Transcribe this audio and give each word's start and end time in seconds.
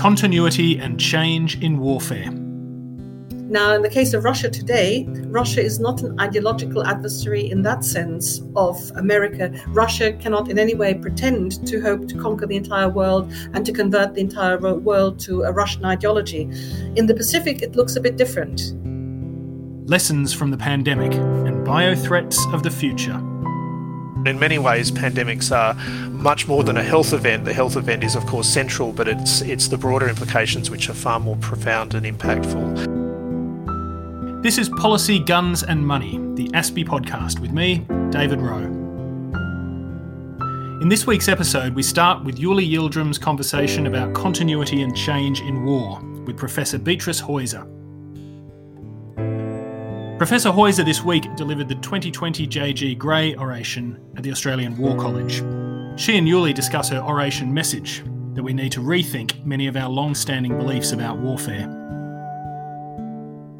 Continuity 0.00 0.78
and 0.78 0.98
change 0.98 1.62
in 1.62 1.78
warfare. 1.78 2.30
Now, 3.50 3.74
in 3.74 3.82
the 3.82 3.90
case 3.90 4.14
of 4.14 4.24
Russia 4.24 4.48
today, 4.48 5.04
Russia 5.26 5.62
is 5.62 5.78
not 5.78 6.00
an 6.00 6.18
ideological 6.18 6.86
adversary 6.86 7.50
in 7.50 7.60
that 7.64 7.84
sense 7.84 8.40
of 8.56 8.78
America. 8.96 9.52
Russia 9.68 10.14
cannot 10.14 10.50
in 10.50 10.58
any 10.58 10.74
way 10.74 10.94
pretend 10.94 11.66
to 11.66 11.82
hope 11.82 12.08
to 12.08 12.16
conquer 12.16 12.46
the 12.46 12.56
entire 12.56 12.88
world 12.88 13.30
and 13.52 13.66
to 13.66 13.72
convert 13.72 14.14
the 14.14 14.22
entire 14.22 14.56
world 14.56 15.20
to 15.20 15.42
a 15.42 15.52
Russian 15.52 15.84
ideology. 15.84 16.48
In 16.96 17.04
the 17.04 17.14
Pacific, 17.14 17.60
it 17.60 17.76
looks 17.76 17.94
a 17.94 18.00
bit 18.00 18.16
different. 18.16 18.72
Lessons 19.86 20.32
from 20.32 20.50
the 20.50 20.56
pandemic 20.56 21.12
and 21.12 21.62
bio 21.62 21.94
threats 21.94 22.42
of 22.54 22.62
the 22.62 22.70
future. 22.70 23.20
In 24.26 24.38
many 24.38 24.58
ways, 24.58 24.90
pandemics 24.90 25.50
are 25.50 25.72
much 26.10 26.46
more 26.46 26.62
than 26.62 26.76
a 26.76 26.82
health 26.82 27.14
event. 27.14 27.46
The 27.46 27.54
health 27.54 27.76
event 27.76 28.04
is, 28.04 28.16
of 28.16 28.26
course, 28.26 28.46
central, 28.46 28.92
but 28.92 29.08
it's, 29.08 29.40
it's 29.40 29.68
the 29.68 29.78
broader 29.78 30.10
implications 30.10 30.70
which 30.70 30.90
are 30.90 30.94
far 30.94 31.18
more 31.18 31.36
profound 31.36 31.94
and 31.94 32.04
impactful. 32.04 32.98
This 34.42 34.58
is 34.58 34.68
Policy, 34.68 35.20
Guns 35.20 35.62
and 35.62 35.86
Money, 35.86 36.18
the 36.34 36.48
ASPI 36.50 36.84
podcast 36.84 37.38
with 37.38 37.52
me, 37.52 37.86
David 38.10 38.42
Rowe. 38.42 38.76
In 40.82 40.90
this 40.90 41.06
week's 41.06 41.28
episode, 41.28 41.74
we 41.74 41.82
start 41.82 42.22
with 42.22 42.36
Yuli 42.36 42.70
Yildirim's 42.70 43.18
conversation 43.18 43.86
about 43.86 44.12
continuity 44.12 44.82
and 44.82 44.94
change 44.94 45.40
in 45.40 45.64
war 45.64 45.98
with 46.26 46.36
Professor 46.36 46.78
Beatrice 46.78 47.22
Heuser. 47.22 47.66
Professor 50.20 50.50
Heuser 50.50 50.84
this 50.84 51.02
week 51.02 51.34
delivered 51.34 51.66
the 51.66 51.76
2020 51.76 52.46
J.G. 52.46 52.94
Gray 52.96 53.34
oration 53.36 53.98
at 54.18 54.22
the 54.22 54.30
Australian 54.30 54.76
War 54.76 54.94
College. 54.98 55.36
She 55.98 56.18
and 56.18 56.28
Yuli 56.28 56.52
discuss 56.52 56.90
her 56.90 56.98
oration 56.98 57.54
message 57.54 58.04
that 58.34 58.42
we 58.42 58.52
need 58.52 58.70
to 58.72 58.80
rethink 58.80 59.42
many 59.46 59.66
of 59.66 59.76
our 59.76 59.88
long 59.88 60.14
standing 60.14 60.58
beliefs 60.58 60.92
about 60.92 61.16
warfare. 61.16 61.66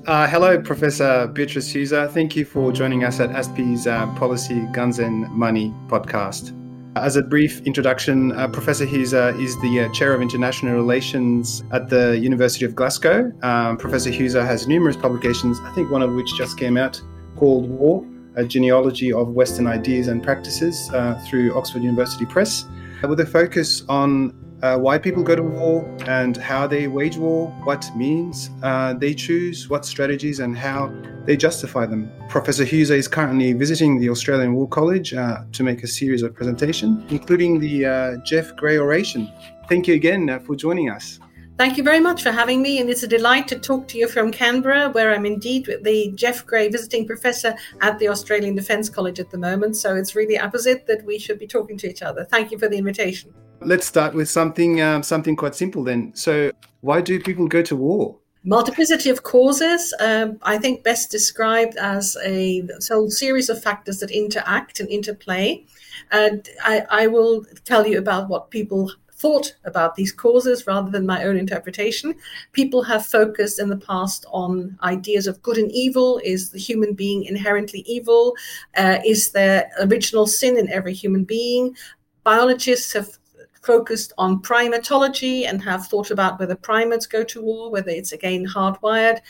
Uh, 0.06 0.28
hello, 0.28 0.60
Professor 0.60 1.28
Beatrice 1.28 1.72
Heuser. 1.72 2.10
Thank 2.10 2.36
you 2.36 2.44
for 2.44 2.72
joining 2.72 3.04
us 3.04 3.20
at 3.20 3.30
ASPI's 3.30 3.86
uh, 3.86 4.06
Policy, 4.16 4.66
Guns 4.74 4.98
and 4.98 5.30
Money 5.30 5.72
podcast. 5.86 6.59
As 6.96 7.14
a 7.14 7.22
brief 7.22 7.60
introduction, 7.60 8.32
uh, 8.32 8.48
Professor 8.48 8.84
Heuser 8.84 9.38
is 9.40 9.56
the 9.60 9.82
uh, 9.82 9.92
Chair 9.92 10.12
of 10.12 10.20
International 10.20 10.74
Relations 10.74 11.62
at 11.70 11.88
the 11.88 12.18
University 12.18 12.64
of 12.64 12.74
Glasgow. 12.74 13.30
Um, 13.44 13.76
Professor 13.76 14.10
Heuser 14.10 14.44
has 14.44 14.66
numerous 14.66 14.96
publications, 14.96 15.60
I 15.62 15.72
think 15.72 15.92
one 15.92 16.02
of 16.02 16.12
which 16.14 16.34
just 16.36 16.58
came 16.58 16.76
out, 16.76 17.00
called 17.36 17.70
War, 17.70 18.04
a 18.34 18.44
genealogy 18.44 19.12
of 19.12 19.28
Western 19.28 19.68
ideas 19.68 20.08
and 20.08 20.20
practices 20.20 20.90
uh, 20.92 21.14
through 21.28 21.56
Oxford 21.56 21.84
University 21.84 22.26
Press, 22.26 22.64
with 23.08 23.20
a 23.20 23.26
focus 23.26 23.84
on 23.88 24.34
uh, 24.62 24.78
why 24.78 24.98
people 24.98 25.22
go 25.22 25.34
to 25.34 25.42
war 25.42 25.84
and 26.06 26.36
how 26.36 26.66
they 26.66 26.86
wage 26.88 27.16
war, 27.16 27.48
what 27.64 27.88
means 27.96 28.50
uh, 28.62 28.94
they 28.94 29.14
choose, 29.14 29.68
what 29.68 29.84
strategies, 29.84 30.40
and 30.40 30.56
how 30.56 30.92
they 31.24 31.36
justify 31.36 31.86
them. 31.86 32.10
Professor 32.28 32.64
Heuser 32.64 32.96
is 32.96 33.08
currently 33.08 33.52
visiting 33.52 34.00
the 34.00 34.10
Australian 34.10 34.54
War 34.54 34.68
College 34.68 35.14
uh, 35.14 35.38
to 35.52 35.62
make 35.62 35.82
a 35.82 35.86
series 35.86 36.22
of 36.22 36.34
presentations, 36.34 37.10
including 37.10 37.60
the 37.60 37.86
uh, 37.86 38.16
Jeff 38.24 38.54
Gray 38.56 38.78
oration. 38.78 39.30
Thank 39.68 39.86
you 39.86 39.94
again 39.94 40.28
uh, 40.28 40.38
for 40.40 40.56
joining 40.56 40.90
us. 40.90 41.20
Thank 41.60 41.76
you 41.76 41.84
very 41.84 42.00
much 42.00 42.22
for 42.22 42.30
having 42.30 42.62
me, 42.62 42.80
and 42.80 42.88
it's 42.88 43.02
a 43.02 43.06
delight 43.06 43.46
to 43.48 43.58
talk 43.58 43.86
to 43.88 43.98
you 43.98 44.08
from 44.08 44.32
Canberra, 44.32 44.88
where 44.88 45.12
I'm 45.14 45.26
indeed 45.26 45.66
the 45.82 46.10
Jeff 46.14 46.46
Gray 46.46 46.70
visiting 46.70 47.06
professor 47.06 47.54
at 47.82 47.98
the 47.98 48.08
Australian 48.08 48.54
Defence 48.54 48.88
College 48.88 49.20
at 49.20 49.28
the 49.28 49.36
moment. 49.36 49.76
So 49.76 49.94
it's 49.94 50.14
really 50.14 50.38
opposite 50.38 50.86
that 50.86 51.04
we 51.04 51.18
should 51.18 51.38
be 51.38 51.46
talking 51.46 51.76
to 51.76 51.90
each 51.90 52.00
other. 52.00 52.24
Thank 52.24 52.50
you 52.50 52.58
for 52.58 52.66
the 52.66 52.78
invitation. 52.78 53.34
Let's 53.60 53.84
start 53.84 54.14
with 54.14 54.30
something 54.30 54.80
um, 54.80 55.02
something 55.02 55.36
quite 55.36 55.54
simple 55.54 55.84
then. 55.84 56.12
So, 56.14 56.50
why 56.80 57.02
do 57.02 57.20
people 57.20 57.46
go 57.46 57.60
to 57.60 57.76
war? 57.76 58.16
Multiplicity 58.42 59.10
of 59.10 59.22
causes, 59.22 59.92
um, 60.00 60.38
I 60.40 60.56
think 60.56 60.82
best 60.82 61.10
described 61.10 61.76
as 61.76 62.16
a 62.24 62.66
whole 62.88 63.10
series 63.10 63.50
of 63.50 63.62
factors 63.62 63.98
that 63.98 64.10
interact 64.10 64.80
and 64.80 64.88
interplay. 64.88 65.66
And 66.10 66.48
I, 66.64 66.86
I 66.88 67.06
will 67.08 67.44
tell 67.66 67.86
you 67.86 67.98
about 67.98 68.30
what 68.30 68.50
people 68.50 68.92
thought 69.20 69.54
about 69.64 69.94
these 69.94 70.12
causes 70.12 70.66
rather 70.66 70.90
than 70.90 71.06
my 71.06 71.24
own 71.24 71.36
interpretation. 71.36 72.14
People 72.52 72.82
have 72.82 73.06
focused 73.06 73.60
in 73.60 73.68
the 73.68 73.76
past 73.76 74.24
on 74.30 74.78
ideas 74.82 75.26
of 75.26 75.42
good 75.42 75.58
and 75.58 75.70
evil. 75.72 76.20
Is 76.24 76.50
the 76.50 76.58
human 76.58 76.94
being 76.94 77.24
inherently 77.24 77.80
evil? 77.80 78.34
Uh, 78.76 78.98
is 79.04 79.30
there 79.32 79.70
original 79.80 80.26
sin 80.26 80.56
in 80.56 80.68
every 80.70 80.94
human 80.94 81.24
being? 81.24 81.76
Biologists 82.24 82.92
have 82.92 83.18
focused 83.62 84.12
on 84.16 84.40
primatology 84.40 85.46
and 85.46 85.62
have 85.62 85.86
thought 85.86 86.10
about 86.10 86.38
whether 86.40 86.56
primates 86.56 87.06
go 87.06 87.22
to 87.22 87.42
war, 87.42 87.70
whether 87.70 87.90
it's 87.90 88.12
again 88.12 88.46
hardwired. 88.46 89.20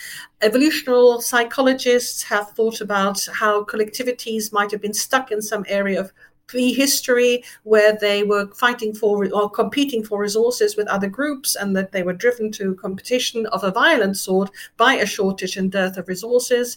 Evolutional 0.40 1.20
psychologists 1.20 2.22
have 2.22 2.50
thought 2.50 2.80
about 2.80 3.26
how 3.32 3.64
collectivities 3.64 4.52
might 4.52 4.70
have 4.70 4.80
been 4.80 4.94
stuck 4.94 5.32
in 5.32 5.42
some 5.42 5.64
area 5.68 5.98
of 5.98 6.12
prehistory 6.50 7.44
where 7.62 7.96
they 7.96 8.24
were 8.24 8.48
fighting 8.48 8.92
for 8.92 9.32
or 9.32 9.48
competing 9.48 10.02
for 10.02 10.20
resources 10.20 10.76
with 10.76 10.88
other 10.88 11.08
groups 11.08 11.54
and 11.54 11.76
that 11.76 11.92
they 11.92 12.02
were 12.02 12.12
driven 12.12 12.50
to 12.50 12.74
competition 12.74 13.46
of 13.46 13.62
a 13.62 13.70
violent 13.70 14.16
sort 14.16 14.50
by 14.76 14.94
a 14.94 15.06
shortage 15.06 15.56
and 15.56 15.70
dearth 15.70 15.96
of 15.96 16.08
resources. 16.08 16.76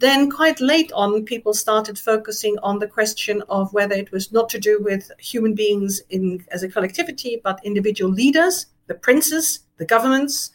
Then, 0.00 0.28
quite 0.28 0.60
late 0.60 0.90
on, 0.92 1.24
people 1.24 1.54
started 1.54 1.96
focusing 1.96 2.58
on 2.64 2.80
the 2.80 2.88
question 2.88 3.40
of 3.48 3.72
whether 3.72 3.94
it 3.94 4.10
was 4.10 4.32
not 4.32 4.48
to 4.48 4.58
do 4.58 4.80
with 4.82 5.12
human 5.20 5.54
beings 5.54 6.02
in, 6.10 6.44
as 6.50 6.64
a 6.64 6.68
collectivity, 6.68 7.40
but 7.44 7.60
individual 7.62 8.10
leaders, 8.10 8.66
the 8.88 8.94
princes, 8.94 9.60
the 9.76 9.86
governments. 9.86 10.50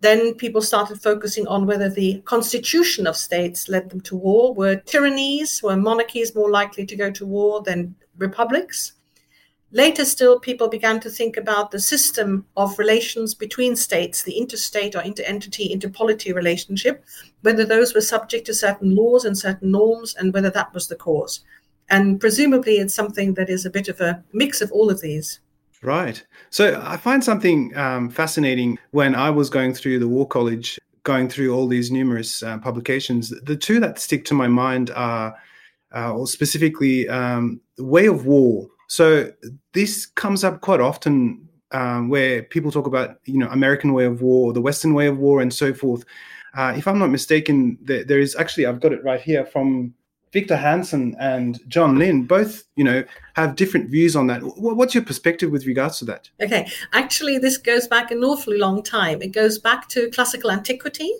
Then 0.00 0.34
people 0.34 0.62
started 0.62 1.02
focusing 1.02 1.46
on 1.46 1.66
whether 1.66 1.90
the 1.90 2.22
constitution 2.24 3.06
of 3.06 3.16
states 3.16 3.68
led 3.68 3.90
them 3.90 4.00
to 4.02 4.16
war. 4.16 4.54
Were 4.54 4.76
tyrannies, 4.76 5.62
were 5.62 5.76
monarchies 5.76 6.34
more 6.34 6.50
likely 6.50 6.86
to 6.86 6.96
go 6.96 7.10
to 7.10 7.26
war 7.26 7.62
than 7.62 7.94
republics? 8.16 8.92
Later, 9.72 10.04
still, 10.04 10.40
people 10.40 10.68
began 10.68 10.98
to 11.00 11.10
think 11.10 11.36
about 11.36 11.70
the 11.70 11.78
system 11.78 12.44
of 12.56 12.76
relations 12.76 13.34
between 13.34 13.76
states, 13.76 14.24
the 14.24 14.36
interstate 14.36 14.96
or 14.96 15.02
interentity, 15.02 15.72
interpolity 15.72 16.34
relationship, 16.34 17.04
whether 17.42 17.64
those 17.64 17.94
were 17.94 18.00
subject 18.00 18.46
to 18.46 18.54
certain 18.54 18.96
laws 18.96 19.24
and 19.24 19.38
certain 19.38 19.70
norms, 19.70 20.16
and 20.16 20.34
whether 20.34 20.50
that 20.50 20.74
was 20.74 20.88
the 20.88 20.96
cause. 20.96 21.40
And 21.88 22.20
presumably, 22.20 22.78
it's 22.78 22.94
something 22.94 23.34
that 23.34 23.48
is 23.48 23.64
a 23.64 23.70
bit 23.70 23.88
of 23.88 24.00
a 24.00 24.24
mix 24.32 24.60
of 24.60 24.72
all 24.72 24.90
of 24.90 25.00
these. 25.02 25.38
Right. 25.82 26.22
So 26.50 26.82
I 26.84 26.96
find 26.96 27.24
something 27.24 27.76
um, 27.76 28.10
fascinating 28.10 28.78
when 28.90 29.14
I 29.14 29.30
was 29.30 29.48
going 29.48 29.72
through 29.72 29.98
the 29.98 30.08
War 30.08 30.28
College, 30.28 30.78
going 31.04 31.28
through 31.28 31.54
all 31.54 31.66
these 31.66 31.90
numerous 31.90 32.42
uh, 32.42 32.58
publications. 32.58 33.32
The 33.44 33.56
two 33.56 33.80
that 33.80 33.98
stick 33.98 34.24
to 34.26 34.34
my 34.34 34.46
mind 34.46 34.90
are, 34.90 35.34
uh, 35.94 36.12
or 36.12 36.26
specifically, 36.26 37.08
um, 37.08 37.60
Way 37.78 38.06
of 38.06 38.26
War 38.26 38.68
so 38.90 39.30
this 39.72 40.04
comes 40.04 40.42
up 40.42 40.62
quite 40.62 40.80
often 40.80 41.48
um, 41.70 42.08
where 42.08 42.42
people 42.42 42.72
talk 42.72 42.88
about 42.88 43.20
you 43.24 43.38
know 43.38 43.46
American 43.46 43.92
way 43.92 44.04
of 44.04 44.20
war, 44.20 44.52
the 44.52 44.60
Western 44.60 44.94
way 44.94 45.06
of 45.06 45.16
war, 45.16 45.40
and 45.40 45.54
so 45.54 45.72
forth. 45.72 46.04
Uh, 46.54 46.74
if 46.76 46.88
I'm 46.88 46.98
not 46.98 47.10
mistaken, 47.10 47.78
there, 47.80 48.02
there 48.02 48.18
is 48.18 48.34
actually 48.34 48.66
I've 48.66 48.80
got 48.80 48.92
it 48.92 49.04
right 49.04 49.20
here 49.20 49.46
from 49.46 49.94
Victor 50.32 50.56
Hanson 50.56 51.16
and 51.18 51.58
John 51.68 51.98
Lynn. 51.98 52.24
Both 52.24 52.64
you 52.76 52.84
know 52.84 53.04
have 53.34 53.56
different 53.56 53.90
views 53.90 54.16
on 54.16 54.26
that. 54.28 54.40
What's 54.42 54.94
your 54.94 55.04
perspective 55.04 55.50
with 55.50 55.66
regards 55.66 55.98
to 55.98 56.04
that? 56.06 56.30
Okay, 56.40 56.68
actually, 56.92 57.38
this 57.38 57.56
goes 57.56 57.86
back 57.86 58.10
an 58.10 58.22
awfully 58.22 58.58
long 58.58 58.82
time. 58.82 59.22
It 59.22 59.32
goes 59.32 59.58
back 59.58 59.88
to 59.90 60.10
classical 60.10 60.50
antiquity 60.50 61.12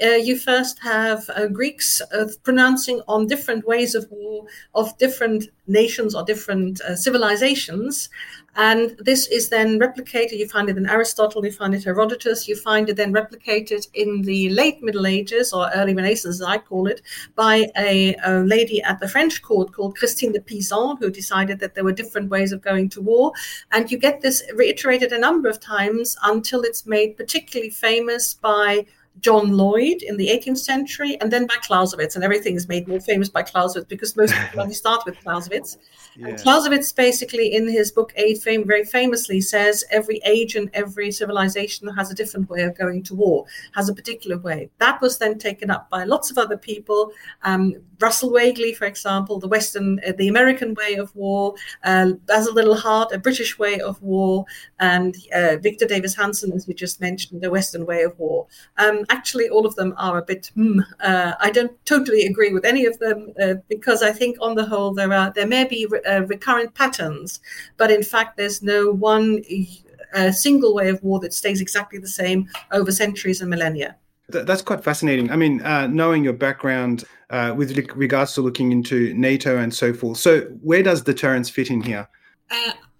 you 0.00 0.38
first 0.38 0.78
have 0.80 1.28
uh, 1.30 1.46
Greeks 1.46 2.00
uh, 2.00 2.26
pronouncing 2.42 3.00
on 3.08 3.26
different 3.26 3.66
ways 3.66 3.94
of 3.94 4.06
war 4.10 4.46
of 4.74 4.96
different 4.98 5.48
nations 5.66 6.14
or 6.14 6.24
different 6.24 6.80
uh, 6.80 6.96
civilizations. 6.96 8.08
And 8.56 8.96
this 8.98 9.28
is 9.28 9.50
then 9.50 9.78
replicated. 9.78 10.32
You 10.32 10.48
find 10.48 10.68
it 10.68 10.76
in 10.76 10.88
Aristotle, 10.88 11.44
you 11.44 11.52
find 11.52 11.74
it 11.74 11.84
Herodotus, 11.84 12.48
you 12.48 12.56
find 12.56 12.88
it 12.88 12.96
then 12.96 13.12
replicated 13.12 13.86
in 13.94 14.22
the 14.22 14.48
late 14.50 14.82
Middle 14.82 15.06
Ages 15.06 15.52
or 15.52 15.70
early 15.76 15.94
Renaissance, 15.94 16.40
as 16.40 16.42
I 16.42 16.58
call 16.58 16.88
it, 16.88 17.00
by 17.36 17.68
a, 17.76 18.16
a 18.24 18.40
lady 18.40 18.82
at 18.82 18.98
the 18.98 19.08
French 19.08 19.42
court 19.42 19.72
called 19.72 19.96
Christine 19.96 20.32
de 20.32 20.40
Pizan, 20.40 20.98
who 20.98 21.08
decided 21.08 21.60
that 21.60 21.76
there 21.76 21.84
were 21.84 21.92
different 21.92 22.30
ways 22.30 22.50
of 22.50 22.60
going 22.60 22.88
to 22.90 23.00
war. 23.00 23.32
And 23.70 23.92
you 23.92 23.98
get 23.98 24.22
this 24.22 24.42
reiterated 24.56 25.12
a 25.12 25.20
number 25.20 25.48
of 25.48 25.60
times 25.60 26.16
until 26.24 26.62
it's 26.62 26.84
made 26.84 27.16
particularly 27.16 27.70
famous 27.70 28.34
by 28.34 28.86
John 29.20 29.56
Lloyd 29.56 30.02
in 30.02 30.16
the 30.16 30.28
18th 30.28 30.58
century, 30.58 31.18
and 31.20 31.32
then 31.32 31.46
by 31.46 31.56
Clausewitz. 31.62 32.14
And 32.14 32.24
everything 32.24 32.54
is 32.54 32.68
made 32.68 32.88
more 32.88 33.00
famous 33.00 33.28
by 33.28 33.42
Clausewitz 33.42 33.86
because 33.86 34.16
most 34.16 34.34
people 34.34 34.60
only 34.62 34.74
start 34.74 35.04
with 35.06 35.18
Clausewitz. 35.20 35.78
Yeah. 36.16 36.28
And 36.28 36.38
Clausewitz 36.38 36.92
basically, 36.92 37.54
in 37.54 37.68
his 37.68 37.92
book 37.92 38.12
Aid, 38.16 38.38
fame, 38.38 38.66
very 38.66 38.84
famously 38.84 39.40
says 39.40 39.84
every 39.90 40.20
age 40.24 40.54
and 40.54 40.70
every 40.74 41.10
civilization 41.10 41.88
has 41.88 42.10
a 42.10 42.14
different 42.14 42.48
way 42.50 42.62
of 42.62 42.76
going 42.76 43.02
to 43.04 43.14
war, 43.14 43.46
has 43.74 43.88
a 43.88 43.94
particular 43.94 44.38
way. 44.38 44.70
That 44.78 45.00
was 45.00 45.18
then 45.18 45.38
taken 45.38 45.70
up 45.70 45.88
by 45.90 46.04
lots 46.04 46.30
of 46.30 46.38
other 46.38 46.56
people. 46.56 47.12
Um, 47.42 47.74
Russell 48.00 48.30
Weigley, 48.30 48.76
for 48.76 48.84
example, 48.84 49.38
the 49.38 49.48
Western, 49.48 50.00
uh, 50.06 50.12
the 50.16 50.28
American 50.28 50.74
way 50.74 50.94
of 50.94 51.14
war, 51.16 51.54
uh, 51.84 52.12
Basil 52.26 52.54
Liddell 52.54 52.76
Hart, 52.76 53.12
a 53.12 53.18
British 53.18 53.58
way 53.58 53.80
of 53.80 54.00
war, 54.02 54.44
and 54.78 55.16
uh, 55.34 55.56
Victor 55.60 55.86
Davis 55.86 56.14
Hanson, 56.14 56.52
as 56.52 56.66
we 56.66 56.74
just 56.74 57.00
mentioned, 57.00 57.42
the 57.42 57.50
Western 57.50 57.86
way 57.86 58.02
of 58.02 58.16
war. 58.18 58.46
Um, 58.76 59.04
actually, 59.08 59.48
all 59.48 59.66
of 59.66 59.74
them 59.76 59.94
are 59.96 60.18
a 60.18 60.22
bit. 60.22 60.50
Hmm, 60.54 60.80
uh, 61.00 61.32
I 61.40 61.50
don't 61.50 61.72
totally 61.84 62.22
agree 62.22 62.52
with 62.52 62.64
any 62.64 62.86
of 62.86 62.98
them 62.98 63.32
uh, 63.42 63.54
because 63.68 64.02
I 64.02 64.12
think, 64.12 64.36
on 64.40 64.54
the 64.54 64.66
whole, 64.66 64.92
there 64.94 65.12
are 65.12 65.30
there 65.30 65.46
may 65.46 65.64
be 65.64 65.86
re- 65.86 66.02
uh, 66.02 66.22
recurrent 66.22 66.74
patterns, 66.74 67.40
but 67.76 67.90
in 67.90 68.02
fact, 68.02 68.36
there's 68.36 68.62
no 68.62 68.90
one 68.90 69.42
single 70.32 70.74
way 70.74 70.88
of 70.88 71.02
war 71.02 71.20
that 71.20 71.34
stays 71.34 71.60
exactly 71.60 71.98
the 71.98 72.08
same 72.08 72.48
over 72.72 72.90
centuries 72.90 73.40
and 73.40 73.50
millennia. 73.50 73.96
That's 74.28 74.62
quite 74.62 74.84
fascinating. 74.84 75.30
I 75.30 75.36
mean, 75.36 75.62
uh, 75.62 75.86
knowing 75.86 76.22
your 76.22 76.34
background 76.34 77.04
uh, 77.30 77.54
with 77.56 77.76
regards 77.94 78.34
to 78.34 78.42
looking 78.42 78.72
into 78.72 79.14
NATO 79.14 79.56
and 79.56 79.74
so 79.74 79.92
forth. 79.94 80.18
So, 80.18 80.40
where 80.62 80.82
does 80.82 81.02
deterrence 81.02 81.48
fit 81.48 81.70
in 81.70 81.80
here? 81.82 82.08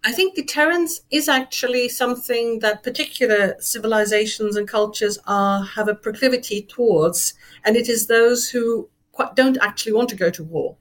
I 0.05 0.13
think 0.13 0.35
deterrence 0.35 1.01
is 1.11 1.29
actually 1.29 1.89
something 1.89 2.61
that 2.61 2.83
particular 2.83 3.57
civilizations 3.59 4.57
and 4.57 4.67
cultures 4.69 5.19
are 5.27 5.65
have 5.65 5.89
a 5.89 5.95
proclivity 5.95 6.63
towards, 6.63 7.35
and 7.65 7.77
it 7.77 7.89
is 7.89 8.07
those 8.07 8.49
who 8.49 8.89
don't 9.35 9.59
actually 9.61 9.93
want 9.93 10.09
to 10.11 10.17
go 10.17 10.31
to 10.31 10.45
war. 10.45 10.77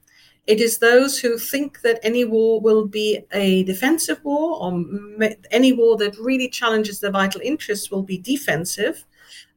It 0.45 0.61
is 0.61 0.77
those 0.77 1.19
who 1.19 1.37
think 1.37 1.81
that 1.81 1.99
any 2.03 2.23
war 2.23 2.61
will 2.61 2.85
be 2.87 3.19
a 3.31 3.63
defensive 3.63 4.23
war, 4.23 4.61
or 4.61 4.85
any 5.51 5.73
war 5.73 5.97
that 5.97 6.17
really 6.17 6.47
challenges 6.47 6.99
their 6.99 7.11
vital 7.11 7.41
interests 7.41 7.91
will 7.91 8.03
be 8.03 8.17
defensive 8.17 9.03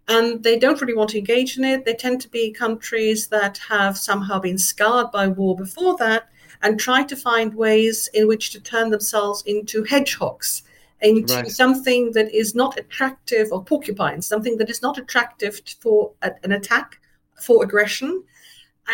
and 0.08 0.42
they 0.42 0.58
don't 0.58 0.80
really 0.80 0.94
want 0.94 1.10
to 1.10 1.18
engage 1.18 1.56
in 1.56 1.64
it. 1.64 1.84
They 1.84 1.94
tend 1.94 2.20
to 2.22 2.28
be 2.28 2.50
countries 2.50 3.28
that 3.28 3.58
have 3.68 3.96
somehow 3.96 4.40
been 4.40 4.58
scarred 4.58 5.12
by 5.12 5.28
war 5.28 5.56
before 5.56 5.96
that 5.98 6.28
and 6.62 6.78
try 6.78 7.02
to 7.04 7.16
find 7.16 7.54
ways 7.54 8.08
in 8.14 8.28
which 8.28 8.50
to 8.50 8.60
turn 8.60 8.90
themselves 8.90 9.42
into 9.46 9.84
hedgehogs, 9.84 10.62
into 11.00 11.34
right. 11.34 11.48
something 11.48 12.12
that 12.12 12.32
is 12.34 12.54
not 12.54 12.78
attractive, 12.78 13.48
or 13.52 13.64
porcupines, 13.64 14.26
something 14.26 14.58
that 14.58 14.70
is 14.70 14.82
not 14.82 14.98
attractive 14.98 15.60
for 15.80 16.12
an 16.22 16.52
attack, 16.52 17.00
for 17.40 17.64
aggression, 17.64 18.22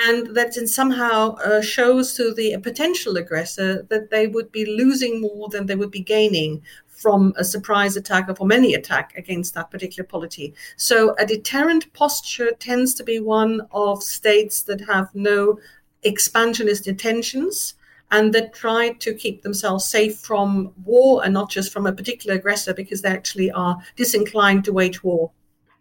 and 0.07 0.35
that 0.37 0.57
in 0.57 0.67
somehow 0.67 1.35
uh, 1.37 1.61
shows 1.61 2.15
to 2.15 2.35
the 2.35 2.57
potential 2.59 3.17
aggressor 3.17 3.83
that 3.89 4.11
they 4.11 4.27
would 4.27 4.53
be 4.53 4.67
losing 4.67 5.21
more 5.21 5.49
than 5.49 5.67
they 5.67 5.75
would 5.75 5.91
be 5.91 6.03
gaining 6.03 6.63
from 6.89 7.33
a 7.37 7.45
surprise 7.45 7.97
attack 7.97 8.29
or 8.29 8.35
from 8.35 8.51
any 8.51 8.75
attack 8.75 9.13
against 9.17 9.55
that 9.55 9.71
particular 9.71 10.07
polity. 10.07 10.55
So 10.77 11.15
a 11.19 11.27
deterrent 11.27 11.93
posture 11.93 12.53
tends 12.59 12.95
to 12.95 13.05
be 13.05 13.21
one 13.21 13.63
of 13.71 14.03
states 14.03 14.63
that 14.63 14.81
have 14.83 15.15
no 15.15 15.59
expansionist 16.07 16.87
intentions 16.87 17.75
and 18.11 18.33
that 18.33 18.55
try 18.55 18.91
to 18.91 19.15
keep 19.15 19.43
themselves 19.43 19.85
safe 19.85 20.19
from 20.19 20.73
war 20.85 21.25
and 21.25 21.35
not 21.35 21.51
just 21.51 21.73
from 21.73 21.87
a 21.87 21.93
particular 21.93 22.37
aggressor 22.37 22.73
because 22.73 23.03
they 23.03 23.09
actually 23.09 23.51
are 23.51 23.79
disinclined 23.97 24.65
to 24.65 24.73
wage 24.73 25.03
war. 25.03 25.31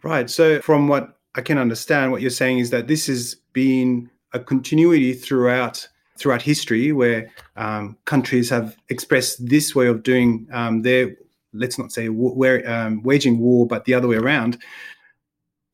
Right. 0.04 0.30
So, 0.30 0.62
from 0.62 0.88
what 0.88 1.18
I 1.36 1.42
can 1.42 1.57
understand, 1.57 2.12
what 2.12 2.22
you're 2.22 2.31
saying 2.31 2.60
is 2.60 2.69
that 2.72 2.88
this 2.88 3.07
has 3.07 3.36
been 3.54 4.10
a 4.33 4.39
continuity 4.39 5.13
throughout 5.13 5.88
throughout 6.18 6.42
history 6.42 6.92
where 6.92 7.30
um, 7.57 7.98
countries 8.06 8.50
have 8.50 8.78
expressed 8.89 9.45
this 9.48 9.75
way 9.75 9.88
of 9.88 10.01
doing 10.01 10.48
um, 10.51 10.81
their, 10.81 11.13
let's 11.54 11.78
not 11.78 11.92
say 11.92 12.07
where, 12.07 12.69
um, 12.69 13.04
waging 13.04 13.38
war, 13.38 13.68
but 13.68 13.86
the 13.86 13.94
other 13.94 14.07
way 14.07 14.16
around. 14.16 14.57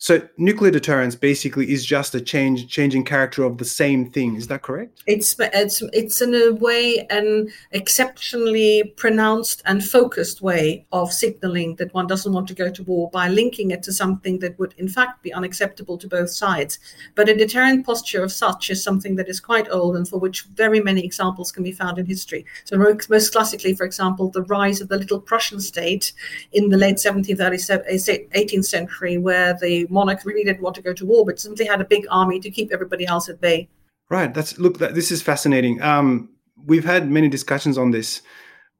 So 0.02 0.20
nuclear 0.36 0.72
deterrence 0.72 1.14
basically 1.14 1.72
is 1.72 1.86
just 1.86 2.16
a 2.16 2.22
change, 2.22 2.68
changing 2.68 3.06
character 3.06 3.44
of 3.44 3.60
the 3.60 3.66
same 3.66 4.10
thing. 4.10 4.36
Is 4.36 4.48
that 4.48 4.64
correct? 4.64 5.04
It's 5.06 5.36
it's 5.40 5.84
it's 5.94 6.24
in 6.24 6.34
a 6.34 6.54
way 6.54 7.06
an 7.12 7.52
exceptionally 7.70 8.96
pronounced 8.98 9.62
and 9.68 9.86
focused 9.86 10.42
way 10.42 10.88
of 10.92 11.14
signaling 11.14 11.76
that 11.76 11.94
one 11.94 12.08
doesn't 12.08 12.34
want 12.34 12.48
to 12.48 12.56
go 12.56 12.72
to 12.72 12.82
war 12.82 13.12
by 13.12 13.28
linking 13.28 13.70
it 13.70 13.84
to 13.84 13.94
something 13.94 14.40
that 14.40 14.58
would 14.58 14.74
in 14.80 14.90
fact 14.90 15.22
be 15.22 15.32
unacceptable 15.32 16.00
to 16.00 16.08
both 16.08 16.32
sides. 16.32 16.80
But 17.14 17.30
a 17.30 17.36
deterrent 17.36 17.86
posture 17.86 18.24
of 18.24 18.32
such 18.32 18.72
is 18.72 18.84
something 18.84 19.18
that 19.18 19.30
is 19.30 19.40
quite 19.40 19.70
old 19.70 19.96
and 19.96 20.08
for 20.08 20.18
which 20.18 20.46
very 20.56 20.80
many 20.80 21.06
examples 21.06 21.52
can 21.52 21.62
be 21.62 21.72
found 21.72 22.00
in 22.00 22.08
history. 22.08 22.44
So 22.66 22.76
most 22.76 23.32
classically, 23.32 23.76
for 23.76 23.84
example, 23.84 24.32
the 24.32 24.42
rise 24.46 24.82
of 24.82 24.88
the 24.88 24.98
little 24.98 25.22
Prussian 25.22 25.60
state 25.60 26.14
in 26.54 26.70
the 26.70 26.78
late 26.78 26.96
17th, 26.96 27.40
early 27.40 27.58
18th 27.58 28.66
century, 28.66 29.20
where 29.20 29.56
the 29.62 29.91
monarch 29.92 30.26
really 30.26 30.44
didn't 30.44 30.62
want 30.62 30.76
to 30.76 30.82
go 30.82 30.94
to 30.94 31.06
war, 31.06 31.26
but 31.26 31.40
simply 31.40 31.66
had 31.66 31.82
a 31.82 31.86
big 31.86 32.06
army 32.10 32.40
to 32.40 32.50
keep 32.50 32.72
everybody 32.72 33.06
else 33.06 33.30
at 33.30 33.42
bay. 33.42 33.70
Right. 34.10 34.34
That's 34.34 34.58
look. 34.58 34.80
That, 34.80 34.96
this 34.96 35.12
is 35.12 35.22
fascinating. 35.22 35.82
Um, 35.82 36.30
we've 36.66 36.86
had 36.86 37.10
many 37.10 37.30
discussions 37.30 37.78
on 37.78 37.92
this. 37.92 38.22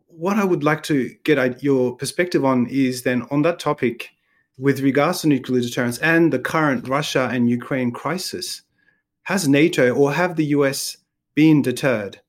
What 0.08 0.38
I 0.38 0.44
would 0.44 0.64
like 0.64 0.84
to 0.84 1.16
get 1.24 1.64
your 1.64 1.96
perspective 1.96 2.44
on 2.44 2.68
is 2.68 3.04
then 3.04 3.24
on 3.32 3.44
that 3.44 3.60
topic, 3.60 4.10
with 4.58 4.82
regards 4.82 5.22
to 5.22 5.28
nuclear 5.28 5.62
deterrence 5.62 5.98
and 6.00 6.32
the 6.32 6.40
current 6.40 6.88
Russia 6.88 7.30
and 7.32 7.50
Ukraine 7.50 7.92
crisis. 7.92 8.62
Has 9.24 9.48
NATO 9.48 9.94
or 9.94 10.14
have 10.14 10.36
the 10.36 10.46
US 10.58 10.98
been 11.36 11.62
deterred? 11.62 12.22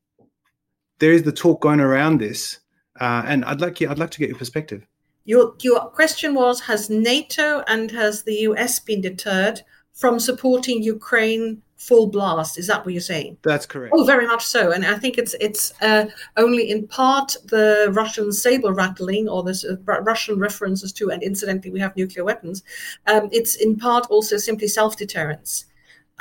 There 0.99 1.13
is 1.13 1.25
the 1.25 1.33
talk 1.33 1.61
going 1.61 1.81
around 1.81 2.19
this, 2.19 2.61
uh, 3.01 3.23
and 3.27 3.45
I'd 3.45 3.61
like 3.61 3.81
you, 3.81 3.91
I'd 3.91 3.99
like 3.99 4.13
to 4.13 4.19
get 4.19 4.29
your 4.29 4.39
perspective. 4.39 4.87
Your, 5.25 5.55
your 5.61 5.81
question 5.91 6.35
was 6.35 6.61
Has 6.63 6.91
NATO 6.91 7.63
and 7.67 7.91
has 7.91 8.25
the 8.25 8.35
US 8.49 8.79
been 8.79 9.01
deterred 9.01 9.63
from 9.93 10.19
supporting 10.19 10.83
Ukraine 10.83 11.63
full 11.77 12.07
blast? 12.07 12.59
Is 12.59 12.67
that 12.69 12.85
what 12.85 12.95
you're 12.95 13.01
saying? 13.01 13.37
That's 13.43 13.67
correct. 13.67 13.93
Oh, 13.97 14.05
very 14.05 14.27
much 14.27 14.45
so. 14.45 14.71
And 14.71 14.85
I 14.85 14.99
think 14.99 15.19
it's 15.19 15.35
it's 15.41 15.73
uh, 15.83 16.07
only 16.37 16.71
in 16.71 16.87
part 16.87 17.37
the 17.45 17.89
Russian 17.93 18.33
saber 18.33 18.73
rattling 18.73 19.29
or 19.29 19.43
the 19.43 19.79
uh, 19.89 20.01
Russian 20.03 20.39
references 20.39 20.93
to, 20.95 21.11
and 21.11 21.23
incidentally, 21.23 21.71
we 21.71 21.81
have 21.81 21.97
nuclear 21.97 22.25
weapons. 22.25 22.63
Um, 23.07 23.29
it's 23.33 23.57
in 23.57 23.77
part 23.77 24.07
also 24.11 24.37
simply 24.37 24.69
self 24.69 24.97
deterrence. 24.97 25.67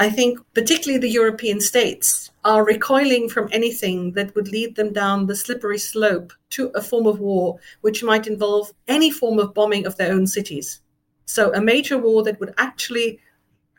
I 0.02 0.10
think 0.10 0.40
particularly 0.56 0.98
the 0.98 1.14
European 1.22 1.62
states 1.62 2.32
are 2.44 2.66
recoiling 2.66 3.30
from 3.30 3.50
anything 3.52 4.14
that 4.14 4.34
would 4.34 4.48
lead 4.48 4.76
them 4.76 4.92
down 4.94 5.28
the 5.28 5.36
slippery 5.36 5.78
slope 5.78 6.34
to 6.56 6.72
a 6.74 6.82
form 6.82 7.06
of 7.06 7.20
war 7.20 7.60
which 7.82 8.04
might 8.04 8.26
involve 8.26 8.74
any 8.88 9.12
form 9.12 9.38
of 9.38 9.54
bombing 9.54 9.86
of 9.86 9.98
their 9.98 10.12
own 10.12 10.26
cities. 10.26 10.80
So, 11.26 11.54
a 11.54 11.62
major 11.62 12.00
war 12.00 12.24
that 12.24 12.40
would 12.40 12.56
actually 12.58 13.20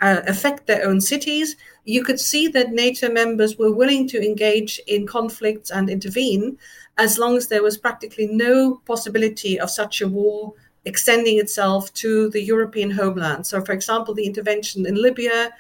uh, 0.01 0.21
affect 0.29 0.69
their 0.69 0.87
own 0.87 1.01
cities. 1.01 1.57
You 1.87 2.05
could 2.05 2.21
see 2.21 2.47
that 2.55 2.71
NATO 2.71 3.11
members 3.11 3.59
were 3.59 3.75
willing 3.75 4.07
to 4.11 4.25
engage 4.25 4.81
in 4.87 5.09
conflicts 5.09 5.73
and 5.73 5.91
intervene 5.91 6.57
as 6.99 7.19
long 7.19 7.37
as 7.37 7.49
there 7.49 7.65
was 7.65 7.77
practically 7.77 8.29
no 8.29 8.81
possibility 8.87 9.59
of 9.59 9.71
such 9.71 10.01
a 10.01 10.07
war 10.07 10.55
extending 10.85 11.41
itself 11.41 11.93
to 11.95 12.31
the 12.31 12.43
European 12.43 12.93
homeland. 12.93 13.45
So, 13.45 13.61
for 13.61 13.73
example, 13.73 14.15
the 14.15 14.27
intervention 14.27 14.87
in 14.87 14.95
Libya 14.95 15.51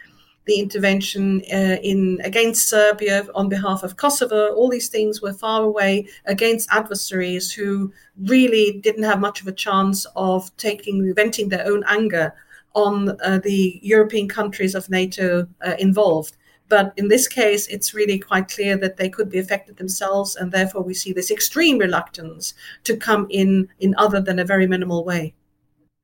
the 0.46 0.58
intervention 0.58 1.42
uh, 1.52 1.76
in 1.82 2.20
against 2.24 2.68
Serbia 2.68 3.26
on 3.34 3.48
behalf 3.48 3.82
of 3.82 3.96
Kosovo. 3.96 4.52
All 4.54 4.68
these 4.68 4.88
things 4.88 5.22
were 5.22 5.32
far 5.32 5.62
away 5.62 6.08
against 6.26 6.68
adversaries 6.72 7.52
who 7.52 7.92
really 8.18 8.80
didn't 8.80 9.04
have 9.04 9.20
much 9.20 9.40
of 9.40 9.46
a 9.46 9.52
chance 9.52 10.06
of 10.16 10.54
taking 10.56 11.14
venting 11.14 11.48
their 11.48 11.66
own 11.66 11.84
anger 11.86 12.34
on 12.74 13.10
uh, 13.22 13.38
the 13.42 13.78
European 13.82 14.28
countries 14.28 14.74
of 14.74 14.88
NATO 14.90 15.46
uh, 15.64 15.74
involved. 15.78 16.36
But 16.68 16.94
in 16.96 17.08
this 17.08 17.28
case, 17.28 17.66
it's 17.68 17.92
really 17.92 18.18
quite 18.18 18.48
clear 18.48 18.78
that 18.78 18.96
they 18.96 19.10
could 19.10 19.28
be 19.28 19.38
affected 19.38 19.76
themselves, 19.76 20.36
and 20.36 20.50
therefore 20.50 20.82
we 20.82 20.94
see 20.94 21.12
this 21.12 21.30
extreme 21.30 21.76
reluctance 21.76 22.54
to 22.84 22.96
come 22.96 23.26
in 23.28 23.68
in 23.78 23.94
other 23.98 24.22
than 24.22 24.38
a 24.38 24.44
very 24.44 24.66
minimal 24.66 25.04
way. 25.04 25.34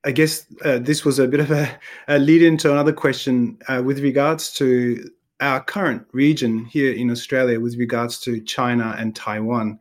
I 0.04 0.12
guess 0.12 0.46
uh, 0.64 0.78
this 0.78 1.04
was 1.04 1.18
a 1.18 1.26
bit 1.26 1.40
of 1.40 1.50
a, 1.50 1.78
a 2.06 2.18
lead 2.18 2.42
into 2.42 2.70
another 2.70 2.92
question 2.92 3.58
uh, 3.68 3.82
with 3.84 3.98
regards 4.00 4.52
to 4.54 5.10
our 5.40 5.62
current 5.62 6.06
region 6.12 6.64
here 6.66 6.92
in 6.92 7.10
Australia, 7.10 7.60
with 7.60 7.76
regards 7.76 8.20
to 8.20 8.40
China 8.40 8.94
and 8.98 9.14
Taiwan. 9.14 9.78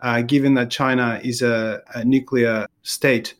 Uh, 0.00 0.22
given 0.22 0.54
that 0.54 0.70
China 0.70 1.20
is 1.22 1.42
a, 1.42 1.82
a 1.94 2.04
nuclear 2.04 2.66
state, 2.82 3.34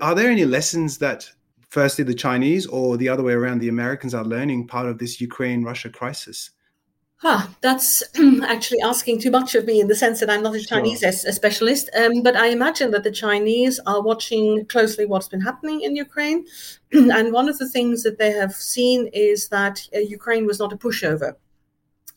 are 0.00 0.14
there 0.14 0.30
any 0.30 0.44
lessons 0.44 0.98
that, 0.98 1.28
firstly, 1.68 2.04
the 2.04 2.14
Chinese 2.14 2.66
or 2.66 2.96
the 2.96 3.08
other 3.08 3.24
way 3.24 3.32
around, 3.32 3.58
the 3.58 3.68
Americans 3.68 4.14
are 4.14 4.24
learning 4.24 4.68
part 4.68 4.86
of 4.86 4.98
this 4.98 5.20
Ukraine 5.20 5.64
Russia 5.64 5.90
crisis? 5.90 6.50
Huh, 7.18 7.46
that's 7.62 8.02
actually 8.44 8.80
asking 8.82 9.20
too 9.20 9.30
much 9.30 9.54
of 9.54 9.64
me 9.64 9.80
in 9.80 9.88
the 9.88 9.94
sense 9.94 10.20
that 10.20 10.28
I'm 10.28 10.42
not 10.42 10.54
a 10.54 10.60
Chinese 10.60 11.00
sure. 11.00 11.12
specialist. 11.12 11.88
Um, 11.96 12.22
but 12.22 12.36
I 12.36 12.48
imagine 12.48 12.90
that 12.90 13.04
the 13.04 13.10
Chinese 13.10 13.80
are 13.86 14.02
watching 14.02 14.66
closely 14.66 15.06
what's 15.06 15.28
been 15.28 15.40
happening 15.40 15.80
in 15.80 15.96
Ukraine. 15.96 16.44
and 16.92 17.32
one 17.32 17.48
of 17.48 17.56
the 17.56 17.68
things 17.68 18.02
that 18.02 18.18
they 18.18 18.32
have 18.32 18.52
seen 18.52 19.08
is 19.14 19.48
that 19.48 19.88
uh, 19.94 20.00
Ukraine 20.00 20.44
was 20.44 20.58
not 20.58 20.74
a 20.74 20.76
pushover. 20.76 21.36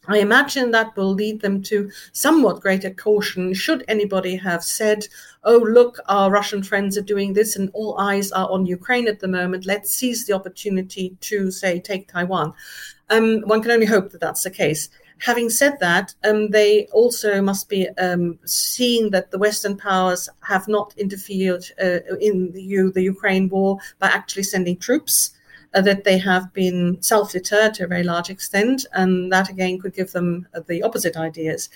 I 0.07 0.19
imagine 0.19 0.71
that 0.71 0.95
will 0.95 1.13
lead 1.13 1.41
them 1.41 1.61
to 1.63 1.91
somewhat 2.13 2.61
greater 2.61 2.89
caution 2.89 3.53
should 3.53 3.83
anybody 3.87 4.35
have 4.37 4.63
said, 4.63 5.07
oh, 5.43 5.57
look, 5.59 5.99
our 6.07 6.31
Russian 6.31 6.63
friends 6.63 6.97
are 6.97 7.01
doing 7.01 7.33
this 7.33 7.55
and 7.55 7.69
all 7.73 7.99
eyes 7.99 8.31
are 8.31 8.49
on 8.49 8.65
Ukraine 8.65 9.07
at 9.07 9.19
the 9.19 9.27
moment. 9.27 9.65
Let's 9.65 9.91
seize 9.91 10.25
the 10.25 10.33
opportunity 10.33 11.15
to, 11.21 11.51
say, 11.51 11.79
take 11.79 12.07
Taiwan. 12.07 12.53
Um, 13.09 13.41
one 13.41 13.61
can 13.61 13.71
only 13.71 13.85
hope 13.85 14.11
that 14.11 14.21
that's 14.21 14.43
the 14.43 14.51
case. 14.51 14.89
Having 15.19 15.49
said 15.49 15.79
that, 15.81 16.15
um, 16.23 16.49
they 16.49 16.87
also 16.87 17.41
must 17.41 17.67
be 17.67 17.89
um, 17.97 18.39
seeing 18.45 19.09
that 19.11 19.31
the 19.31 19.37
Western 19.37 19.75
powers 19.75 20.29
have 20.41 20.67
not 20.67 20.93
interfered 20.97 21.65
uh, 21.81 21.99
in 22.21 22.51
the, 22.53 22.91
the, 22.93 23.03
Ukraine 23.03 23.49
war 23.49 23.79
by 23.99 24.07
actually 24.07 24.43
sending 24.43 24.77
troops 24.77 25.31
uh, 25.73 25.81
that 25.81 26.03
they 26.03 26.17
have 26.17 26.51
been 26.53 27.01
self 27.01 27.31
deterred 27.31 27.73
to 27.75 27.83
a 27.83 27.87
very 27.87 28.03
large 28.03 28.29
extent, 28.29 28.85
and 28.93 29.31
that 29.31 29.49
again 29.49 29.79
could 29.79 29.93
give 29.93 30.11
them 30.11 30.47
the 30.67 30.81
opposite 30.83 31.17
ideas. 31.17 31.69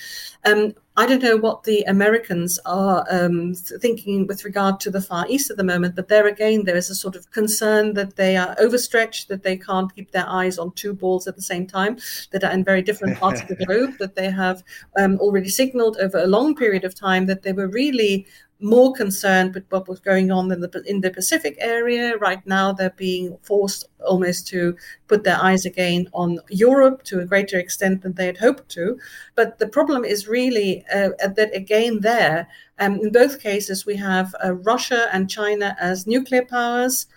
Um, 0.46 0.74
I 0.96 1.08
don't 1.08 1.24
know 1.24 1.38
what 1.38 1.64
the 1.64 1.82
Americans 1.84 2.60
are 2.66 3.04
um, 3.10 3.56
thinking 3.56 4.28
with 4.28 4.46
regard 4.46 4.80
to 4.82 4.92
the 4.92 5.02
Far 5.02 5.26
East 5.28 5.50
at 5.50 5.58
the 5.58 5.64
moment, 5.64 5.96
but 5.96 6.08
there 6.08 6.28
again, 6.28 6.66
there 6.66 6.76
is 6.76 6.92
a 6.92 6.96
sort 6.96 7.16
of 7.16 7.32
concern 7.32 7.96
that 7.96 8.16
they 8.16 8.38
are 8.38 8.56
overstretched, 8.60 9.28
that 9.30 9.42
they 9.42 9.58
can't 9.58 9.94
keep 9.96 10.12
their 10.12 10.30
eyes 10.30 10.60
on 10.60 10.72
two 10.74 10.94
balls 10.94 11.28
at 11.28 11.36
the 11.36 11.42
same 11.42 11.66
time, 11.66 11.98
that 12.30 12.44
are 12.44 12.52
in 12.52 12.64
very 12.64 12.84
different 12.84 13.18
parts 13.18 13.42
of 13.42 13.48
the 13.48 13.56
globe, 13.66 13.98
that 13.98 14.14
they 14.14 14.30
have 14.30 14.64
um, 15.00 15.18
already 15.20 15.50
signaled 15.50 15.98
over 15.98 16.20
a 16.20 16.28
long 16.28 16.56
period 16.56 16.84
of 16.84 16.94
time 16.94 17.26
that 17.26 17.42
they 17.42 17.54
were 17.54 17.68
really 17.68 18.28
more 18.64 18.94
concerned 18.94 19.54
with 19.54 19.66
what 19.70 19.88
was 19.88 20.00
going 20.00 20.32
on 20.32 20.52
in 20.52 20.62
the 20.62 20.84
in 20.88 21.02
the 21.02 21.12
Pacific 21.12 21.56
area. 21.60 22.18
Right 22.18 22.46
now, 22.48 22.72
they're 22.72 22.96
being 22.98 23.38
forced 23.42 23.86
almost 24.00 24.48
to 24.48 24.76
put 25.08 25.24
their 25.24 25.38
eyes 25.42 25.66
again 25.66 26.10
on 26.14 26.40
Europe 26.50 27.04
to 27.04 27.20
a 27.20 27.26
greater 27.26 27.60
extent 27.60 28.02
than 28.02 28.14
they 28.14 28.26
had 28.26 28.38
hoped 28.38 28.70
to. 28.70 28.98
But 29.36 29.60
the 29.60 29.68
problem 29.68 30.06
is 30.06 30.28
really 30.28 30.86
uh, 30.94 31.10
that 31.20 31.52
again 31.54 32.00
there, 32.00 32.48
um, 32.80 32.96
in 33.02 33.12
both 33.12 33.42
cases, 33.42 33.86
we 33.86 33.98
have 33.98 34.34
uh, 34.44 34.54
Russia 34.54 35.10
and 35.12 35.30
China 35.30 35.76
as 35.80 36.08
nuclear 36.08 36.46
powers. 36.46 37.08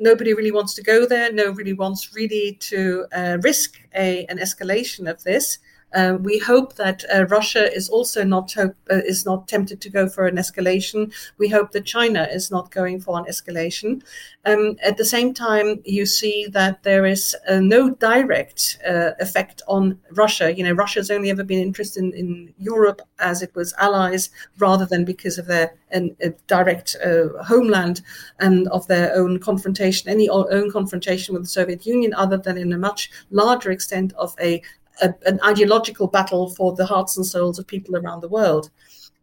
Nobody 0.00 0.34
really 0.34 0.52
wants 0.52 0.74
to 0.74 0.82
go 0.82 1.06
there. 1.06 1.32
Nobody 1.32 1.72
wants 1.72 2.14
really 2.14 2.56
to 2.60 3.06
uh, 3.12 3.38
risk 3.42 3.80
a, 3.94 4.26
an 4.26 4.38
escalation 4.38 5.10
of 5.10 5.22
this. 5.24 5.58
Uh, 5.94 6.18
we 6.20 6.38
hope 6.38 6.74
that 6.74 7.04
uh, 7.14 7.24
Russia 7.26 7.72
is 7.72 7.88
also 7.88 8.22
not 8.24 8.52
hope, 8.52 8.76
uh, 8.90 8.96
is 9.06 9.24
not 9.24 9.48
tempted 9.48 9.80
to 9.80 9.90
go 9.90 10.08
for 10.08 10.26
an 10.26 10.36
escalation. 10.36 11.12
We 11.38 11.48
hope 11.48 11.72
that 11.72 11.86
China 11.86 12.28
is 12.30 12.50
not 12.50 12.70
going 12.70 13.00
for 13.00 13.18
an 13.18 13.24
escalation. 13.24 14.02
Um, 14.44 14.76
at 14.82 14.96
the 14.96 15.04
same 15.04 15.32
time, 15.32 15.80
you 15.84 16.06
see 16.06 16.46
that 16.48 16.82
there 16.82 17.06
is 17.06 17.36
uh, 17.48 17.60
no 17.60 17.90
direct 17.90 18.78
uh, 18.86 19.12
effect 19.18 19.62
on 19.66 19.98
Russia. 20.12 20.54
You 20.54 20.64
know, 20.64 20.72
Russia's 20.72 21.10
only 21.10 21.30
ever 21.30 21.44
been 21.44 21.60
interested 21.60 22.02
in, 22.02 22.12
in 22.12 22.54
Europe 22.58 23.00
as 23.18 23.42
it 23.42 23.54
was 23.54 23.74
allies, 23.78 24.30
rather 24.58 24.86
than 24.86 25.04
because 25.04 25.38
of 25.38 25.46
their 25.46 25.74
an, 25.90 26.16
direct 26.46 26.96
homeland 27.44 28.02
and 28.40 28.68
of 28.68 28.86
their 28.88 29.14
own 29.14 29.38
confrontation, 29.38 30.10
any 30.10 30.28
own 30.28 30.70
confrontation 30.70 31.34
with 31.34 31.44
the 31.44 31.48
Soviet 31.48 31.86
Union, 31.86 32.12
other 32.14 32.36
than 32.36 32.58
in 32.58 32.72
a 32.72 32.78
much 32.78 33.10
larger 33.30 33.70
extent 33.70 34.12
of 34.14 34.34
a 34.40 34.62
a, 35.00 35.14
an 35.26 35.40
ideological 35.44 36.06
battle 36.06 36.50
for 36.50 36.74
the 36.74 36.86
hearts 36.86 37.16
and 37.16 37.26
souls 37.26 37.58
of 37.58 37.66
people 37.66 37.96
around 37.96 38.20
the 38.20 38.28
world. 38.28 38.70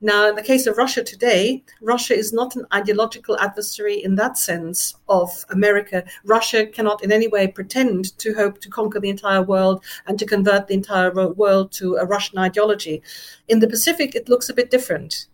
Now, 0.01 0.27
in 0.29 0.35
the 0.35 0.43
case 0.43 0.67
of 0.67 0.77
Russia 0.77 1.03
today, 1.03 1.63
Russia 1.81 2.13
is 2.13 2.33
not 2.33 2.55
an 2.55 2.65
ideological 2.73 3.39
adversary 3.39 4.03
in 4.03 4.15
that 4.15 4.37
sense 4.37 4.93
of 5.07 5.45
America. 5.49 6.03
Russia 6.25 6.67
cannot 6.67 7.03
in 7.03 7.11
any 7.11 7.27
way 7.27 7.47
pretend 7.47 8.17
to 8.19 8.33
hope 8.33 8.59
to 8.59 8.69
conquer 8.69 8.99
the 8.99 9.09
entire 9.09 9.41
world 9.41 9.83
and 10.05 10.19
to 10.19 10.25
convert 10.25 10.67
the 10.67 10.73
entire 10.73 11.11
world 11.33 11.71
to 11.73 11.95
a 11.95 12.05
Russian 12.05 12.37
ideology. 12.37 13.01
In 13.47 13.59
the 13.59 13.69
Pacific, 13.69 14.15
it 14.15 14.29
looks 14.29 14.49
a 14.49 14.53
bit 14.53 14.69
different. 14.69 15.27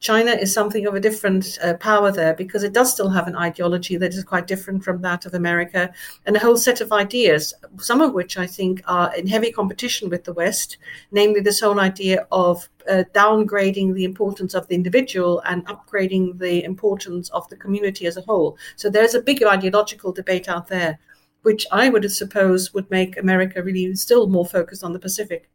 China 0.00 0.30
is 0.30 0.52
something 0.52 0.86
of 0.86 0.94
a 0.94 1.00
different 1.00 1.58
uh, 1.62 1.74
power 1.74 2.10
there 2.10 2.32
because 2.32 2.62
it 2.62 2.72
does 2.72 2.90
still 2.90 3.10
have 3.10 3.28
an 3.28 3.36
ideology 3.36 3.98
that 3.98 4.14
is 4.14 4.24
quite 4.24 4.46
different 4.46 4.82
from 4.82 5.02
that 5.02 5.26
of 5.26 5.34
America 5.34 5.92
and 6.24 6.34
a 6.34 6.40
whole 6.40 6.56
set 6.56 6.80
of 6.80 6.90
ideas, 6.90 7.52
some 7.78 8.00
of 8.00 8.14
which 8.14 8.38
I 8.38 8.46
think 8.46 8.82
are 8.86 9.14
in 9.14 9.26
heavy 9.26 9.52
competition 9.52 10.08
with 10.08 10.24
the 10.24 10.32
West, 10.32 10.78
namely 11.12 11.40
this 11.40 11.60
whole 11.60 11.78
idea 11.78 12.26
of 12.32 12.66
uh, 12.88 13.04
downgrading 13.14 13.92
the 13.92 14.04
importance 14.04 14.54
of 14.54 14.66
the 14.68 14.74
individual 14.74 15.42
and 15.44 15.66
upgrading 15.66 16.38
the 16.38 16.64
importance 16.64 17.28
of 17.30 17.46
the 17.50 17.56
community 17.56 18.06
as 18.06 18.16
a 18.16 18.22
whole. 18.22 18.56
So 18.76 18.88
there's 18.88 19.14
a 19.14 19.20
big 19.20 19.42
ideological 19.42 20.12
debate 20.12 20.48
out 20.48 20.68
there, 20.68 20.98
which 21.42 21.66
I 21.72 21.90
would 21.90 22.10
suppose 22.10 22.72
would 22.72 22.90
make 22.90 23.18
America 23.18 23.62
really 23.62 23.94
still 23.96 24.28
more 24.28 24.46
focused 24.46 24.82
on 24.82 24.94
the 24.94 24.98
Pacific. 24.98 25.50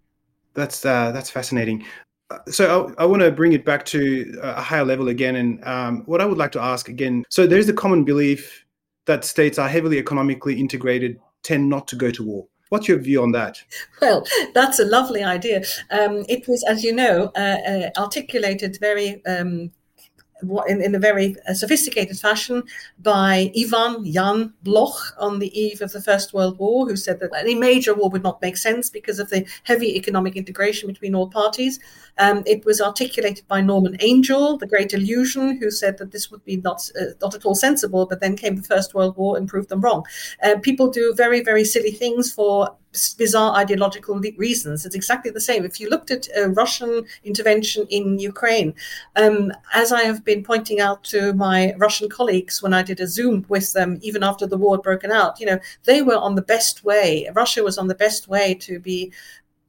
That's 0.54 0.86
uh, 0.86 1.12
that's 1.12 1.32
fascinating 1.32 1.84
so 2.48 2.94
I, 2.98 3.03
I, 3.03 3.05
want 3.05 3.22
to 3.22 3.32
bring 3.32 3.53
it 3.53 3.65
back 3.65 3.86
to 3.86 4.39
a 4.41 4.62
higher 4.62 4.84
level 4.84 5.10
again. 5.10 5.36
And 5.36 5.63
um, 5.63 6.03
what 6.05 6.22
I 6.22 6.25
would 6.25 6.38
like 6.38 6.51
to 6.53 6.62
ask 6.62 6.89
again 6.89 7.24
so 7.29 7.46
there's 7.46 7.70
a 7.70 7.74
common 7.74 8.03
belief 8.03 8.65
that 9.05 9.24
states 9.24 9.60
are 9.60 9.70
heavily 9.70 10.00
economically 10.00 10.60
integrated 10.60 11.20
tend 11.44 11.70
not 11.70 11.88
to 11.89 11.96
go 11.96 12.10
to 12.12 12.24
war. 12.24 12.48
What's 12.70 12.88
your 12.88 12.98
view 12.98 13.22
on 13.22 13.32
that? 13.34 13.62
Well, 14.01 14.25
that's 14.53 14.79
a 14.79 14.86
lovely 14.86 15.24
idea. 15.24 15.62
Um, 15.91 16.25
it 16.27 16.48
was, 16.48 16.65
as 16.67 16.84
you 16.84 16.94
know, 16.94 17.32
uh, 17.36 17.39
uh, 17.39 17.89
articulated 17.98 18.77
very 18.82 19.24
um, 19.25 19.72
in, 20.68 20.82
in 20.82 20.94
a 20.96 21.00
very 21.00 21.36
uh, 21.48 21.54
sophisticated 21.54 22.18
fashion 22.18 22.63
by 23.00 23.51
Ivan 23.58 24.12
Jan 24.12 24.54
Bloch 24.63 25.15
on 25.18 25.39
the 25.39 25.58
eve 25.60 25.82
of 25.82 25.92
the 25.92 26.01
First 26.01 26.34
World 26.34 26.60
War, 26.60 26.86
who 26.86 26.96
said 26.96 27.20
that 27.20 27.34
any 27.36 27.56
major 27.56 27.94
war 27.94 28.10
would 28.10 28.24
not 28.24 28.42
make 28.42 28.58
sense 28.58 28.89
because 28.89 29.20
of 29.20 29.30
the 29.30 29.46
heavy 29.63 29.96
economic 29.96 30.36
integration 30.36 30.88
between 30.88 31.15
all 31.15 31.30
parties. 31.30 31.80
Um, 32.18 32.44
it 32.46 32.65
was 32.65 32.82
articulated 32.82 33.48
by 33.48 33.62
Norman 33.62 33.96
Angell, 34.01 34.58
the 34.58 34.68
great 34.68 34.94
illusion, 34.94 35.58
who 35.58 35.72
said 35.72 35.98
that 35.98 36.12
this 36.12 36.30
would 36.32 36.44
be 36.44 36.58
not 36.58 36.89
uh, 37.00 37.13
not 37.22 37.36
at 37.36 37.46
all 37.46 37.56
sensible. 37.56 38.06
But 38.06 38.20
then 38.20 38.36
came 38.36 38.56
the 38.56 38.63
First 38.63 38.94
World 38.94 39.15
War 39.18 39.38
and 39.38 39.48
proved 39.48 39.70
them 39.70 39.82
wrong. 39.82 40.04
Uh, 40.44 40.58
people 40.62 40.89
do 40.89 41.13
very 41.15 41.42
very 41.42 41.63
silly 41.63 41.92
things 41.92 42.32
for 42.32 42.75
bizarre 43.18 43.56
ideological 43.56 44.20
reasons. 44.38 44.86
It's 44.86 44.96
exactly 44.96 45.32
the 45.32 45.42
same. 45.42 45.66
If 45.66 45.80
you 45.80 45.90
looked 45.90 46.12
at 46.12 46.28
uh, 46.38 46.50
Russian 46.50 47.06
intervention 47.24 47.86
in 47.90 48.20
Ukraine, 48.20 48.74
um, 49.16 49.52
as 49.74 49.92
I 49.92 50.04
have 50.04 50.24
been 50.24 50.44
pointing 50.44 50.80
out 50.80 51.04
to 51.06 51.34
my 51.34 51.74
Russian 51.78 52.10
colleagues 52.10 52.62
when 52.62 52.74
I 52.74 52.84
did 52.84 53.00
a 53.00 53.08
Zoom 53.08 53.46
with 53.50 53.74
them, 53.74 54.00
even 54.02 54.24
after 54.24 54.46
the 54.48 54.58
war 54.58 54.75
had 54.75 54.84
broken 54.84 55.12
out, 55.12 55.40
you 55.40 55.46
know, 55.46 55.60
they 55.84 56.02
were 56.02 56.18
on 56.18 56.36
the 56.36 56.42
best 56.42 56.84
way. 56.84 57.30
Russia 57.34 57.64
was 57.64 57.78
on 57.78 57.88
the 57.88 57.96
best 57.96 58.28
way 58.28 58.54
to 58.56 58.80
be 58.80 59.12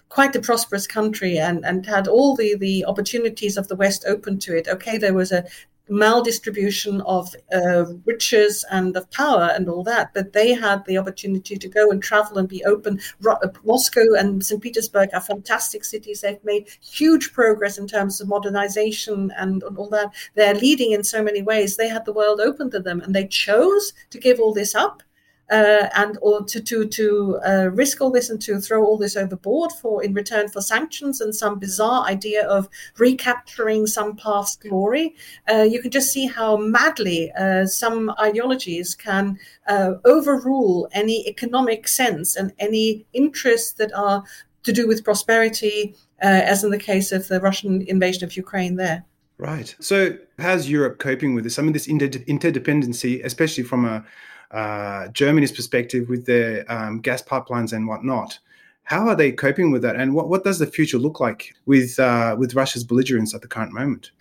quite 0.08 0.36
a 0.36 0.40
prosperous 0.40 0.86
country 0.86 1.38
and, 1.38 1.64
and 1.64 1.84
had 1.84 2.08
all 2.08 2.34
the, 2.36 2.54
the 2.56 2.84
opportunities 2.86 3.56
of 3.56 3.68
the 3.68 3.76
West 3.76 4.04
open 4.06 4.38
to 4.38 4.56
it. 4.56 4.68
Okay, 4.68 4.96
there 4.98 5.14
was 5.14 5.32
a 5.32 5.44
maldistribution 5.90 7.02
of 7.06 7.34
uh, 7.54 7.84
riches 8.04 8.64
and 8.70 8.96
of 8.96 9.10
power 9.10 9.52
and 9.54 9.68
all 9.68 9.84
that, 9.84 10.12
but 10.14 10.32
they 10.32 10.52
had 10.52 10.84
the 10.84 10.98
opportunity 10.98 11.56
to 11.56 11.68
go 11.68 11.90
and 11.90 12.02
travel 12.02 12.38
and 12.38 12.48
be 12.48 12.64
open. 12.64 13.00
Ro- 13.20 13.38
uh, 13.42 13.48
Moscow 13.64 14.14
and 14.18 14.44
St. 14.44 14.62
Petersburg 14.62 15.10
are 15.12 15.20
fantastic 15.20 15.84
cities. 15.84 16.20
They've 16.20 16.42
made 16.44 16.68
huge 16.80 17.32
progress 17.32 17.78
in 17.78 17.86
terms 17.86 18.20
of 18.20 18.28
modernization 18.28 19.32
and, 19.36 19.62
and 19.62 19.78
all 19.78 19.88
that. 19.90 20.12
They're 20.34 20.54
leading 20.54 20.92
in 20.92 21.04
so 21.04 21.22
many 21.22 21.42
ways. 21.42 21.76
They 21.76 21.88
had 21.88 22.04
the 22.04 22.12
world 22.12 22.40
open 22.40 22.70
to 22.70 22.80
them 22.80 23.00
and 23.00 23.14
they 23.14 23.26
chose 23.26 23.92
to 24.10 24.18
give 24.18 24.40
all 24.40 24.54
this 24.54 24.74
up 24.74 25.02
uh, 25.50 25.88
and 25.94 26.18
or 26.22 26.44
to 26.44 26.60
to 26.60 26.86
to 26.86 27.38
uh, 27.46 27.70
risk 27.72 28.00
all 28.00 28.10
this 28.10 28.30
and 28.30 28.40
to 28.42 28.60
throw 28.60 28.84
all 28.84 28.98
this 28.98 29.16
overboard 29.16 29.72
for 29.72 30.02
in 30.02 30.12
return 30.14 30.48
for 30.48 30.60
sanctions 30.60 31.20
and 31.20 31.34
some 31.34 31.58
bizarre 31.58 32.04
idea 32.06 32.46
of 32.48 32.68
recapturing 32.98 33.86
some 33.86 34.16
past 34.16 34.60
glory. 34.60 35.14
Uh, 35.50 35.62
you 35.62 35.80
can 35.80 35.90
just 35.90 36.12
see 36.12 36.26
how 36.26 36.56
madly 36.56 37.30
uh, 37.32 37.66
some 37.66 38.10
ideologies 38.20 38.94
can 38.94 39.38
uh, 39.68 39.92
overrule 40.04 40.88
any 40.92 41.26
economic 41.28 41.86
sense 41.88 42.36
and 42.36 42.52
any 42.58 43.06
interests 43.12 43.72
that 43.72 43.92
are 43.94 44.24
to 44.64 44.72
do 44.72 44.88
with 44.88 45.04
prosperity, 45.04 45.94
uh, 46.22 46.26
as 46.26 46.64
in 46.64 46.70
the 46.70 46.78
case 46.78 47.12
of 47.12 47.28
the 47.28 47.40
Russian 47.40 47.82
invasion 47.82 48.24
of 48.24 48.36
Ukraine. 48.36 48.76
There. 48.76 49.04
Right. 49.38 49.74
So, 49.80 50.16
how's 50.38 50.68
Europe 50.68 50.98
coping 50.98 51.34
with 51.34 51.44
this? 51.44 51.58
I 51.58 51.62
mean, 51.62 51.72
this 51.72 51.86
inter- 51.86 52.08
interdependency, 52.08 53.24
especially 53.24 53.64
from 53.64 53.84
a 53.84 54.04
uh, 54.50 55.08
Germany's 55.08 55.52
perspective 55.52 56.08
with 56.08 56.26
their 56.26 56.64
um, 56.70 57.00
gas 57.00 57.22
pipelines 57.22 57.72
and 57.72 57.86
whatnot. 57.86 58.38
How 58.84 59.08
are 59.08 59.16
they 59.16 59.32
coping 59.32 59.72
with 59.72 59.82
that, 59.82 59.96
and 59.96 60.14
what, 60.14 60.28
what 60.28 60.44
does 60.44 60.58
the 60.58 60.66
future 60.66 60.98
look 60.98 61.18
like 61.18 61.54
with 61.66 61.98
uh, 61.98 62.36
with 62.38 62.54
Russia's 62.54 62.84
belligerence 62.84 63.34
at 63.34 63.42
the 63.42 63.48
current 63.48 63.72
moment? 63.72 64.12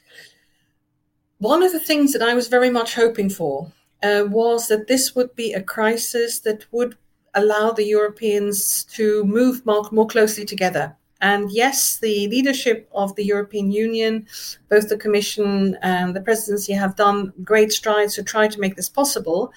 One 1.38 1.62
of 1.62 1.72
the 1.72 1.80
things 1.80 2.14
that 2.14 2.24
I 2.24 2.34
was 2.34 2.48
very 2.48 2.70
much 2.70 2.96
hoping 2.96 3.30
for 3.30 3.72
uh, 4.02 4.24
was 4.28 4.68
that 4.70 4.88
this 4.88 5.16
would 5.16 5.36
be 5.36 5.54
a 5.54 5.62
crisis 5.62 6.40
that 6.40 6.66
would 6.72 6.98
allow 7.36 7.72
the 7.72 7.86
Europeans 7.86 8.86
to 8.86 9.24
move 9.26 9.66
more, 9.66 9.88
more 9.92 10.08
closely 10.08 10.46
together. 10.46 10.96
And 11.22 11.52
yes, 11.52 11.98
the 11.98 12.28
leadership 12.28 12.90
of 12.94 13.16
the 13.16 13.24
European 13.24 13.72
Union, 13.72 14.28
both 14.70 14.90
the 14.90 14.98
Commission 14.98 15.78
and 15.82 16.16
the 16.16 16.22
Presidency, 16.22 16.74
have 16.74 16.96
done 16.96 17.34
great 17.44 17.72
strides 17.72 18.16
to 18.16 18.24
try 18.24 18.48
to 18.48 18.60
make 18.60 18.76
this 18.76 18.90
possible. 18.90 19.52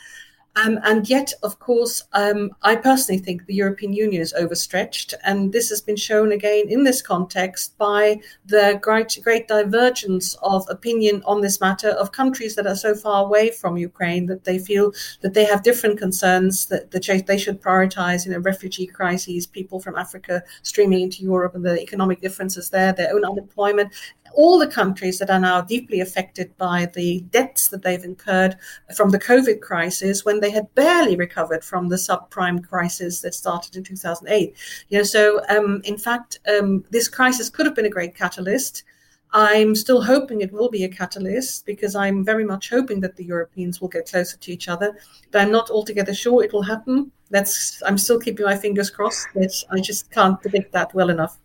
Um, 0.64 0.78
and 0.84 1.08
yet, 1.08 1.32
of 1.42 1.58
course, 1.58 2.02
um, 2.12 2.50
I 2.62 2.76
personally 2.76 3.20
think 3.20 3.46
the 3.46 3.54
European 3.54 3.92
Union 3.92 4.22
is 4.22 4.32
overstretched. 4.32 5.14
And 5.24 5.52
this 5.52 5.68
has 5.70 5.80
been 5.80 5.96
shown 5.96 6.32
again 6.32 6.68
in 6.68 6.84
this 6.84 7.02
context 7.02 7.76
by 7.78 8.20
the 8.46 8.78
great, 8.82 9.18
great 9.22 9.48
divergence 9.48 10.34
of 10.42 10.66
opinion 10.68 11.22
on 11.26 11.40
this 11.40 11.60
matter 11.60 11.90
of 11.90 12.12
countries 12.12 12.54
that 12.56 12.66
are 12.66 12.76
so 12.76 12.94
far 12.94 13.24
away 13.24 13.50
from 13.50 13.76
Ukraine 13.76 14.26
that 14.26 14.44
they 14.44 14.58
feel 14.58 14.92
that 15.20 15.34
they 15.34 15.44
have 15.44 15.62
different 15.62 15.98
concerns 15.98 16.66
that, 16.66 16.90
they 16.90 17.38
should 17.38 17.62
prioritize, 17.62 18.26
you 18.26 18.32
know, 18.32 18.38
refugee 18.38 18.86
crises, 18.86 19.46
people 19.46 19.80
from 19.80 19.96
Africa 19.96 20.42
streaming 20.62 21.00
into 21.00 21.22
Europe 21.22 21.54
and 21.54 21.64
the 21.64 21.80
economic 21.80 22.20
differences 22.20 22.70
there, 22.70 22.92
their 22.92 23.14
own 23.14 23.24
unemployment, 23.24 23.92
all 24.34 24.58
the 24.58 24.66
countries 24.66 25.18
that 25.18 25.30
are 25.30 25.40
now 25.40 25.60
deeply 25.60 26.00
affected 26.00 26.56
by 26.56 26.86
the 26.94 27.20
debts 27.30 27.68
that 27.68 27.82
they've 27.82 28.04
incurred 28.04 28.56
from 28.96 29.10
the 29.10 29.18
COVID 29.18 29.60
crisis 29.60 30.24
when 30.24 30.40
they 30.40 30.50
had 30.50 30.74
barely 30.74 31.16
recovered 31.16 31.64
from 31.64 31.88
the 31.88 31.96
subprime 31.96 32.66
crisis 32.66 33.20
that 33.20 33.34
started 33.34 33.76
in 33.76 33.84
2008. 33.84 34.54
You 34.88 34.98
know, 34.98 35.04
so 35.04 35.40
um, 35.48 35.80
in 35.84 35.98
fact, 35.98 36.40
um, 36.48 36.84
this 36.90 37.08
crisis 37.08 37.50
could 37.50 37.66
have 37.66 37.74
been 37.74 37.86
a 37.86 37.90
great 37.90 38.14
catalyst. 38.14 38.84
I'm 39.32 39.74
still 39.74 40.02
hoping 40.02 40.40
it 40.40 40.52
will 40.52 40.70
be 40.70 40.84
a 40.84 40.88
catalyst 40.88 41.66
because 41.66 41.94
I'm 41.94 42.24
very 42.24 42.44
much 42.44 42.70
hoping 42.70 43.00
that 43.00 43.16
the 43.16 43.24
Europeans 43.24 43.80
will 43.80 43.88
get 43.88 44.08
closer 44.08 44.38
to 44.38 44.52
each 44.52 44.68
other. 44.68 44.96
But 45.30 45.42
I'm 45.42 45.52
not 45.52 45.70
altogether 45.70 46.14
sure 46.14 46.42
it 46.42 46.52
will 46.52 46.62
happen. 46.62 47.12
That's 47.30 47.82
I'm 47.86 47.98
still 47.98 48.18
keeping 48.18 48.46
my 48.46 48.56
fingers 48.56 48.88
crossed, 48.88 49.28
I 49.70 49.80
just 49.80 50.10
can't 50.10 50.40
predict 50.40 50.72
that 50.72 50.94
well 50.94 51.10
enough. 51.10 51.38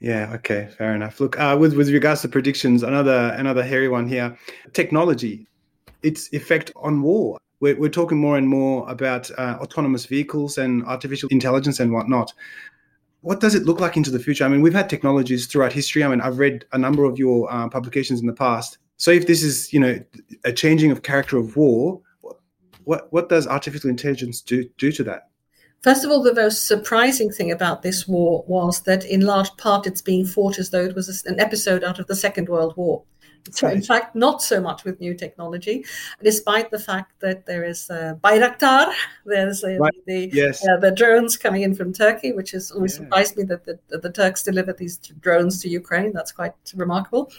Yeah. 0.00 0.32
Okay. 0.34 0.68
Fair 0.76 0.94
enough. 0.94 1.20
Look, 1.20 1.38
uh, 1.38 1.56
with 1.58 1.74
with 1.74 1.90
regards 1.90 2.22
to 2.22 2.28
predictions, 2.28 2.82
another 2.82 3.34
another 3.36 3.62
hairy 3.62 3.88
one 3.88 4.06
here. 4.06 4.36
Technology, 4.72 5.46
its 6.02 6.32
effect 6.32 6.72
on 6.76 7.02
war. 7.02 7.38
We're, 7.60 7.78
we're 7.78 7.88
talking 7.88 8.18
more 8.18 8.36
and 8.36 8.46
more 8.46 8.88
about 8.90 9.30
uh, 9.38 9.56
autonomous 9.60 10.04
vehicles 10.04 10.58
and 10.58 10.84
artificial 10.84 11.28
intelligence 11.30 11.80
and 11.80 11.92
whatnot. 11.92 12.32
What 13.22 13.40
does 13.40 13.54
it 13.54 13.62
look 13.62 13.80
like 13.80 13.96
into 13.96 14.10
the 14.10 14.18
future? 14.18 14.44
I 14.44 14.48
mean, 14.48 14.60
we've 14.60 14.74
had 14.74 14.90
technologies 14.90 15.46
throughout 15.46 15.72
history. 15.72 16.04
I 16.04 16.08
mean, 16.08 16.20
I've 16.20 16.38
read 16.38 16.66
a 16.72 16.78
number 16.78 17.04
of 17.04 17.18
your 17.18 17.50
uh, 17.50 17.68
publications 17.70 18.20
in 18.20 18.26
the 18.26 18.34
past. 18.34 18.76
So, 18.98 19.10
if 19.10 19.26
this 19.26 19.42
is, 19.42 19.72
you 19.72 19.80
know, 19.80 19.98
a 20.44 20.52
changing 20.52 20.90
of 20.90 21.02
character 21.02 21.38
of 21.38 21.56
war, 21.56 22.02
what 22.84 23.10
what 23.12 23.28
does 23.28 23.46
artificial 23.46 23.88
intelligence 23.88 24.42
do 24.42 24.68
do 24.76 24.92
to 24.92 25.04
that? 25.04 25.30
First 25.84 26.02
of 26.02 26.10
all, 26.10 26.22
the 26.22 26.32
most 26.32 26.66
surprising 26.66 27.30
thing 27.30 27.50
about 27.50 27.82
this 27.82 28.08
war 28.08 28.42
was 28.46 28.80
that, 28.84 29.04
in 29.04 29.20
large 29.20 29.54
part, 29.58 29.86
it's 29.86 30.00
being 30.00 30.24
fought 30.24 30.58
as 30.58 30.70
though 30.70 30.82
it 30.82 30.94
was 30.94 31.22
an 31.26 31.38
episode 31.38 31.84
out 31.84 31.98
of 31.98 32.06
the 32.06 32.16
Second 32.16 32.48
World 32.48 32.74
War. 32.74 33.02
So, 33.50 33.68
in 33.68 33.82
fact, 33.82 34.16
not 34.16 34.42
so 34.42 34.60
much 34.60 34.84
with 34.84 35.00
new 35.00 35.14
technology, 35.14 35.84
despite 36.22 36.70
the 36.70 36.78
fact 36.78 37.20
that 37.20 37.44
there 37.44 37.64
is 37.64 37.90
uh, 37.90 38.14
Bayraktar, 38.22 38.92
there's 39.26 39.62
uh, 39.62 39.76
right. 39.78 39.92
the 40.06 40.30
yes. 40.32 40.66
uh, 40.66 40.78
the 40.78 40.90
drones 40.90 41.36
coming 41.36 41.62
in 41.62 41.74
from 41.74 41.92
Turkey, 41.92 42.32
which 42.32 42.52
has 42.52 42.70
always 42.70 42.94
yeah. 42.94 43.04
surprised 43.04 43.36
me 43.36 43.44
that 43.44 43.64
the, 43.64 43.78
that 43.88 44.02
the 44.02 44.10
Turks 44.10 44.42
delivered 44.42 44.78
these 44.78 44.96
drones 44.96 45.60
to 45.62 45.68
Ukraine. 45.68 46.12
That's 46.12 46.32
quite 46.32 46.54
remarkable. 46.74 47.30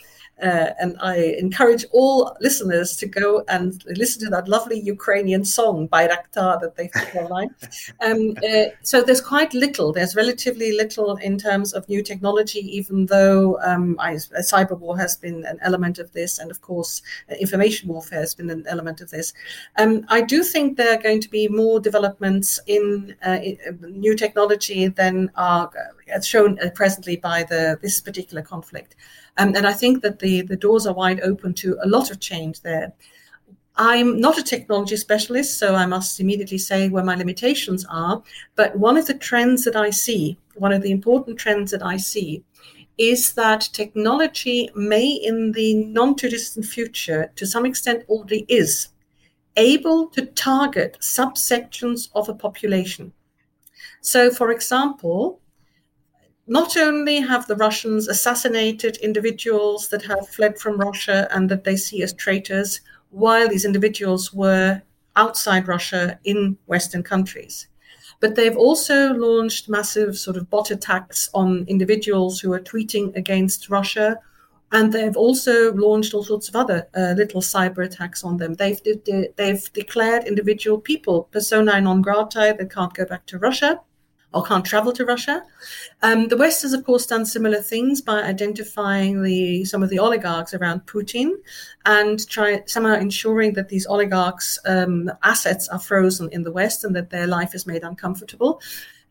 Uh, 0.41 0.71
and 0.81 0.97
I 1.01 1.35
encourage 1.39 1.85
all 1.93 2.35
listeners 2.41 2.97
to 2.97 3.05
go 3.05 3.45
and 3.47 3.83
listen 3.85 4.21
to 4.25 4.29
that 4.31 4.49
lovely 4.49 4.77
Ukrainian 4.79 5.45
song 5.45 5.87
Bayraktar 5.87 6.59
that 6.59 6.75
they 6.75 6.89
put 6.89 7.15
online. 7.15 7.49
Um, 8.01 8.35
uh, 8.47 8.65
so 8.83 9.01
there's 9.01 9.21
quite 9.21 9.53
little. 9.53 9.93
There's 9.93 10.15
relatively 10.15 10.73
little 10.73 11.15
in 11.17 11.37
terms 11.37 11.73
of 11.73 11.87
new 11.87 12.03
technology, 12.03 12.59
even 12.59 13.05
though 13.05 13.59
um, 13.63 13.95
I, 13.99 14.13
cyber 14.13 14.77
war 14.77 14.97
has 14.97 15.15
been 15.15 15.45
an 15.45 15.57
element 15.61 15.94
of 15.99 16.11
this, 16.13 16.39
and 16.39 16.51
of 16.51 16.61
course, 16.61 17.01
uh, 17.29 17.35
information 17.35 17.89
warfare 17.89 18.19
has 18.19 18.35
been 18.35 18.49
an 18.49 18.65
element 18.67 19.01
of 19.01 19.09
this. 19.09 19.33
Um, 19.77 20.05
I 20.09 20.21
do 20.21 20.43
think 20.43 20.77
there 20.77 20.93
are 20.93 21.01
going 21.01 21.21
to 21.21 21.29
be 21.29 21.47
more 21.47 21.79
developments 21.79 22.59
in, 22.67 23.15
uh, 23.25 23.39
in 23.43 23.57
uh, 23.67 23.87
new 23.87 24.15
technology 24.15 24.87
than 24.87 25.31
are 25.35 25.71
shown 26.21 26.57
presently 26.75 27.17
by 27.17 27.43
the 27.43 27.77
this 27.81 27.99
particular 28.01 28.41
conflict. 28.41 28.95
Um, 29.37 29.55
and 29.55 29.67
I 29.67 29.73
think 29.73 30.01
that 30.03 30.19
the, 30.19 30.41
the 30.41 30.55
doors 30.55 30.87
are 30.87 30.93
wide 30.93 31.19
open 31.21 31.53
to 31.55 31.77
a 31.83 31.87
lot 31.87 32.11
of 32.11 32.19
change 32.19 32.61
there. 32.61 32.93
I'm 33.77 34.19
not 34.21 34.37
a 34.37 34.43
technology 34.43 34.95
specialist, 34.95 35.59
so 35.59 35.75
I 35.75 35.85
must 35.85 36.19
immediately 36.19 36.57
say 36.57 36.87
where 36.87 37.03
my 37.03 37.15
limitations 37.15 37.85
are. 37.89 38.23
But 38.55 38.77
one 38.77 38.95
of 38.95 39.07
the 39.07 39.13
trends 39.13 39.65
that 39.65 39.75
I 39.75 39.89
see, 39.89 40.37
one 40.53 40.71
of 40.71 40.81
the 40.81 40.91
important 40.91 41.37
trends 41.37 41.71
that 41.71 41.83
I 41.83 41.97
see, 41.97 42.43
is 42.97 43.33
that 43.33 43.69
technology 43.73 44.69
may, 44.75 45.07
in 45.07 45.51
the 45.51 45.85
non 45.85 46.15
too 46.15 46.29
distant 46.29 46.65
future, 46.65 47.31
to 47.35 47.45
some 47.45 47.65
extent 47.65 48.03
already 48.07 48.45
is, 48.47 48.89
able 49.57 50.07
to 50.07 50.25
target 50.25 50.97
subsections 51.01 52.09
of 52.15 52.29
a 52.29 52.33
population. 52.33 53.13
So, 54.01 54.29
for 54.29 54.51
example, 54.51 55.41
not 56.47 56.77
only 56.77 57.21
have 57.21 57.47
the 57.47 57.55
Russians 57.55 58.07
assassinated 58.07 58.97
individuals 58.97 59.89
that 59.89 60.03
have 60.03 60.29
fled 60.29 60.59
from 60.59 60.77
Russia 60.77 61.27
and 61.31 61.49
that 61.49 61.63
they 61.63 61.75
see 61.75 62.03
as 62.03 62.13
traitors, 62.13 62.81
while 63.09 63.49
these 63.49 63.65
individuals 63.65 64.33
were 64.33 64.81
outside 65.15 65.67
Russia 65.67 66.19
in 66.23 66.57
Western 66.67 67.01
countries, 67.01 67.67
but 68.25 68.33
they've 68.33 68.57
also 68.57 69.13
launched 69.13 69.69
massive 69.69 70.17
sort 70.17 70.35
of 70.35 70.49
bot 70.49 70.71
attacks 70.71 71.29
on 71.35 71.63
individuals 71.67 72.39
who 72.39 72.51
are 72.53 72.59
tweeting 72.59 73.15
against 73.15 73.69
Russia. 73.69 74.19
And 74.71 74.91
they've 74.91 75.15
also 75.15 75.71
launched 75.73 76.15
all 76.15 76.23
sorts 76.23 76.49
of 76.49 76.55
other 76.55 76.87
uh, 76.97 77.13
little 77.15 77.41
cyber 77.41 77.85
attacks 77.85 78.23
on 78.23 78.37
them. 78.37 78.55
They've 78.55 78.81
de- 78.81 79.29
they've 79.35 79.71
declared 79.73 80.23
individual 80.23 80.79
people 80.79 81.29
persona 81.31 81.79
non 81.79 82.01
grata 82.01 82.55
they 82.57 82.65
can't 82.65 82.95
go 82.95 83.05
back 83.05 83.27
to 83.27 83.37
Russia 83.37 83.79
or 84.35 84.43
can't 84.43 84.65
travel 84.65 84.91
to 84.91 85.05
Russia. 85.05 85.43
Um, 86.03 86.27
the 86.27 86.37
West 86.37 86.61
has, 86.63 86.73
of 86.73 86.85
course, 86.85 87.05
done 87.07 87.25
similar 87.25 87.61
things 87.61 88.01
by 88.01 88.21
identifying 88.21 89.23
the 89.23 89.63
some 89.63 89.81
of 89.81 89.89
the 89.89 89.97
oligarchs 89.97 90.53
around 90.53 90.85
Putin 90.85 91.31
and 91.85 92.27
try 92.29 92.61
somehow 92.67 92.95
ensuring 92.95 93.53
that 93.53 93.69
these 93.69 93.87
oligarchs' 93.87 94.59
um, 94.65 95.09
assets 95.23 95.69
are 95.69 95.79
frozen 95.79 96.29
in 96.33 96.43
the 96.43 96.51
West 96.51 96.83
and 96.83 96.95
that 96.95 97.09
their 97.09 97.27
life 97.27 97.55
is 97.55 97.65
made 97.65 97.83
uncomfortable. 97.83 98.61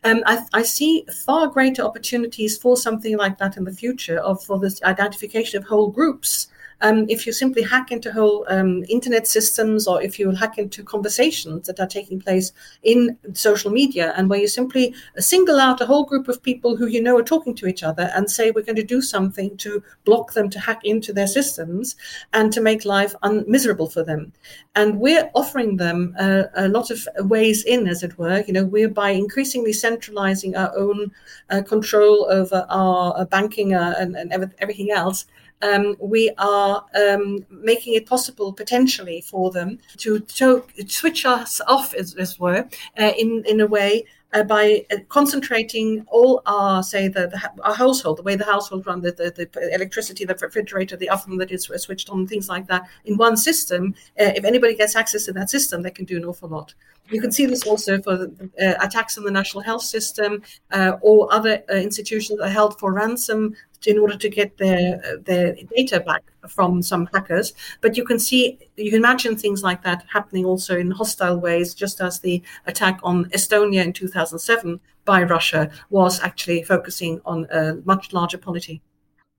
Um, 0.05 0.23
I, 0.27 0.45
I, 0.53 0.63
see 0.63 1.07
far 1.25 1.47
greater 1.47 1.81
opportunities 1.81 2.59
for 2.59 2.77
something 2.77 3.17
like 3.17 3.39
that 3.39 3.57
in 3.57 3.65
the 3.65 3.73
future 3.73 4.19
of 4.19 4.45
for 4.45 4.59
this 4.59 4.83
identification 4.83 5.57
of 5.57 5.67
whole 5.67 5.91
groups 5.91 6.49
um, 6.85 7.07
if 7.09 7.27
you 7.27 7.33
simply 7.33 7.63
hack 7.63 7.91
into 7.91 8.13
whole 8.13 8.45
um, 8.49 8.85
internet 8.91 9.27
systems 9.27 9.89
or 9.89 10.03
if 10.03 10.19
you 10.19 10.31
hack 10.33 10.59
into 10.59 10.85
conversations 10.85 11.67
that 11.67 11.81
are 11.81 11.87
taking 11.87 12.21
place 12.21 12.53
in 12.83 13.17
social 13.33 13.71
media 13.71 14.13
and 14.17 14.29
where 14.29 14.39
you 14.39 14.47
simply 14.47 14.95
single 15.17 15.59
out 15.59 15.81
a 15.81 15.87
whole 15.87 16.05
group 16.05 16.29
of 16.29 16.43
people 16.43 16.77
who 16.77 16.87
you 16.87 17.03
know 17.03 17.17
are 17.17 17.23
talking 17.23 17.55
to 17.55 17.67
each 17.67 17.83
other 17.83 18.11
and 18.15 18.31
say 18.31 18.51
we're 18.51 18.63
going 18.71 18.77
to 18.77 18.83
do 18.83 19.01
something 19.01 19.57
to 19.57 19.83
block 20.05 20.35
them 20.35 20.51
to 20.51 20.61
hack 20.61 20.81
into 20.85 21.11
their 21.11 21.27
systems 21.27 21.97
and 22.35 22.53
to 22.53 22.61
make 22.61 22.85
life 22.85 23.15
un- 23.23 23.45
miserable 23.49 23.89
for 23.89 24.05
them. 24.05 24.31
And 24.75 25.01
we're 25.01 25.31
offering 25.35 25.79
them 25.79 26.15
a 26.19 26.69
lot 26.69 26.91
of 26.91 27.09
ways 27.21 27.65
in 27.65 27.89
as 27.89 28.03
it 28.03 28.19
were. 28.19 28.45
You 28.47 28.53
know 28.53 28.65
we're 28.67 28.91
by 28.91 29.11
increasingly 29.11 29.73
centralizing 29.73 30.55
our 30.55 30.77
own 30.77 31.13
uh, 31.49 31.63
control 31.63 32.27
over 32.31 32.67
our 32.69 33.15
uh, 33.17 33.25
banking 33.25 33.73
uh, 33.73 33.95
and, 33.99 34.17
and 34.17 34.55
everything 34.59 34.91
else 34.91 35.25
um, 35.65 35.97
we 35.99 36.31
are 36.39 36.74
um, 36.95 37.45
making 37.51 37.95
it 37.95 38.07
possible 38.07 38.53
potentially 38.53 39.21
for 39.21 39.51
them 39.51 39.79
to, 39.99 40.21
to 40.21 40.65
switch 40.87 41.25
us 41.27 41.61
off, 41.67 41.95
as, 41.95 42.15
as 42.15 42.39
were, 42.39 42.69
uh, 42.99 43.13
in 43.19 43.45
in 43.47 43.61
a 43.61 43.67
way 43.67 44.05
uh, 44.35 44.43
by 44.43 44.85
uh, 44.91 44.97
concentrating 45.09 46.05
all 46.09 46.43
our, 46.47 46.83
say, 46.83 47.09
the, 47.09 47.29
the, 47.29 47.63
our 47.63 47.75
household, 47.75 48.19
the 48.19 48.23
way 48.23 48.35
the 48.35 48.45
household 48.45 48.87
run, 48.87 49.01
the, 49.01 49.13
the, 49.13 49.31
the, 49.31 49.75
electricity, 49.75 50.25
the 50.25 50.35
refrigerator, 50.35 50.97
the 50.97 51.09
oven 51.09 51.39
that 51.39 51.53
is 51.53 51.71
switched 51.77 52.11
on, 52.11 52.27
things 52.27 52.49
like 52.49 52.67
that, 52.67 52.83
in 53.05 53.17
one 53.17 53.37
system. 53.37 53.95
Uh, 54.21 54.33
if 54.35 54.45
anybody 54.45 54.75
gets 54.75 54.97
access 54.97 55.25
to 55.25 55.33
that 55.33 55.49
system, 55.51 55.83
they 55.83 55.91
can 55.91 56.05
do 56.05 56.17
an 56.17 56.25
awful 56.25 56.49
lot. 56.49 56.75
You 57.11 57.21
can 57.21 57.31
see 57.31 57.47
this 57.47 57.65
also 57.65 58.01
for 58.01 58.31
uh, 58.61 58.75
attacks 58.81 59.17
on 59.19 59.25
the 59.25 59.31
national 59.31 59.63
health 59.63 59.83
system 59.83 60.43
uh, 60.73 60.97
or 61.03 61.33
other 61.33 61.63
institutions 61.71 62.39
that 62.39 62.47
are 62.47 62.51
held 62.51 62.79
for 62.81 62.93
ransom 62.93 63.55
in 63.87 63.99
order 63.99 64.17
to 64.17 64.29
get 64.29 64.59
their 64.59 65.01
their 65.25 65.57
data 65.77 66.01
back 66.01 66.23
from 66.49 66.83
some 66.83 67.09
hackers. 67.13 67.53
But 67.81 67.97
you 67.97 68.05
can 68.05 68.19
see, 68.19 68.59
you 68.77 68.91
can 68.91 68.99
imagine 68.99 69.37
things 69.37 69.63
like 69.63 69.83
that 69.83 70.05
happening 70.13 70.45
also 70.45 70.79
in 70.79 70.91
hostile 70.91 71.39
ways, 71.39 71.75
just 71.75 72.01
as 72.01 72.21
the 72.21 72.43
attack 72.67 73.01
on 73.03 73.27
Estonia 73.31 73.85
in 73.85 73.93
2007 73.93 74.81
by 75.05 75.23
Russia 75.23 75.71
was 75.91 76.21
actually 76.21 76.63
focusing 76.63 77.21
on 77.25 77.47
a 77.51 77.75
much 77.85 78.13
larger 78.13 78.39
polity. 78.39 78.83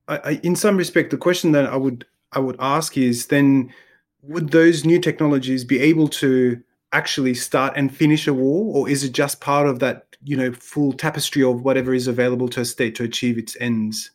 I, 0.08 0.18
I, 0.18 0.32
in 0.44 0.56
some 0.56 0.78
respect, 0.78 1.12
the 1.12 1.18
question 1.18 1.52
that 1.54 1.66
I 1.66 1.76
would 1.76 2.06
I 2.32 2.40
would 2.40 2.58
ask 2.60 2.98
is 2.98 3.28
then, 3.28 3.74
would 4.22 4.50
those 4.50 4.86
new 4.86 5.00
technologies 5.00 5.64
be 5.64 5.80
able 5.80 6.08
to 6.10 6.62
actually 6.92 7.34
start 7.34 7.74
and 7.76 7.96
finish 7.96 8.28
a 8.28 8.34
war, 8.34 8.76
or 8.76 8.90
is 8.90 9.04
it 9.04 9.12
just 9.12 9.42
part 9.42 9.68
of 9.68 9.80
that, 9.80 10.16
you 10.24 10.38
know, 10.38 10.52
full 10.52 10.94
tapestry 10.94 11.44
of 11.44 11.64
whatever 11.64 11.94
is 11.94 12.08
available 12.08 12.48
to 12.50 12.62
a 12.62 12.66
state 12.66 12.96
to 12.96 13.04
achieve 13.04 13.38
its 13.38 13.58
ends? 13.60 14.12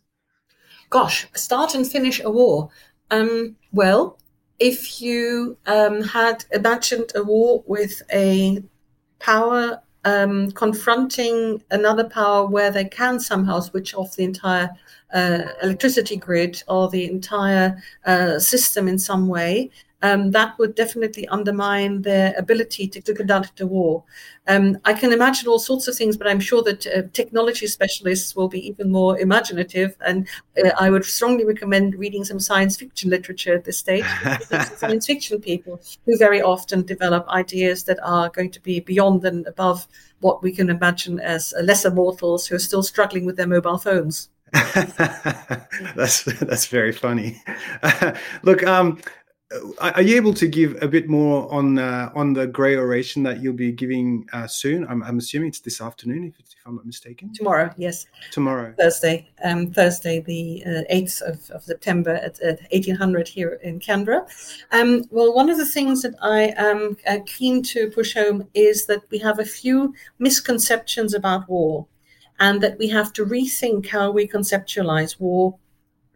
Gosh, 0.90 1.29
start 1.35 1.74
and 1.74 1.90
finish 1.90 2.20
a 2.20 2.31
war. 2.31 2.68
Um, 3.11 3.57
well, 3.72 4.18
if 4.59 5.00
you 5.00 5.57
um, 5.66 6.03
had 6.03 6.44
imagined 6.53 7.12
a 7.14 7.22
war 7.22 7.62
with 7.66 8.03
a 8.12 8.62
power 9.20 9.81
um, 10.05 10.50
confronting 10.53 11.62
another 11.70 12.05
power 12.05 12.46
where 12.46 12.70
they 12.70 12.85
can 12.87 13.20
somehow 13.20 13.61
switch 13.61 13.94
off 13.94 14.16
the 14.16 14.24
entire 14.24 14.70
uh, 15.12 15.42
electricity 15.62 16.16
grid 16.16 16.62
or 16.68 16.88
the 16.88 17.09
entire 17.09 17.81
uh, 18.07 18.38
system 18.38 18.88
in 18.88 18.98
some 18.98 19.29
way, 19.29 19.70
um, 20.03 20.31
that 20.31 20.59
would 20.59 20.75
definitely 20.75 21.29
undermine 21.29 22.03
their 22.03 22.35
ability 22.39 22.89
to, 22.89 23.01
to 23.03 23.15
conduct 23.15 23.61
a 23.61 23.67
war. 23.67 24.03
Um, 24.47 24.79
I 24.85 24.95
can 24.95 25.13
imagine 25.13 25.49
all 25.49 25.59
sorts 25.59 25.89
of 25.89 25.95
things, 25.95 26.17
but 26.17 26.27
I'm 26.27 26.41
sure 26.41 26.63
that 26.63 26.87
uh, 26.87 27.03
technology 27.13 27.67
specialists 27.67 28.35
will 28.35 28.49
be 28.49 28.67
even 28.67 28.91
more 28.91 29.19
imaginative. 29.19 29.97
And 30.05 30.27
uh, 30.65 30.71
I 30.79 30.91
would 30.91 31.05
strongly 31.05 31.45
recommend 31.45 31.95
reading 31.97 32.25
some 32.25 32.41
science 32.41 32.77
fiction 32.77 33.11
literature 33.11 33.55
at 33.55 33.65
this 33.65 33.79
stage. 33.79 34.05
science 34.77 35.07
fiction 35.07 35.41
people 35.41 35.81
who 36.07 36.17
very 36.17 36.41
often 36.41 36.83
develop 36.83 37.29
ideas 37.29 37.85
that 37.85 37.99
are 38.03 38.31
going 38.31 38.51
to 38.53 38.61
be 38.61 38.81
beyond 38.81 39.25
and 39.25 39.47
above 39.47 39.87
what 40.21 40.43
we 40.43 40.53
can 40.53 40.71
imagine 40.71 41.21
as 41.21 41.53
lesser 41.63 41.91
mortals 41.91 42.47
who 42.47 42.55
are 42.55 42.61
still 42.61 42.83
struggling 42.83 43.27
with 43.27 43.37
their 43.37 43.47
mobile 43.47 43.79
phones. 43.79 44.31
that's 45.95 46.25
that's 46.25 46.67
very 46.67 46.91
funny. 46.91 47.41
look, 48.43 48.65
um, 48.65 48.99
are 49.81 50.03
you 50.03 50.15
able 50.15 50.33
to 50.35 50.47
give 50.47 50.81
a 50.81 50.87
bit 50.87 51.09
more 51.09 51.53
on 51.53 51.77
uh, 51.79 52.11
on 52.15 52.33
the 52.33 52.47
grey 52.47 52.77
oration 52.77 53.25
that 53.25 53.43
you'll 53.43 53.53
be 53.53 53.73
giving 53.73 54.29
uh, 54.33 54.47
soon? 54.47 54.87
I'm, 54.87 55.03
I'm, 55.03 55.19
assuming 55.19 55.49
it's 55.49 55.59
this 55.59 55.81
afternoon, 55.81 56.25
if, 56.25 56.39
if, 56.39 56.55
I'm 56.65 56.77
not 56.77 56.87
mistaken. 56.87 57.33
Tomorrow, 57.33 57.75
yes. 57.77 58.07
Tomorrow, 58.31 58.75
Thursday, 58.79 59.29
um, 59.43 59.73
Thursday, 59.73 60.21
the 60.21 60.63
uh, 60.65 60.83
eighth 60.89 61.21
uh, 61.23 61.33
of, 61.33 61.51
of, 61.51 61.65
September 61.65 62.15
at, 62.15 62.41
at, 62.41 62.61
1800 62.71 63.27
here 63.27 63.59
in 63.65 63.81
Canberra. 63.81 64.25
Um, 64.71 65.05
well, 65.11 65.35
one 65.35 65.51
of 65.51 65.57
the 65.57 65.67
things 65.67 66.03
that 66.03 66.15
I 66.23 66.55
am 66.57 66.97
uh, 67.09 67.19
keen 67.27 67.61
to 67.65 67.91
push 67.91 68.15
home 68.15 68.47
is 68.55 68.87
that 68.87 69.03
we 69.11 69.19
have 69.19 69.41
a 69.41 69.45
few 69.45 69.95
misconceptions 70.21 71.13
about 71.13 71.49
war, 71.49 71.89
and 72.39 72.63
that 72.63 72.79
we 72.79 72.89
have 72.89 73.13
to 73.15 73.27
rethink 73.27 73.89
how 73.89 74.13
we 74.13 74.29
conceptualize 74.29 75.19
war 75.19 75.59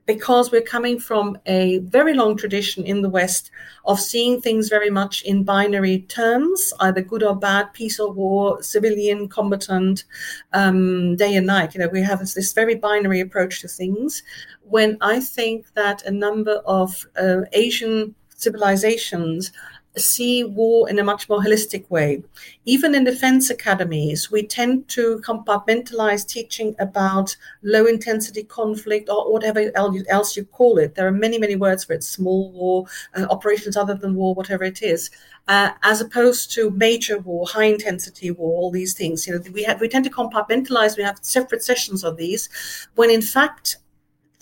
because 0.06 0.52
we're 0.52 0.60
coming 0.60 0.98
from 0.98 1.38
a 1.46 1.78
very 1.78 2.14
long 2.14 2.36
tradition 2.36 2.84
in 2.84 3.02
the 3.02 3.08
West 3.08 3.50
of 3.84 4.00
seeing 4.00 4.40
things 4.40 4.68
very 4.68 4.90
much 4.90 5.22
in 5.22 5.44
binary 5.44 6.00
terms, 6.02 6.72
either 6.80 7.00
good 7.00 7.22
or 7.22 7.34
bad, 7.34 7.72
peace 7.72 7.98
or 7.98 8.12
war, 8.12 8.62
civilian, 8.62 9.28
combatant, 9.28 10.04
um, 10.52 11.16
day 11.16 11.34
and 11.34 11.46
night. 11.46 11.74
You 11.74 11.80
know, 11.80 11.88
we 11.88 12.02
have 12.02 12.20
this 12.20 12.52
very 12.52 12.74
binary 12.74 13.20
approach 13.20 13.60
to 13.60 13.68
things. 13.68 14.22
When 14.62 14.98
I 15.00 15.20
think 15.20 15.66
that 15.74 16.02
a 16.04 16.10
number 16.10 16.62
of 16.66 17.06
uh, 17.18 17.42
Asian 17.52 18.14
civilizations 18.36 19.52
see 19.96 20.44
war 20.44 20.88
in 20.88 20.98
a 20.98 21.04
much 21.04 21.28
more 21.28 21.40
holistic 21.40 21.88
way. 21.90 22.22
Even 22.64 22.94
in 22.94 23.04
defense 23.04 23.50
academies, 23.50 24.30
we 24.30 24.46
tend 24.46 24.88
to 24.88 25.20
compartmentalize 25.24 26.26
teaching 26.26 26.74
about 26.78 27.36
low 27.62 27.86
intensity 27.86 28.42
conflict 28.42 29.08
or 29.08 29.32
whatever 29.32 29.70
else 29.76 30.36
you 30.36 30.44
call 30.44 30.78
it. 30.78 30.94
There 30.94 31.06
are 31.06 31.12
many, 31.12 31.38
many 31.38 31.56
words 31.56 31.84
for 31.84 31.92
it 31.92 32.02
small 32.02 32.50
war, 32.52 32.86
uh, 33.14 33.26
operations 33.30 33.76
other 33.76 33.94
than 33.94 34.14
war, 34.14 34.34
whatever 34.34 34.64
it 34.64 34.82
is. 34.82 35.10
Uh, 35.46 35.70
as 35.82 36.00
opposed 36.00 36.50
to 36.52 36.70
major 36.70 37.18
war, 37.18 37.46
high 37.46 37.64
intensity 37.64 38.30
war, 38.30 38.56
all 38.56 38.70
these 38.70 38.94
things. 38.94 39.26
You 39.26 39.34
know, 39.34 39.42
we 39.52 39.62
have 39.64 39.80
we 39.80 39.88
tend 39.88 40.04
to 40.06 40.10
compartmentalize. 40.10 40.96
We 40.96 41.02
have 41.02 41.18
separate 41.20 41.62
sessions 41.62 42.02
of 42.02 42.16
these, 42.16 42.48
when 42.94 43.10
in 43.10 43.20
fact 43.20 43.76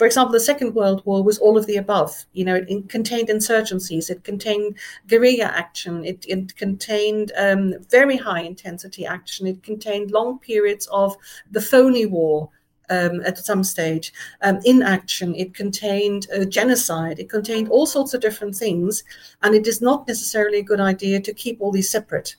for 0.02 0.06
example, 0.06 0.32
the 0.32 0.40
Second 0.40 0.74
World 0.74 1.00
War 1.06 1.22
was 1.22 1.38
all 1.38 1.56
of 1.56 1.66
the 1.66 1.76
above. 1.76 2.26
You 2.32 2.44
know, 2.44 2.56
it, 2.56 2.68
it 2.68 2.88
contained 2.88 3.28
insurgencies, 3.28 4.10
it 4.10 4.24
contained 4.24 4.76
guerrilla 5.06 5.44
action, 5.44 6.04
it, 6.04 6.26
it 6.26 6.56
contained 6.56 7.30
um, 7.38 7.74
very 7.88 8.16
high 8.16 8.40
intensity 8.40 9.06
action, 9.06 9.46
it 9.46 9.62
contained 9.62 10.10
long 10.10 10.40
periods 10.40 10.88
of 10.90 11.16
the 11.52 11.60
phony 11.60 12.04
war. 12.04 12.50
Um, 12.90 13.20
at 13.24 13.38
some 13.38 13.62
stage, 13.62 14.12
um, 14.42 14.58
inaction, 14.64 15.36
it 15.36 15.54
contained 15.54 16.26
uh, 16.36 16.44
genocide, 16.44 17.20
it 17.20 17.30
contained 17.30 17.68
all 17.68 17.86
sorts 17.86 18.12
of 18.12 18.20
different 18.20 18.56
things, 18.56 19.04
and 19.42 19.54
it 19.54 19.68
is 19.68 19.80
not 19.80 20.08
necessarily 20.08 20.58
a 20.58 20.64
good 20.64 20.80
idea 20.80 21.20
to 21.20 21.32
keep 21.32 21.60
all 21.60 21.70
these 21.70 21.88
separate 21.88 22.34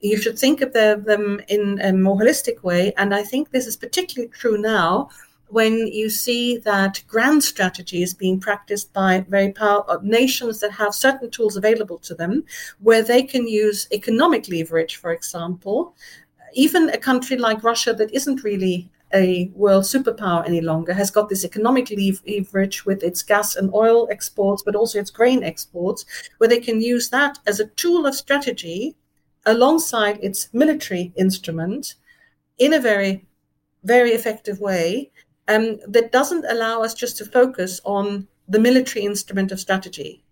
you 0.00 0.16
should 0.16 0.38
think 0.38 0.60
of 0.60 0.72
the, 0.72 1.02
them 1.04 1.40
in 1.48 1.80
a 1.80 1.92
more 1.92 2.16
holistic 2.16 2.62
way. 2.62 2.92
And 2.96 3.12
I 3.12 3.24
think 3.24 3.50
this 3.50 3.66
is 3.66 3.76
particularly 3.76 4.30
true 4.30 4.56
now 4.56 5.08
when 5.50 5.86
you 5.86 6.10
see 6.10 6.58
that 6.58 7.02
grand 7.06 7.42
strategy 7.42 8.02
is 8.02 8.14
being 8.14 8.38
practiced 8.38 8.92
by 8.92 9.24
very 9.28 9.52
powerful 9.52 9.94
uh, 9.94 9.98
nations 10.02 10.60
that 10.60 10.72
have 10.72 10.94
certain 10.94 11.30
tools 11.30 11.56
available 11.56 11.98
to 11.98 12.14
them, 12.14 12.44
where 12.80 13.02
they 13.02 13.22
can 13.22 13.48
use 13.48 13.88
economic 13.92 14.48
leverage, 14.48 14.96
for 14.96 15.10
example, 15.10 15.94
even 16.54 16.88
a 16.90 16.98
country 16.98 17.36
like 17.36 17.62
Russia 17.62 17.92
that 17.94 18.12
isn't 18.12 18.44
really 18.44 18.90
a 19.14 19.50
world 19.54 19.84
superpower 19.84 20.44
any 20.46 20.60
longer 20.60 20.92
has 20.92 21.10
got 21.10 21.30
this 21.30 21.44
economic 21.44 21.90
leverage 22.26 22.84
with 22.84 23.02
its 23.02 23.22
gas 23.22 23.56
and 23.56 23.72
oil 23.72 24.06
exports, 24.10 24.62
but 24.62 24.76
also 24.76 24.98
its 24.98 25.10
grain 25.10 25.42
exports, 25.42 26.04
where 26.36 26.48
they 26.48 26.60
can 26.60 26.82
use 26.82 27.08
that 27.08 27.38
as 27.46 27.58
a 27.58 27.66
tool 27.68 28.06
of 28.06 28.14
strategy 28.14 28.96
alongside 29.46 30.18
its 30.22 30.52
military 30.52 31.12
instrument 31.16 31.94
in 32.58 32.74
a 32.74 32.80
very, 32.80 33.26
very 33.82 34.10
effective 34.10 34.60
way 34.60 35.10
um, 35.48 35.78
that 35.86 36.12
doesn't 36.12 36.44
allow 36.48 36.82
us 36.82 36.94
just 36.94 37.16
to 37.18 37.24
focus 37.24 37.80
on 37.84 38.28
the 38.48 38.60
military 38.60 39.04
instrument 39.04 39.52
of 39.52 39.60
strategy. 39.60 40.22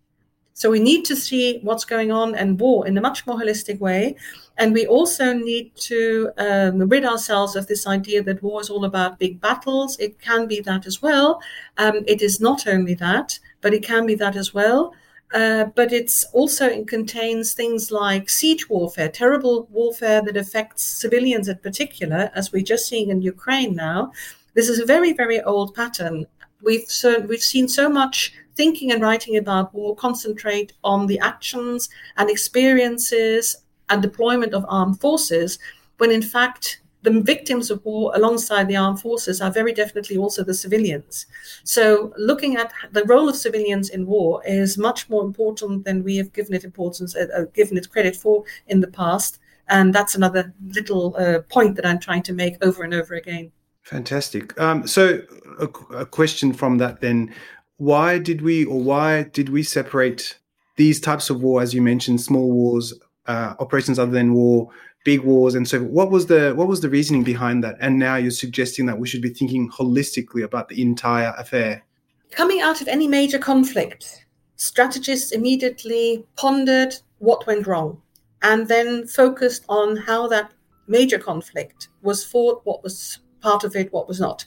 So 0.52 0.70
we 0.70 0.80
need 0.80 1.04
to 1.04 1.16
see 1.16 1.60
what's 1.62 1.84
going 1.84 2.10
on 2.10 2.34
and 2.34 2.58
war 2.58 2.86
in 2.86 2.96
a 2.96 3.00
much 3.02 3.26
more 3.26 3.38
holistic 3.38 3.78
way. 3.78 4.16
And 4.56 4.72
we 4.72 4.86
also 4.86 5.34
need 5.34 5.76
to 5.76 6.30
um, 6.38 6.78
rid 6.88 7.04
ourselves 7.04 7.56
of 7.56 7.66
this 7.66 7.86
idea 7.86 8.22
that 8.22 8.42
war 8.42 8.62
is 8.62 8.70
all 8.70 8.86
about 8.86 9.18
big 9.18 9.38
battles. 9.38 9.98
It 9.98 10.18
can 10.18 10.46
be 10.46 10.60
that 10.60 10.86
as 10.86 11.02
well. 11.02 11.42
Um, 11.76 12.04
it 12.06 12.22
is 12.22 12.40
not 12.40 12.66
only 12.66 12.94
that, 12.94 13.38
but 13.60 13.74
it 13.74 13.82
can 13.82 14.06
be 14.06 14.14
that 14.14 14.34
as 14.34 14.54
well. 14.54 14.94
Uh, 15.34 15.64
but 15.74 15.92
it's 15.92 16.24
also 16.32 16.66
it 16.66 16.88
contains 16.88 17.52
things 17.52 17.90
like 17.90 18.30
siege 18.30 18.70
warfare, 18.70 19.10
terrible 19.10 19.66
warfare 19.70 20.22
that 20.22 20.38
affects 20.38 20.84
civilians 20.84 21.48
in 21.48 21.58
particular, 21.58 22.30
as 22.34 22.52
we're 22.52 22.62
just 22.62 22.86
seeing 22.86 23.10
in 23.10 23.20
Ukraine 23.20 23.74
now, 23.74 24.12
this 24.56 24.70
is 24.70 24.80
a 24.80 24.86
very, 24.86 25.12
very 25.12 25.40
old 25.42 25.74
pattern. 25.74 26.26
We've 26.62 26.88
so, 26.88 27.20
we've 27.20 27.42
seen 27.42 27.68
so 27.68 27.88
much 27.88 28.32
thinking 28.56 28.90
and 28.90 29.02
writing 29.02 29.36
about 29.36 29.74
war 29.74 29.94
concentrate 29.94 30.72
on 30.82 31.06
the 31.06 31.18
actions 31.18 31.90
and 32.16 32.30
experiences 32.30 33.56
and 33.90 34.00
deployment 34.02 34.54
of 34.54 34.64
armed 34.68 34.98
forces, 34.98 35.58
when 35.98 36.10
in 36.10 36.22
fact 36.22 36.80
the 37.02 37.20
victims 37.20 37.70
of 37.70 37.84
war 37.84 38.10
alongside 38.16 38.66
the 38.66 38.76
armed 38.76 38.98
forces 38.98 39.40
are 39.42 39.50
very 39.50 39.72
definitely 39.72 40.16
also 40.16 40.42
the 40.42 40.54
civilians. 40.54 41.26
So 41.62 42.12
looking 42.16 42.56
at 42.56 42.72
the 42.92 43.04
role 43.04 43.28
of 43.28 43.36
civilians 43.36 43.90
in 43.90 44.06
war 44.06 44.42
is 44.46 44.78
much 44.78 45.08
more 45.10 45.22
important 45.22 45.84
than 45.84 46.02
we 46.02 46.16
have 46.16 46.32
given 46.32 46.54
it 46.54 46.64
importance, 46.64 47.14
uh, 47.14 47.26
uh 47.36 47.44
given 47.54 47.76
it 47.76 47.90
credit 47.90 48.16
for 48.16 48.44
in 48.66 48.80
the 48.80 48.88
past. 48.88 49.38
And 49.68 49.94
that's 49.94 50.14
another 50.14 50.54
little 50.68 51.14
uh, 51.18 51.40
point 51.42 51.76
that 51.76 51.86
I'm 51.86 52.00
trying 52.00 52.22
to 52.24 52.32
make 52.32 52.56
over 52.64 52.82
and 52.82 52.94
over 52.94 53.14
again. 53.14 53.52
Fantastic. 53.86 54.60
Um, 54.60 54.84
so, 54.88 55.22
a, 55.60 55.66
a, 55.94 56.06
question 56.06 56.52
from 56.52 56.78
that 56.78 57.00
then: 57.00 57.32
Why 57.76 58.18
did 58.18 58.42
we, 58.42 58.64
or 58.64 58.80
why 58.80 59.22
did 59.22 59.48
we 59.48 59.62
separate 59.62 60.40
these 60.74 60.98
types 61.00 61.30
of 61.30 61.40
war, 61.40 61.62
as 61.62 61.72
you 61.72 61.80
mentioned, 61.80 62.20
small 62.20 62.50
wars, 62.50 62.92
uh, 63.26 63.54
operations 63.60 64.00
other 64.00 64.10
than 64.10 64.34
war, 64.34 64.70
big 65.04 65.20
wars, 65.20 65.54
and 65.54 65.68
so? 65.68 65.78
What 65.84 66.10
was 66.10 66.26
the 66.26 66.52
what 66.56 66.66
was 66.66 66.80
the 66.80 66.88
reasoning 66.88 67.22
behind 67.22 67.62
that? 67.62 67.76
And 67.80 67.96
now 67.96 68.16
you're 68.16 68.32
suggesting 68.32 68.86
that 68.86 68.98
we 68.98 69.06
should 69.06 69.22
be 69.22 69.28
thinking 69.28 69.70
holistically 69.70 70.42
about 70.42 70.68
the 70.68 70.82
entire 70.82 71.32
affair. 71.38 71.84
Coming 72.32 72.62
out 72.62 72.80
of 72.80 72.88
any 72.88 73.06
major 73.06 73.38
conflict, 73.38 74.26
strategists 74.56 75.30
immediately 75.30 76.26
pondered 76.34 76.96
what 77.18 77.46
went 77.46 77.68
wrong, 77.68 78.02
and 78.42 78.66
then 78.66 79.06
focused 79.06 79.64
on 79.68 79.96
how 79.96 80.26
that 80.26 80.52
major 80.88 81.20
conflict 81.20 81.86
was 82.02 82.24
fought, 82.24 82.62
what 82.64 82.82
was 82.82 83.20
part 83.40 83.64
of 83.64 83.76
it, 83.76 83.92
what 83.92 84.08
was 84.08 84.20
not. 84.20 84.46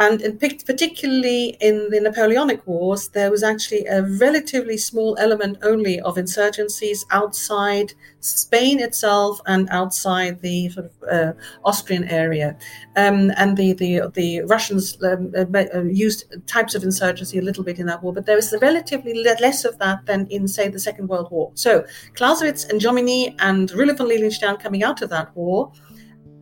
And 0.00 0.22
in, 0.22 0.38
particularly 0.38 1.58
in 1.60 1.90
the 1.90 2.00
Napoleonic 2.00 2.66
Wars, 2.66 3.08
there 3.08 3.30
was 3.30 3.42
actually 3.42 3.84
a 3.84 4.02
relatively 4.02 4.78
small 4.78 5.14
element 5.18 5.58
only 5.62 6.00
of 6.00 6.16
insurgencies 6.16 7.00
outside 7.10 7.92
Spain 8.20 8.80
itself 8.80 9.42
and 9.44 9.68
outside 9.68 10.40
the 10.40 10.70
sort 10.70 10.86
of 10.86 10.92
uh, 11.10 11.32
Austrian 11.66 12.04
area. 12.04 12.56
Um, 12.96 13.30
and 13.36 13.58
the, 13.58 13.74
the, 13.74 14.10
the 14.14 14.40
Russians 14.44 14.96
um, 15.04 15.34
uh, 15.36 15.44
uh 15.74 15.82
used 15.82 16.24
types 16.46 16.74
of 16.74 16.82
insurgency 16.82 17.38
a 17.38 17.42
little 17.42 17.62
bit 17.62 17.78
in 17.78 17.84
that 17.86 18.02
war, 18.02 18.14
but 18.14 18.24
there 18.24 18.36
was 18.36 18.54
relatively 18.62 19.22
less 19.22 19.66
of 19.66 19.78
that 19.80 20.06
than 20.06 20.26
in, 20.28 20.48
say, 20.48 20.68
the 20.68 20.80
Second 20.80 21.08
World 21.08 21.30
War. 21.30 21.52
So 21.54 21.84
Clausewitz 22.14 22.64
and 22.64 22.80
Jomini 22.80 23.34
and 23.38 23.68
Rühle 23.72 23.94
von 23.94 24.08
Lilienstern 24.08 24.58
coming 24.58 24.82
out 24.82 25.02
of 25.02 25.10
that 25.10 25.36
war 25.36 25.72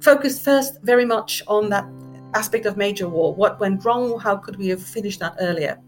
focused 0.01 0.45
first 0.45 0.79
very 0.83 1.05
much 1.05 1.43
on 1.47 1.69
that 1.71 1.87
aspect 2.35 2.67
of 2.67 2.77
major 2.77 3.09
war. 3.09 3.35
What 3.35 3.59
went 3.59 3.85
wrong? 3.85 4.19
How 4.21 4.37
could 4.37 4.57
we 4.57 4.69
have 4.69 4.83
finished 4.83 5.21
that 5.21 5.37
earlier? 5.41 5.79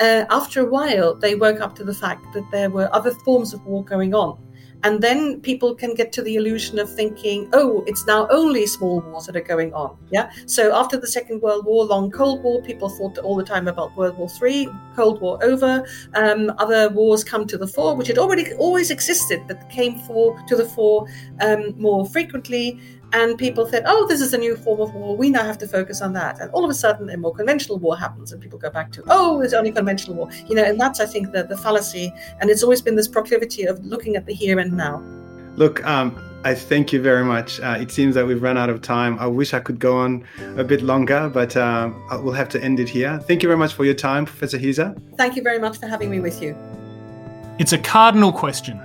Uh, 0.00 0.24
after 0.30 0.60
a 0.60 0.70
while, 0.70 1.14
they 1.14 1.34
woke 1.34 1.60
up 1.60 1.74
to 1.76 1.84
the 1.84 1.94
fact 1.94 2.32
that 2.34 2.48
there 2.52 2.70
were 2.70 2.88
other 2.94 3.12
forms 3.24 3.52
of 3.52 3.64
war 3.66 3.84
going 3.84 4.14
on. 4.14 4.38
And 4.84 5.02
then 5.02 5.40
people 5.40 5.74
can 5.74 5.94
get 5.94 6.12
to 6.12 6.22
the 6.22 6.36
illusion 6.36 6.78
of 6.78 6.92
thinking, 6.94 7.48
oh, 7.52 7.82
it's 7.88 8.06
now 8.06 8.28
only 8.30 8.64
small 8.66 9.00
wars 9.00 9.26
that 9.26 9.34
are 9.34 9.40
going 9.40 9.74
on. 9.74 9.96
Yeah. 10.12 10.30
So 10.46 10.72
after 10.72 10.96
the 10.96 11.06
Second 11.08 11.42
World 11.42 11.64
War, 11.64 11.84
long 11.84 12.12
Cold 12.12 12.44
War, 12.44 12.62
people 12.62 12.88
thought 12.88 13.18
all 13.18 13.34
the 13.34 13.42
time 13.42 13.66
about 13.66 13.96
World 13.96 14.16
War 14.16 14.28
Three, 14.28 14.68
Cold 14.94 15.20
War 15.20 15.42
over. 15.42 15.84
Um, 16.14 16.52
other 16.58 16.90
wars 16.90 17.24
come 17.24 17.44
to 17.48 17.58
the 17.58 17.66
fore, 17.66 17.96
which 17.96 18.06
had 18.06 18.18
already 18.18 18.54
always 18.54 18.92
existed, 18.92 19.42
but 19.48 19.68
came 19.68 19.98
for 20.00 20.40
to 20.46 20.54
the 20.54 20.64
fore 20.64 21.08
um, 21.40 21.74
more 21.76 22.06
frequently 22.06 22.80
and 23.12 23.38
people 23.38 23.66
said, 23.66 23.84
"Oh, 23.86 24.06
this 24.06 24.20
is 24.20 24.34
a 24.34 24.38
new 24.38 24.56
form 24.56 24.80
of 24.80 24.94
war. 24.94 25.16
We 25.16 25.30
now 25.30 25.44
have 25.44 25.58
to 25.58 25.66
focus 25.66 26.00
on 26.02 26.12
that." 26.14 26.40
And 26.40 26.50
all 26.52 26.64
of 26.64 26.70
a 26.70 26.74
sudden, 26.74 27.10
a 27.10 27.16
more 27.16 27.34
conventional 27.34 27.78
war 27.78 27.96
happens, 27.96 28.32
and 28.32 28.40
people 28.40 28.58
go 28.58 28.70
back 28.70 28.92
to, 28.92 29.02
"Oh, 29.08 29.40
it's 29.40 29.54
only 29.54 29.72
conventional 29.72 30.16
war." 30.16 30.28
You 30.46 30.54
know, 30.54 30.64
and 30.64 30.80
that's 30.80 31.00
I 31.00 31.06
think 31.06 31.32
the 31.32 31.44
the 31.44 31.56
fallacy, 31.56 32.12
and 32.40 32.50
it's 32.50 32.62
always 32.62 32.82
been 32.82 32.96
this 32.96 33.08
proclivity 33.08 33.64
of 33.64 33.84
looking 33.84 34.16
at 34.16 34.26
the 34.26 34.34
here 34.34 34.58
and 34.58 34.72
now. 34.72 35.02
Look, 35.56 35.84
um, 35.86 36.16
I 36.44 36.54
thank 36.54 36.92
you 36.92 37.02
very 37.02 37.24
much. 37.24 37.60
Uh, 37.60 37.78
it 37.80 37.90
seems 37.90 38.14
that 38.14 38.26
we've 38.26 38.42
run 38.42 38.56
out 38.56 38.70
of 38.70 38.80
time. 38.80 39.18
I 39.18 39.26
wish 39.26 39.54
I 39.54 39.60
could 39.60 39.80
go 39.80 39.96
on 39.96 40.24
a 40.56 40.62
bit 40.62 40.82
longer, 40.82 41.28
but 41.28 41.56
uh, 41.56 41.90
we'll 42.22 42.32
have 42.32 42.48
to 42.50 42.62
end 42.62 42.78
it 42.78 42.88
here. 42.88 43.18
Thank 43.18 43.42
you 43.42 43.48
very 43.48 43.58
much 43.58 43.74
for 43.74 43.84
your 43.84 43.94
time, 43.94 44.24
Professor 44.24 44.58
Heuser. 44.58 44.96
Thank 45.16 45.34
you 45.34 45.42
very 45.42 45.58
much 45.58 45.78
for 45.78 45.86
having 45.86 46.10
me 46.10 46.20
with 46.20 46.40
you. 46.40 46.56
It's 47.58 47.72
a 47.72 47.78
cardinal 47.78 48.32
question 48.32 48.80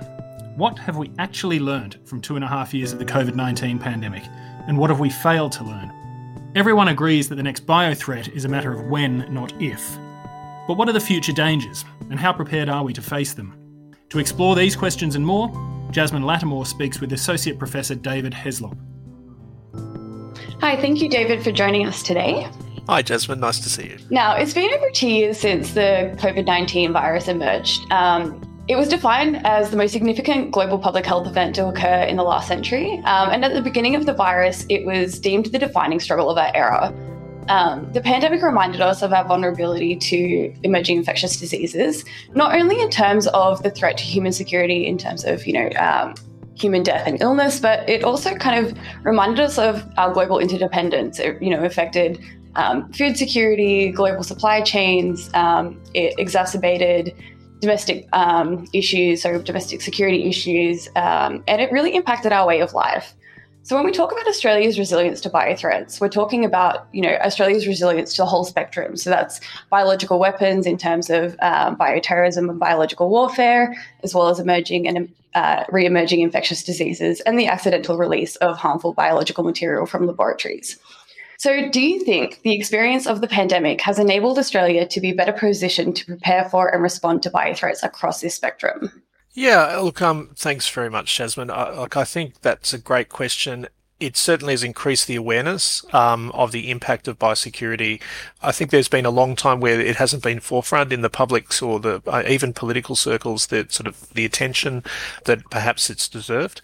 what 0.56 0.78
have 0.78 0.96
we 0.96 1.10
actually 1.18 1.58
learned 1.58 1.98
from 2.04 2.20
two 2.20 2.36
and 2.36 2.44
a 2.44 2.48
half 2.48 2.72
years 2.72 2.92
of 2.92 2.98
the 2.98 3.04
COVID 3.04 3.34
19 3.34 3.78
pandemic, 3.78 4.22
and 4.68 4.78
what 4.78 4.90
have 4.90 5.00
we 5.00 5.10
failed 5.10 5.52
to 5.52 5.64
learn? 5.64 5.92
Everyone 6.54 6.88
agrees 6.88 7.28
that 7.28 7.34
the 7.34 7.42
next 7.42 7.66
bio 7.66 7.94
threat 7.94 8.28
is 8.28 8.44
a 8.44 8.48
matter 8.48 8.72
of 8.72 8.86
when, 8.86 9.26
not 9.34 9.52
if. 9.60 9.96
But 10.68 10.76
what 10.76 10.88
are 10.88 10.92
the 10.92 11.00
future 11.00 11.32
dangers, 11.32 11.84
and 12.08 12.20
how 12.20 12.32
prepared 12.32 12.68
are 12.68 12.84
we 12.84 12.92
to 12.92 13.02
face 13.02 13.34
them? 13.34 13.92
To 14.10 14.20
explore 14.20 14.54
these 14.54 14.76
questions 14.76 15.16
and 15.16 15.26
more, 15.26 15.50
Jasmine 15.90 16.22
Lattimore 16.22 16.66
speaks 16.66 17.00
with 17.00 17.12
Associate 17.12 17.58
Professor 17.58 17.96
David 17.96 18.32
Heslop. 18.32 18.76
Hi, 20.60 20.76
thank 20.80 21.02
you, 21.02 21.08
David, 21.08 21.42
for 21.42 21.50
joining 21.50 21.86
us 21.86 22.02
today. 22.02 22.48
Hi, 22.88 23.02
Jasmine. 23.02 23.40
Nice 23.40 23.58
to 23.60 23.68
see 23.68 23.88
you. 23.88 23.98
Now, 24.10 24.36
it's 24.36 24.54
been 24.54 24.72
over 24.72 24.90
two 24.90 25.08
years 25.08 25.38
since 25.38 25.74
the 25.74 26.14
COVID 26.18 26.46
19 26.46 26.92
virus 26.92 27.26
emerged. 27.26 27.90
Um, 27.90 28.53
it 28.66 28.76
was 28.76 28.88
defined 28.88 29.44
as 29.46 29.70
the 29.70 29.76
most 29.76 29.92
significant 29.92 30.50
global 30.50 30.78
public 30.78 31.04
health 31.04 31.26
event 31.26 31.54
to 31.56 31.66
occur 31.66 32.02
in 32.04 32.16
the 32.16 32.22
last 32.22 32.48
century. 32.48 32.92
Um, 33.04 33.28
and 33.30 33.44
at 33.44 33.52
the 33.52 33.60
beginning 33.60 33.94
of 33.94 34.06
the 34.06 34.14
virus, 34.14 34.64
it 34.70 34.86
was 34.86 35.18
deemed 35.18 35.46
the 35.46 35.58
defining 35.58 36.00
struggle 36.00 36.30
of 36.30 36.38
our 36.38 36.50
era. 36.54 36.94
Um, 37.50 37.92
the 37.92 38.00
pandemic 38.00 38.42
reminded 38.42 38.80
us 38.80 39.02
of 39.02 39.12
our 39.12 39.24
vulnerability 39.26 39.96
to 39.96 40.54
emerging 40.62 40.96
infectious 40.96 41.38
diseases, 41.38 42.06
not 42.34 42.54
only 42.54 42.80
in 42.80 42.88
terms 42.88 43.26
of 43.28 43.62
the 43.62 43.70
threat 43.70 43.98
to 43.98 44.04
human 44.04 44.32
security, 44.32 44.86
in 44.86 44.96
terms 44.96 45.24
of, 45.24 45.46
you 45.46 45.52
know, 45.52 45.68
um, 45.78 46.14
human 46.54 46.82
death 46.82 47.06
and 47.06 47.20
illness, 47.20 47.60
but 47.60 47.86
it 47.86 48.02
also 48.02 48.34
kind 48.36 48.64
of 48.64 48.78
reminded 49.02 49.40
us 49.40 49.58
of 49.58 49.86
our 49.98 50.10
global 50.10 50.38
interdependence. 50.38 51.18
It, 51.18 51.42
you 51.42 51.50
know, 51.50 51.62
affected 51.64 52.18
um, 52.56 52.90
food 52.92 53.18
security, 53.18 53.90
global 53.90 54.22
supply 54.22 54.62
chains. 54.62 55.28
Um, 55.34 55.78
it 55.92 56.14
exacerbated 56.18 57.14
domestic 57.64 58.06
um, 58.12 58.66
issues, 58.72 59.24
or 59.24 59.38
domestic 59.38 59.80
security 59.80 60.24
issues, 60.24 60.88
um, 60.96 61.42
and 61.48 61.60
it 61.60 61.72
really 61.72 61.94
impacted 61.94 62.32
our 62.32 62.46
way 62.46 62.60
of 62.60 62.74
life. 62.74 63.14
So 63.62 63.74
when 63.74 63.86
we 63.86 63.92
talk 63.92 64.12
about 64.12 64.28
Australia's 64.28 64.78
resilience 64.78 65.22
to 65.22 65.30
biothreats, 65.30 65.98
we're 65.98 66.10
talking 66.10 66.44
about 66.44 66.86
you 66.92 67.00
know 67.00 67.14
Australia's 67.24 67.66
resilience 67.66 68.12
to 68.14 68.22
the 68.22 68.26
whole 68.26 68.44
spectrum. 68.44 68.96
So 68.96 69.08
that's 69.08 69.40
biological 69.70 70.18
weapons 70.18 70.66
in 70.66 70.76
terms 70.76 71.08
of 71.08 71.34
um, 71.40 71.76
bioterrorism 71.76 72.50
and 72.50 72.58
biological 72.58 73.08
warfare, 73.08 73.74
as 74.02 74.14
well 74.14 74.28
as 74.28 74.38
emerging 74.38 74.86
and 74.86 75.08
uh, 75.34 75.64
re-emerging 75.70 76.20
infectious 76.20 76.62
diseases, 76.62 77.20
and 77.22 77.38
the 77.38 77.46
accidental 77.46 77.96
release 77.96 78.36
of 78.36 78.58
harmful 78.58 78.92
biological 78.92 79.42
material 79.42 79.86
from 79.86 80.06
laboratories. 80.06 80.78
So, 81.38 81.68
do 81.68 81.80
you 81.80 82.04
think 82.04 82.42
the 82.42 82.54
experience 82.54 83.06
of 83.06 83.20
the 83.20 83.28
pandemic 83.28 83.80
has 83.80 83.98
enabled 83.98 84.38
Australia 84.38 84.86
to 84.86 85.00
be 85.00 85.12
better 85.12 85.32
positioned 85.32 85.96
to 85.96 86.06
prepare 86.06 86.48
for 86.48 86.68
and 86.68 86.82
respond 86.82 87.22
to 87.24 87.30
biothreats 87.30 87.82
across 87.82 88.20
this 88.20 88.34
spectrum? 88.34 89.02
Yeah, 89.34 89.78
look, 89.78 90.00
um, 90.00 90.30
thanks 90.36 90.68
very 90.68 90.88
much, 90.88 91.16
Jasmine. 91.16 91.50
I, 91.50 91.70
like, 91.70 91.96
I 91.96 92.04
think 92.04 92.40
that's 92.42 92.72
a 92.72 92.78
great 92.78 93.08
question. 93.08 93.66
It 93.98 94.16
certainly 94.16 94.52
has 94.52 94.62
increased 94.62 95.08
the 95.08 95.16
awareness 95.16 95.84
um, 95.92 96.30
of 96.32 96.52
the 96.52 96.70
impact 96.70 97.08
of 97.08 97.18
biosecurity. 97.18 98.00
I 98.42 98.52
think 98.52 98.70
there's 98.70 98.88
been 98.88 99.06
a 99.06 99.10
long 99.10 99.34
time 99.34 99.58
where 99.58 99.80
it 99.80 99.96
hasn't 99.96 100.22
been 100.22 100.40
forefront 100.40 100.92
in 100.92 101.00
the 101.00 101.10
public's 101.10 101.60
or 101.60 101.80
the 101.80 102.00
uh, 102.06 102.22
even 102.28 102.52
political 102.52 102.94
circles 102.94 103.48
that 103.48 103.72
sort 103.72 103.88
of 103.88 104.08
the 104.10 104.24
attention 104.24 104.84
that 105.24 105.48
perhaps 105.50 105.90
it's 105.90 106.08
deserved, 106.08 106.60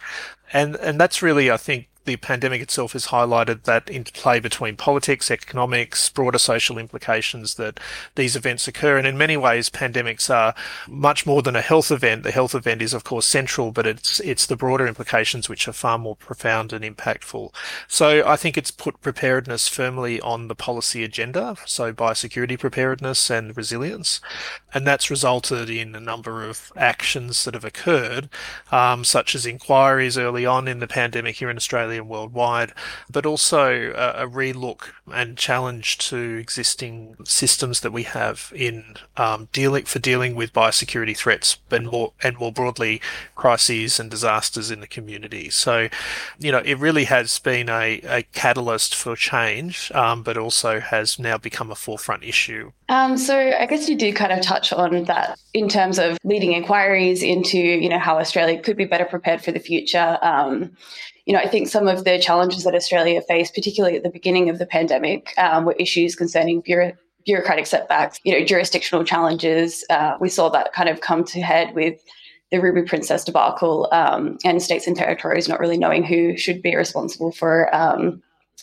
and 0.52 0.76
and 0.76 1.00
that's 1.00 1.22
really 1.22 1.50
I 1.50 1.56
think 1.56 1.88
the 2.04 2.16
pandemic 2.16 2.62
itself 2.62 2.92
has 2.92 3.06
highlighted 3.06 3.64
that 3.64 3.90
interplay 3.90 4.40
between 4.40 4.76
politics, 4.76 5.30
economics, 5.30 6.08
broader 6.08 6.38
social 6.38 6.78
implications 6.78 7.54
that 7.54 7.78
these 8.14 8.36
events 8.36 8.66
occur. 8.66 8.96
And 8.96 9.06
in 9.06 9.18
many 9.18 9.36
ways, 9.36 9.68
pandemics 9.68 10.34
are 10.34 10.54
much 10.88 11.26
more 11.26 11.42
than 11.42 11.56
a 11.56 11.60
health 11.60 11.90
event. 11.90 12.22
The 12.22 12.30
health 12.30 12.54
event 12.54 12.82
is, 12.82 12.94
of 12.94 13.04
course, 13.04 13.26
central, 13.26 13.70
but 13.70 13.86
it's, 13.86 14.20
it's 14.20 14.46
the 14.46 14.56
broader 14.56 14.86
implications 14.86 15.48
which 15.48 15.68
are 15.68 15.72
far 15.72 15.98
more 15.98 16.16
profound 16.16 16.72
and 16.72 16.84
impactful. 16.84 17.52
So 17.86 18.26
I 18.26 18.36
think 18.36 18.56
it's 18.56 18.70
put 18.70 19.00
preparedness 19.00 19.68
firmly 19.68 20.20
on 20.20 20.48
the 20.48 20.54
policy 20.54 21.04
agenda. 21.04 21.56
So 21.66 21.92
biosecurity 21.92 22.58
preparedness 22.58 23.30
and 23.30 23.56
resilience. 23.56 24.20
And 24.72 24.86
that's 24.86 25.10
resulted 25.10 25.68
in 25.68 25.94
a 25.94 26.00
number 26.00 26.44
of 26.44 26.72
actions 26.76 27.44
that 27.44 27.54
have 27.54 27.64
occurred, 27.64 28.28
um, 28.70 29.04
such 29.04 29.34
as 29.34 29.46
inquiries 29.46 30.16
early 30.16 30.46
on 30.46 30.68
in 30.68 30.78
the 30.78 30.86
pandemic 30.86 31.36
here 31.36 31.50
in 31.50 31.56
Australia 31.56 32.00
and 32.00 32.08
worldwide, 32.08 32.72
but 33.10 33.26
also 33.26 33.92
a, 33.96 34.24
a 34.24 34.28
relook 34.28 34.90
and 35.12 35.36
challenge 35.36 35.98
to 35.98 36.36
existing 36.38 37.16
systems 37.24 37.80
that 37.80 37.92
we 37.92 38.04
have 38.04 38.52
in 38.54 38.94
um, 39.16 39.48
dealing 39.52 39.84
for 39.84 39.98
dealing 39.98 40.34
with 40.34 40.52
biosecurity 40.52 41.16
threats 41.16 41.58
and 41.70 41.86
more 41.88 42.12
and 42.22 42.38
more 42.38 42.52
broadly 42.52 43.00
crises 43.34 43.98
and 43.98 44.10
disasters 44.10 44.70
in 44.70 44.80
the 44.80 44.86
community. 44.86 45.50
So, 45.50 45.88
you 46.38 46.52
know, 46.52 46.62
it 46.64 46.78
really 46.78 47.04
has 47.04 47.38
been 47.38 47.68
a, 47.68 48.00
a 48.04 48.22
catalyst 48.22 48.94
for 48.94 49.16
change, 49.16 49.90
um, 49.92 50.22
but 50.22 50.36
also 50.36 50.80
has 50.80 51.18
now 51.18 51.38
become 51.38 51.70
a 51.70 51.74
forefront 51.74 52.24
issue. 52.24 52.72
Um, 52.90 53.16
so 53.16 53.38
I 53.38 53.66
guess 53.66 53.88
you 53.88 53.96
did 53.96 54.16
kind 54.16 54.32
of 54.32 54.40
touch 54.40 54.72
on 54.72 55.04
that 55.04 55.38
in 55.54 55.68
terms 55.68 55.96
of 56.00 56.18
leading 56.24 56.52
inquiries 56.52 57.22
into, 57.22 57.56
you 57.56 57.88
know, 57.88 58.00
how 58.00 58.18
Australia 58.18 58.60
could 58.60 58.76
be 58.76 58.84
better 58.84 59.04
prepared 59.04 59.42
for 59.44 59.52
the 59.52 59.60
future. 59.60 60.18
Um, 60.22 60.72
you 61.24 61.32
know, 61.32 61.38
I 61.38 61.46
think 61.46 61.68
some 61.68 61.86
of 61.86 62.02
the 62.02 62.18
challenges 62.18 62.64
that 62.64 62.74
Australia 62.74 63.22
faced, 63.28 63.54
particularly 63.54 63.96
at 63.96 64.02
the 64.02 64.10
beginning 64.10 64.50
of 64.50 64.58
the 64.58 64.66
pandemic, 64.66 65.32
um, 65.38 65.66
were 65.66 65.76
issues 65.78 66.16
concerning 66.16 66.62
bureau- 66.62 66.96
bureaucratic 67.24 67.66
setbacks, 67.66 68.18
you 68.24 68.36
know, 68.36 68.44
jurisdictional 68.44 69.04
challenges. 69.04 69.84
Uh, 69.88 70.16
we 70.20 70.28
saw 70.28 70.48
that 70.48 70.72
kind 70.72 70.88
of 70.88 71.00
come 71.00 71.22
to 71.26 71.40
head 71.40 71.72
with 71.76 72.02
the 72.50 72.60
Ruby 72.60 72.82
Princess 72.82 73.22
debacle 73.22 73.88
um, 73.92 74.36
and 74.44 74.60
states 74.60 74.88
and 74.88 74.96
territories 74.96 75.48
not 75.48 75.60
really 75.60 75.78
knowing 75.78 76.02
who 76.02 76.36
should 76.36 76.60
be 76.60 76.74
responsible 76.74 77.30
for 77.30 77.72
um, 77.72 78.20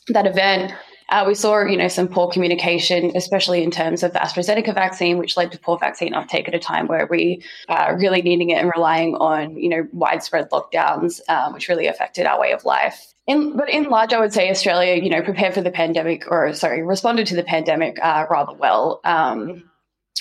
that 0.09 0.27
event. 0.27 0.73
Uh, 1.09 1.23
we 1.25 1.33
saw, 1.33 1.63
you 1.63 1.77
know, 1.77 1.87
some 1.87 2.07
poor 2.07 2.29
communication, 2.29 3.11
especially 3.15 3.63
in 3.63 3.71
terms 3.71 4.03
of 4.03 4.11
the 4.13 4.19
AstraZeneca 4.19 4.73
vaccine, 4.73 5.17
which 5.17 5.37
led 5.37 5.51
to 5.51 5.59
poor 5.59 5.77
vaccine 5.77 6.13
uptake 6.13 6.47
at 6.47 6.53
a 6.53 6.59
time 6.59 6.87
where 6.87 7.07
we 7.07 7.41
are 7.69 7.93
uh, 7.93 7.97
really 7.97 8.21
needing 8.21 8.49
it 8.49 8.57
and 8.57 8.71
relying 8.75 9.15
on, 9.15 9.55
you 9.55 9.69
know, 9.69 9.87
widespread 9.93 10.49
lockdowns, 10.49 11.21
um, 11.29 11.53
which 11.53 11.69
really 11.69 11.87
affected 11.87 12.25
our 12.25 12.39
way 12.39 12.51
of 12.51 12.65
life. 12.65 13.13
In, 13.25 13.55
but 13.55 13.69
in 13.69 13.85
large, 13.85 14.13
I 14.13 14.19
would 14.19 14.33
say 14.33 14.49
Australia, 14.49 15.01
you 15.01 15.09
know, 15.09 15.21
prepared 15.21 15.53
for 15.53 15.61
the 15.61 15.71
pandemic, 15.71 16.29
or 16.29 16.53
sorry, 16.53 16.83
responded 16.83 17.27
to 17.27 17.35
the 17.35 17.43
pandemic 17.43 17.97
uh, 18.01 18.25
rather 18.29 18.53
well. 18.53 18.99
Um, 19.03 19.69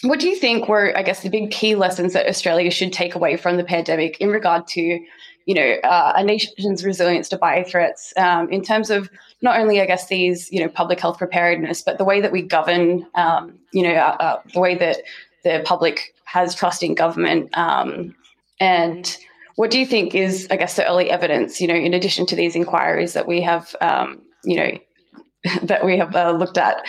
what 0.02 0.20
do 0.20 0.28
you 0.28 0.36
think 0.36 0.68
were, 0.68 0.96
I 0.96 1.02
guess, 1.02 1.22
the 1.22 1.30
big 1.30 1.50
key 1.50 1.74
lessons 1.74 2.12
that 2.12 2.28
Australia 2.28 2.70
should 2.70 2.92
take 2.92 3.14
away 3.14 3.36
from 3.36 3.56
the 3.56 3.64
pandemic 3.64 4.20
in 4.20 4.28
regard 4.28 4.66
to, 4.68 4.80
you 4.80 5.54
know, 5.54 5.76
uh, 5.82 6.12
a 6.16 6.22
nation's 6.22 6.84
resilience 6.84 7.28
to 7.30 7.38
bio 7.38 7.64
threats 7.64 8.12
um, 8.16 8.50
in 8.50 8.62
terms 8.62 8.90
of 8.90 9.08
not 9.42 9.60
only, 9.60 9.80
I 9.80 9.86
guess, 9.86 10.08
these, 10.08 10.50
you 10.50 10.60
know, 10.60 10.68
public 10.68 11.00
health 11.00 11.18
preparedness, 11.18 11.82
but 11.82 11.98
the 11.98 12.04
way 12.04 12.20
that 12.20 12.32
we 12.32 12.42
govern, 12.42 13.06
um, 13.14 13.58
you 13.72 13.82
know, 13.82 13.94
uh, 13.94 14.16
uh, 14.18 14.40
the 14.54 14.60
way 14.60 14.74
that 14.76 14.98
the 15.44 15.62
public 15.64 16.14
has 16.24 16.54
trust 16.54 16.82
in 16.82 16.94
government. 16.94 17.56
Um, 17.56 18.14
and 18.60 19.16
what 19.56 19.70
do 19.70 19.78
you 19.78 19.86
think 19.86 20.14
is, 20.14 20.46
I 20.50 20.56
guess, 20.56 20.76
the 20.76 20.86
early 20.86 21.10
evidence, 21.10 21.60
you 21.60 21.68
know, 21.68 21.74
in 21.74 21.94
addition 21.94 22.26
to 22.26 22.36
these 22.36 22.56
inquiries 22.56 23.12
that 23.12 23.26
we 23.26 23.42
have, 23.42 23.74
um, 23.80 24.22
you 24.44 24.56
know, 24.56 24.70
that 25.62 25.84
we 25.84 25.98
have 25.98 26.16
uh, 26.16 26.32
looked 26.32 26.58
at 26.58 26.86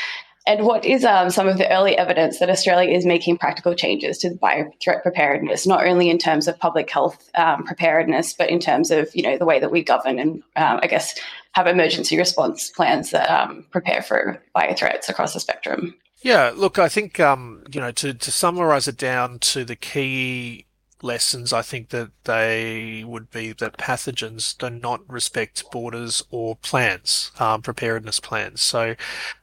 and 0.48 0.66
what 0.66 0.86
is 0.86 1.04
um, 1.04 1.30
some 1.30 1.48
of 1.48 1.58
the 1.58 1.70
early 1.72 1.98
evidence 1.98 2.40
that 2.40 2.50
Australia 2.50 2.96
is 2.96 3.06
making 3.06 3.38
practical 3.38 3.76
changes 3.76 4.18
to 4.20 4.32
bio 4.32 4.72
threat 4.82 5.04
preparedness, 5.04 5.68
not 5.68 5.86
only 5.86 6.10
in 6.10 6.18
terms 6.18 6.48
of 6.48 6.58
public 6.58 6.90
health 6.90 7.30
um, 7.36 7.66
preparedness, 7.66 8.34
but 8.34 8.50
in 8.50 8.60
terms 8.60 8.90
of 8.90 9.14
you 9.14 9.24
know 9.24 9.38
the 9.38 9.46
way 9.46 9.60
that 9.60 9.72
we 9.72 9.84
govern 9.84 10.18
and 10.18 10.42
um, 10.56 10.80
I 10.82 10.88
guess 10.88 11.20
have 11.52 11.68
emergency 11.68 12.18
response 12.18 12.70
plans 12.70 13.12
that 13.12 13.30
um, 13.30 13.66
prepare 13.72 14.02
for 14.02 14.42
bio 14.54 14.74
threats 14.74 15.10
across 15.10 15.34
the 15.34 15.40
spectrum. 15.40 15.96
Yeah, 16.22 16.52
look, 16.56 16.80
I 16.80 16.88
think 16.88 17.20
um, 17.20 17.64
you 17.70 17.82
know 17.82 17.92
to 17.92 18.14
to 18.14 18.32
summarise 18.32 18.88
it 18.88 18.98
down 18.98 19.40
to 19.40 19.66
the 19.66 19.76
key 19.76 20.67
lessons, 21.02 21.54
I 21.54 21.62
think 21.62 21.90
that 21.90 22.12
they 22.24 23.04
would 23.06 23.32
be 23.32 23.54
that 23.54 23.78
pathogens 23.78 24.58
do 24.58 24.70
not 24.70 25.02
respect 25.10 25.70
borders 25.72 26.24
or 26.30 26.56
plans, 26.56 27.32
um, 27.40 27.62
preparedness 27.62 28.20
plans. 28.20 28.62
So 28.62 28.96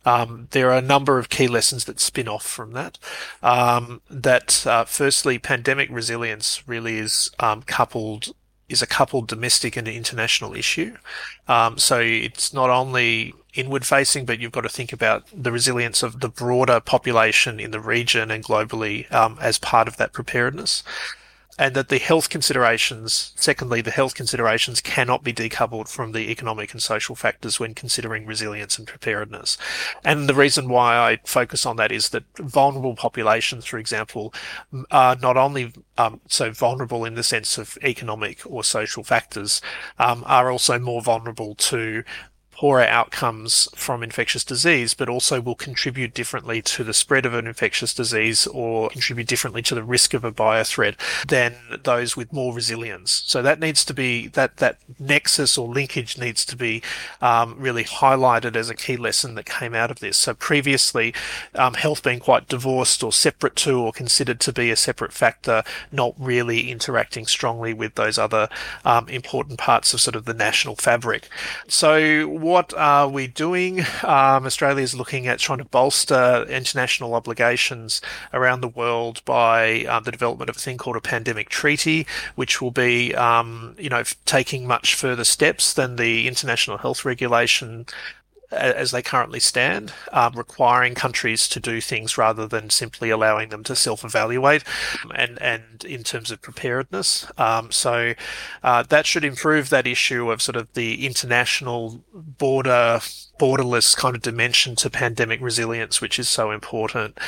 um, 0.05 0.49
there 0.51 0.71
are 0.71 0.79
a 0.79 0.83
number 0.83 1.19
of 1.19 1.29
key 1.29 1.49
lessons 1.49 1.85
that 1.85 2.01
spin 2.01 2.29
off 2.29 2.45
from 2.45 2.73
that. 2.73 2.99
Um, 3.43 4.01
that 4.11 4.67
uh, 4.67 4.85
firstly, 4.85 5.39
pandemic 5.39 5.89
resilience 5.91 6.67
really 6.67 6.99
is 6.99 7.31
um, 7.39 7.63
coupled 7.63 8.35
is 8.67 8.81
a 8.81 8.87
coupled 8.87 9.29
domestic 9.29 9.77
and 9.77 9.87
international 9.87 10.55
issue. 10.55 10.97
Um, 11.49 11.77
so 11.77 12.01
it's 12.01 12.55
not 12.55 12.71
only 12.71 13.35
inward 13.53 13.85
facing, 13.85 14.25
but 14.25 14.39
you've 14.39 14.53
got 14.53 14.63
to 14.63 14.71
think 14.71 14.91
about 14.93 15.27
the 15.35 15.53
resilience 15.53 16.03
of 16.03 16.21
the 16.21 16.31
broader 16.31 16.81
population 16.81 17.61
in 17.61 17.73
the 17.73 17.81
region 17.81 18.31
and 18.31 18.43
globally 18.43 19.11
um, 19.13 19.39
as 19.41 19.59
part 19.59 19.87
of 19.87 19.99
that 19.99 20.15
preparedness 20.15 20.83
and 21.59 21.75
that 21.75 21.89
the 21.89 21.99
health 21.99 22.29
considerations, 22.29 23.33
secondly, 23.37 23.81
the 23.81 23.91
health 23.91 24.15
considerations 24.15 24.81
cannot 24.81 25.23
be 25.23 25.33
decoupled 25.33 25.89
from 25.89 26.13
the 26.13 26.31
economic 26.31 26.73
and 26.73 26.83
social 26.83 27.15
factors 27.15 27.61
when 27.61 27.75
considering 27.75 28.27
resilience 28.27 28.79
and 28.79 28.87
preparedness. 28.87 29.57
And 30.05 30.29
the 30.29 30.35
reason 30.35 30.69
why 30.69 30.97
I 30.97 31.19
focus 31.25 31.65
on 31.65 31.77
that 31.77 31.93
is 31.93 32.09
that 32.11 32.25
vulnerable 32.39 32.97
populations, 32.97 33.65
for 33.65 33.79
example, 33.79 34.35
are 34.91 35.17
not 35.17 35.37
only 35.37 35.73
um, 35.97 36.21
so 36.29 36.51
vulnerable 36.51 37.05
in 37.05 37.15
the 37.15 37.23
sense 37.23 37.59
of 37.59 37.79
economic 37.83 38.41
or 38.45 38.65
social 38.65 39.05
factors, 39.05 39.61
um, 39.99 40.25
are 40.27 40.51
also 40.51 40.79
more 40.79 41.03
vulnerable 41.03 41.55
to 41.55 42.03
poorer 42.57 42.85
outcomes 42.85 43.69
from 43.75 44.03
infectious 44.03 44.45
disease, 44.45 44.95
but 44.95 45.09
also 45.09 45.41
will 45.41 45.55
contribute 45.55 46.15
differently 46.15 46.63
to 46.63 46.85
the 46.85 46.95
spread 46.95 47.27
of 47.27 47.35
an 47.35 47.47
infectious 47.47 47.93
disease 47.93 48.47
or 48.47 48.89
contribute 48.91 49.27
differently 49.27 49.63
to 49.63 49.75
the 49.75 49.83
risk 49.83 50.15
of 50.15 50.25
a 50.25 50.33
biothreat 50.33 50.95
than 51.27 51.57
those 51.83 52.17
with 52.17 52.33
more 52.33 52.55
resilience. 52.55 53.23
So 53.27 53.43
that 53.43 53.61
needs 53.61 53.85
to 53.87 53.95
be 53.95 54.29
that 54.29 54.59
that 54.59 54.79
nexus 54.99 55.59
or 55.59 55.69
linkage 55.69 56.17
needs 56.17 56.45
to 56.47 56.57
be 56.57 56.83
um, 57.21 57.57
really 57.59 57.85
highlighted 57.85 58.55
as 58.57 58.71
a 58.71 58.75
key 58.75 58.97
lesson 58.97 59.35
that 59.35 59.47
came 59.47 59.75
out 59.75 59.91
of 59.91 59.99
this. 60.01 60.17
So 60.17 60.35
previously, 60.35 61.13
um, 61.55 61.75
health 61.75 62.03
being 62.03 62.21
quite 62.21 62.49
divorced 62.49 63.03
or 63.03 63.13
separate 63.13 63.57
to 63.57 63.81
or 63.81 63.93
considered 63.93 64.41
to 64.41 64.53
be 64.53 64.71
a 64.71 64.77
separate 64.77 65.13
factor, 65.13 65.65
not 65.91 66.15
really 66.19 66.71
interacting 66.71 67.27
strongly 67.27 67.75
with 67.75 67.97
those 67.97 68.19
other 68.19 68.49
um, 68.85 69.09
important 69.09 69.59
parts 69.59 69.93
of 69.93 70.01
sort 70.01 70.15
of 70.15 70.25
the 70.25 70.35
national 70.35 70.77
fabric. 70.77 71.29
So 71.67 72.29
what 72.29 72.54
are 72.77 73.09
we 73.09 73.27
doing? 73.27 73.81
Um, 74.05 74.47
Australia 74.47 74.83
is 74.83 74.95
looking 74.95 75.27
at 75.27 75.39
trying 75.39 75.59
to 75.59 75.65
bolster 75.65 76.45
international 76.49 77.15
obligations 77.15 78.01
around 78.33 78.61
the 78.61 78.69
world 78.69 79.23
by 79.25 79.85
uh, 79.89 79.99
the 80.01 80.13
development 80.13 80.51
of 80.51 80.57
a 80.57 80.61
thing 80.61 80.79
called 80.79 80.97
a 80.97 81.01
pandemic 81.01 81.49
treaty, 81.49 82.07
which 82.35 82.63
will 82.63 82.71
be, 82.71 83.15
um, 83.15 83.75
you 83.79 83.89
know, 83.89 84.05
taking 84.25 84.67
much 84.67 84.95
further 84.95 85.25
steps 85.25 85.73
than 85.73 85.97
the 85.97 86.29
international 86.29 86.79
health 86.79 87.05
regulation 87.05 87.87
as 88.55 88.91
they 88.91 89.03
currently 89.03 89.41
stand, 89.41 89.93
um, 90.13 90.35
requiring 90.35 90.95
countries 90.95 91.49
to 91.49 91.61
do 91.61 91.81
things 91.81 92.19
rather 92.19 92.47
than 92.47 92.71
simply 92.71 93.11
allowing 93.11 93.49
them 93.49 93.65
to 93.65 93.77
self-evaluate, 93.77 94.65
and 95.15 95.41
and 95.41 95.85
in 95.85 96.03
terms 96.03 96.31
of 96.31 96.43
preparedness. 96.43 97.27
Um, 97.39 97.71
so 97.71 98.15
uh, 98.63 98.83
that 98.85 99.07
should 99.07 99.25
improve 99.25 99.71
that 99.71 99.87
issue 99.87 100.31
of 100.31 100.43
sort 100.43 100.57
of 100.57 100.73
the 100.75 101.07
international 101.07 102.05
border 102.13 103.01
borderless 103.39 103.97
kind 103.97 104.15
of 104.15 104.23
dimension 104.23 104.77
to 104.77 104.89
pandemic 104.89 105.41
resilience, 105.41 106.01
which 106.01 106.19
is 106.19 106.29
so 106.29 106.53
important. 106.53 107.19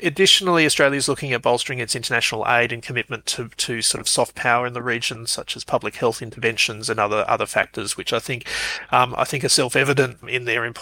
Additionally, 0.00 0.64
Australia 0.64 0.96
is 0.96 1.08
looking 1.08 1.32
at 1.32 1.42
bolstering 1.42 1.80
its 1.80 1.96
international 1.96 2.44
aid 2.46 2.72
and 2.72 2.82
commitment 2.82 3.26
to, 3.26 3.48
to 3.48 3.82
sort 3.82 4.00
of 4.00 4.08
soft 4.08 4.36
power 4.36 4.66
in 4.66 4.74
the 4.74 4.82
region, 4.82 5.26
such 5.26 5.56
as 5.56 5.64
public 5.64 5.96
health 5.96 6.22
interventions 6.22 6.88
and 6.88 7.00
other 7.00 7.24
other 7.28 7.46
factors, 7.46 7.96
which 7.96 8.12
I 8.12 8.20
think 8.20 8.46
um, 8.90 9.14
I 9.18 9.24
think 9.24 9.44
are 9.44 9.48
self-evident 9.48 10.18
in 10.28 10.44
their 10.44 10.64
importance 10.64 10.75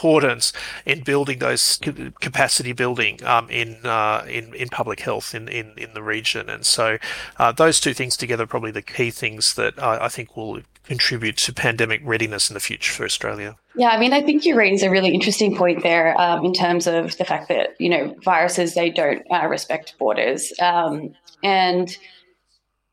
in 0.85 1.03
building 1.03 1.39
those 1.39 1.79
capacity 2.21 2.73
building 2.73 3.25
um, 3.25 3.49
in, 3.51 3.85
uh, 3.85 4.25
in 4.29 4.55
in 4.55 4.69
public 4.69 5.01
health 5.01 5.35
in, 5.35 5.49
in, 5.49 5.73
in 5.77 5.95
the 5.95 6.03
region. 6.03 6.49
And 6.49 6.67
so 6.67 6.99
uh, 7.39 7.53
those 7.53 7.81
two 7.81 7.95
things 7.95 8.17
together 8.17 8.45
are 8.45 8.49
probably 8.49 8.71
the 8.71 8.83
key 8.83 9.11
things 9.11 9.55
that 9.55 9.81
I, 9.83 10.07
I 10.07 10.09
think 10.09 10.37
will 10.37 10.61
contribute 10.85 11.37
to 11.39 11.53
pandemic 11.53 12.01
readiness 12.05 12.51
in 12.51 12.55
the 12.55 12.61
future 12.61 12.93
for 12.93 13.05
Australia. 13.05 13.57
Yeah, 13.75 13.89
I 13.89 13.99
mean, 13.99 14.13
I 14.13 14.23
think 14.23 14.45
you 14.45 14.55
raise 14.55 14.83
a 14.83 14.91
really 14.91 15.11
interesting 15.11 15.57
point 15.57 15.83
there 15.83 16.19
um, 16.21 16.45
in 16.45 16.53
terms 16.53 16.87
of 16.87 17.17
the 17.17 17.25
fact 17.25 17.49
that 17.49 17.75
you 17.81 17.89
know 17.89 18.15
viruses 18.23 18.75
they 18.75 18.91
don't 18.91 19.23
uh, 19.31 19.47
respect 19.47 19.95
borders, 19.99 20.53
um, 20.61 21.15
and 21.43 21.97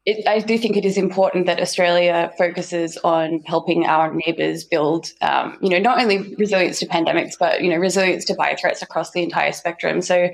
it, 0.06 0.28
I 0.28 0.40
do 0.40 0.58
think 0.58 0.78
it 0.78 0.86
is 0.86 0.98
important 0.98 1.46
that 1.46 1.62
Australia 1.62 2.32
focuses 2.38 2.98
on 2.98 3.42
helping 3.46 3.86
our 3.86 4.14
neighbours 4.14 4.64
build, 4.64 5.12
um, 5.22 5.58
you 5.62 5.70
know, 5.70 5.80
not 5.80 6.00
only 6.00 6.36
resilience 6.36 6.80
to 6.80 6.88
pandemics, 6.88 7.34
but 7.40 7.62
you 7.62 7.70
know, 7.70 7.78
resilience 7.78 8.26
to 8.26 8.34
bio 8.34 8.56
threats 8.56 8.82
across 8.82 9.12
the 9.12 9.24
entire 9.24 9.52
spectrum. 9.52 10.02
So. 10.02 10.30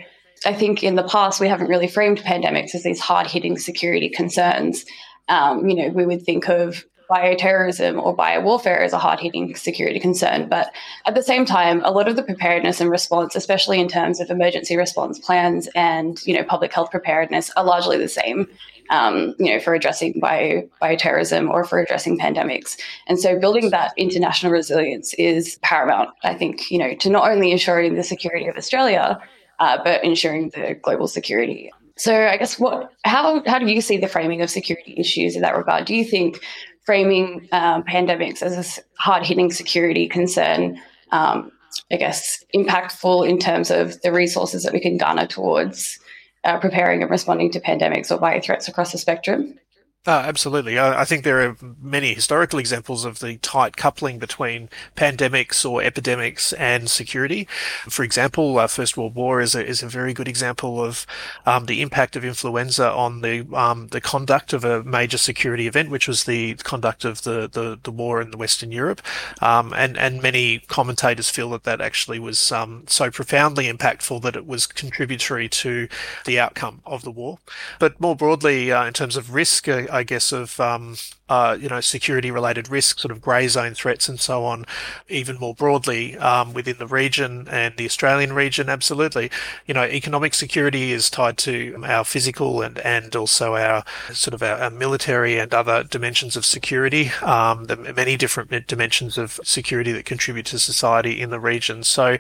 I 0.45 0.53
think 0.53 0.83
in 0.83 0.93
the 0.93 1.01
past 1.01 1.39
we 1.39 1.47
haven't 1.47 1.65
really 1.67 1.87
framed 1.87 2.19
pandemics 2.19 2.75
as 2.75 2.83
these 2.83 2.99
hard-hitting 2.99 3.57
security 3.57 4.07
concerns. 4.07 4.85
Um, 5.29 5.67
you 5.67 5.75
know, 5.75 5.87
we 5.89 6.05
would 6.05 6.21
think 6.21 6.47
of 6.47 6.85
bioterrorism 7.09 8.01
or 8.01 8.15
biowarfare 8.15 8.81
as 8.81 8.93
a 8.93 8.97
hard 8.97 9.19
hitting 9.19 9.55
security 9.55 9.99
concern. 9.99 10.49
But 10.49 10.71
at 11.05 11.15
the 11.15 11.23
same 11.23 11.45
time, 11.45 11.81
a 11.83 11.91
lot 11.91 12.07
of 12.07 12.15
the 12.15 12.23
preparedness 12.23 12.81
and 12.81 12.89
response, 12.89 13.35
especially 13.35 13.79
in 13.79 13.87
terms 13.87 14.19
of 14.19 14.29
emergency 14.29 14.75
response 14.75 15.17
plans 15.19 15.67
and 15.75 16.19
you 16.25 16.33
know 16.35 16.43
public 16.43 16.73
health 16.73 16.91
preparedness, 16.91 17.49
are 17.55 17.63
largely 17.63 17.97
the 17.97 18.09
same. 18.09 18.47
Um, 18.89 19.35
you 19.37 19.53
know, 19.53 19.59
for 19.59 19.73
addressing 19.73 20.17
bio, 20.21 20.61
bioterrorism 20.81 21.49
or 21.49 21.65
for 21.65 21.77
addressing 21.77 22.17
pandemics. 22.17 22.79
And 23.07 23.19
so 23.19 23.37
building 23.37 23.69
that 23.71 23.91
international 23.97 24.53
resilience 24.53 25.13
is 25.15 25.59
paramount, 25.61 26.11
I 26.23 26.33
think, 26.35 26.71
you 26.71 26.79
know, 26.79 26.95
to 26.95 27.09
not 27.09 27.29
only 27.29 27.51
ensuring 27.51 27.95
the 27.95 28.03
security 28.03 28.47
of 28.47 28.55
Australia, 28.55 29.19
uh, 29.59 29.77
but 29.83 30.03
ensuring 30.05 30.51
the 30.51 30.79
global 30.81 31.07
security. 31.07 31.69
So 31.97 32.27
I 32.27 32.37
guess 32.37 32.59
what 32.59 32.93
how 33.03 33.43
how 33.45 33.59
do 33.59 33.65
you 33.65 33.81
see 33.81 33.97
the 33.97 34.07
framing 34.07 34.41
of 34.41 34.49
security 34.49 34.93
issues 34.97 35.35
in 35.35 35.41
that 35.41 35.57
regard? 35.57 35.85
Do 35.85 35.95
you 35.95 36.05
think 36.05 36.39
framing 36.85 37.49
um, 37.51 37.83
pandemics 37.83 38.41
as 38.41 38.77
a 38.77 39.01
hard 39.01 39.25
hitting 39.25 39.51
security 39.51 40.07
concern, 40.07 40.79
um, 41.11 41.51
I 41.91 41.97
guess, 41.97 42.43
impactful 42.55 43.27
in 43.27 43.39
terms 43.39 43.71
of 43.71 44.01
the 44.01 44.13
resources 44.13 44.63
that 44.63 44.73
we 44.73 44.79
can 44.79 44.97
garner 44.97 45.27
towards 45.27 45.99
uh, 46.47 46.57
preparing 46.57 47.01
and 47.03 47.11
responding 47.11 47.51
to 47.51 47.59
pandemics 47.59 48.09
or 48.09 48.17
bio 48.17 48.39
threats 48.41 48.67
across 48.67 48.91
the 48.91 48.97
spectrum? 48.97 49.59
Uh, 50.05 50.23
absolutely. 50.25 50.79
I, 50.79 51.01
I, 51.01 51.03
think 51.03 51.25
there 51.25 51.41
are 51.41 51.57
many 51.81 52.13
historical 52.13 52.59
examples 52.59 53.03
of 53.03 53.19
the 53.19 53.35
tight 53.39 53.75
coupling 53.75 54.19
between 54.19 54.69
pandemics 54.95 55.69
or 55.69 55.83
epidemics 55.83 56.53
and 56.53 56.89
security. 56.89 57.45
For 57.89 58.03
example, 58.03 58.57
uh, 58.57 58.67
First 58.67 58.95
World 58.95 59.15
War 59.15 59.41
is 59.41 59.53
a, 59.53 59.65
is 59.65 59.83
a 59.83 59.89
very 59.89 60.13
good 60.13 60.29
example 60.29 60.81
of 60.81 61.05
um, 61.45 61.65
the 61.65 61.81
impact 61.81 62.15
of 62.15 62.23
influenza 62.23 62.89
on 62.89 63.19
the 63.19 63.45
um, 63.53 63.89
the 63.89 63.99
conduct 63.99 64.53
of 64.53 64.63
a 64.63 64.81
major 64.81 65.17
security 65.17 65.67
event, 65.67 65.89
which 65.89 66.07
was 66.07 66.23
the 66.23 66.53
conduct 66.55 67.03
of 67.03 67.23
the, 67.23 67.49
the, 67.51 67.77
the 67.83 67.91
war 67.91 68.21
in 68.21 68.31
Western 68.31 68.71
Europe. 68.71 69.01
Um, 69.41 69.73
and, 69.75 69.97
and 69.97 70.21
many 70.21 70.59
commentators 70.67 71.29
feel 71.29 71.49
that 71.49 71.63
that 71.63 71.81
actually 71.81 72.19
was 72.19 72.49
um, 72.53 72.85
so 72.87 73.11
profoundly 73.11 73.69
impactful 73.69 74.21
that 74.21 74.37
it 74.37 74.47
was 74.47 74.67
contributory 74.67 75.49
to 75.49 75.89
the 76.23 76.39
outcome 76.39 76.81
of 76.85 77.03
the 77.03 77.11
war. 77.11 77.39
But 77.77 77.99
more 77.99 78.15
broadly, 78.15 78.71
uh, 78.71 78.85
in 78.85 78.93
terms 78.93 79.17
of 79.17 79.33
risk, 79.33 79.67
I 79.97 80.03
guess, 80.03 80.31
of 80.31 80.59
um, 80.59 80.95
uh, 81.29 81.57
you 81.59 81.67
know, 81.67 81.81
security 81.81 82.31
related 82.31 82.69
risks, 82.69 83.01
sort 83.01 83.11
of 83.11 83.21
grey 83.21 83.47
zone 83.47 83.73
threats 83.73 84.07
and 84.07 84.19
so 84.19 84.45
on, 84.45 84.65
even 85.09 85.37
more 85.37 85.53
broadly 85.53 86.17
um, 86.17 86.53
within 86.53 86.77
the 86.77 86.87
region 86.87 87.47
and 87.49 87.75
the 87.77 87.85
Australian 87.85 88.33
region, 88.33 88.69
absolutely. 88.69 89.29
You 89.65 89.73
know, 89.73 89.83
economic 89.83 90.33
security 90.33 90.91
is 90.91 91.09
tied 91.09 91.37
to 91.39 91.83
our 91.85 92.03
physical 92.03 92.61
and, 92.61 92.79
and 92.79 93.15
also 93.15 93.55
our 93.55 93.83
sort 94.11 94.33
of 94.33 94.41
our, 94.41 94.57
our 94.57 94.69
military 94.69 95.37
and 95.37 95.53
other 95.53 95.83
dimensions 95.83 96.35
of 96.35 96.45
security, 96.45 97.11
um, 97.21 97.65
the 97.65 97.75
many 97.75 98.15
different 98.15 98.67
dimensions 98.67 99.17
of 99.17 99.39
security 99.43 99.91
that 99.91 100.05
contribute 100.05 100.45
to 100.47 100.59
society 100.59 101.19
in 101.19 101.29
the 101.29 101.39
region. 101.39 101.83
So, 101.83 102.17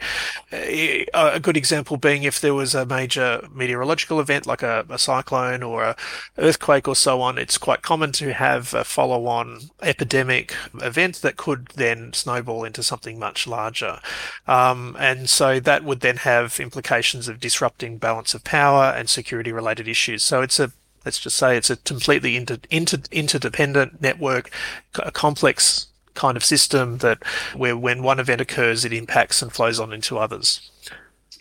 eh, 0.51 1.05
a 1.13 1.39
good 1.39 1.57
example 1.57 1.97
being 1.97 2.23
if 2.23 2.41
there 2.41 2.53
was 2.53 2.75
a 2.75 2.85
major 2.85 3.47
meteorological 3.53 4.19
event 4.19 4.45
like 4.45 4.63
a, 4.63 4.85
a 4.89 4.97
cyclone 4.97 5.63
or 5.63 5.83
an 5.83 5.95
earthquake 6.37 6.87
or 6.87 6.95
so 6.95 7.21
on, 7.21 7.37
it's 7.37 7.57
quite 7.57 7.81
common 7.81 8.11
to 8.13 8.33
have 8.33 8.73
a 8.73 8.83
follow 8.97 9.27
on 9.27 9.69
epidemic 9.83 10.55
event 10.81 11.21
that 11.21 11.37
could 11.37 11.67
then 11.75 12.11
snowball 12.13 12.63
into 12.63 12.81
something 12.81 13.19
much 13.19 13.45
larger. 13.45 13.99
Um, 14.47 14.97
and 14.99 15.29
so 15.29 15.59
that 15.59 15.83
would 15.83 15.99
then 15.99 16.17
have 16.17 16.59
implications 16.59 17.27
of 17.27 17.39
disrupting 17.39 17.99
balance 17.99 18.33
of 18.33 18.43
power 18.43 18.85
and 18.85 19.07
security 19.07 19.51
related 19.51 19.87
issues. 19.87 20.23
So 20.23 20.41
it's 20.41 20.59
a 20.59 20.71
let's 21.05 21.19
just 21.19 21.37
say 21.37 21.55
it's 21.55 21.69
a 21.69 21.75
completely 21.75 22.35
inter, 22.35 22.57
inter, 22.71 22.97
interdependent 23.11 24.01
network, 24.01 24.49
a 24.97 25.11
complex 25.11 25.85
kind 26.15 26.35
of 26.35 26.43
system 26.43 26.97
that 26.97 27.19
where 27.55 27.77
when 27.77 28.01
one 28.01 28.19
event 28.19 28.41
occurs, 28.41 28.83
it 28.83 28.91
impacts 28.91 29.43
and 29.43 29.53
flows 29.53 29.79
on 29.79 29.93
into 29.93 30.17
others. 30.17 30.71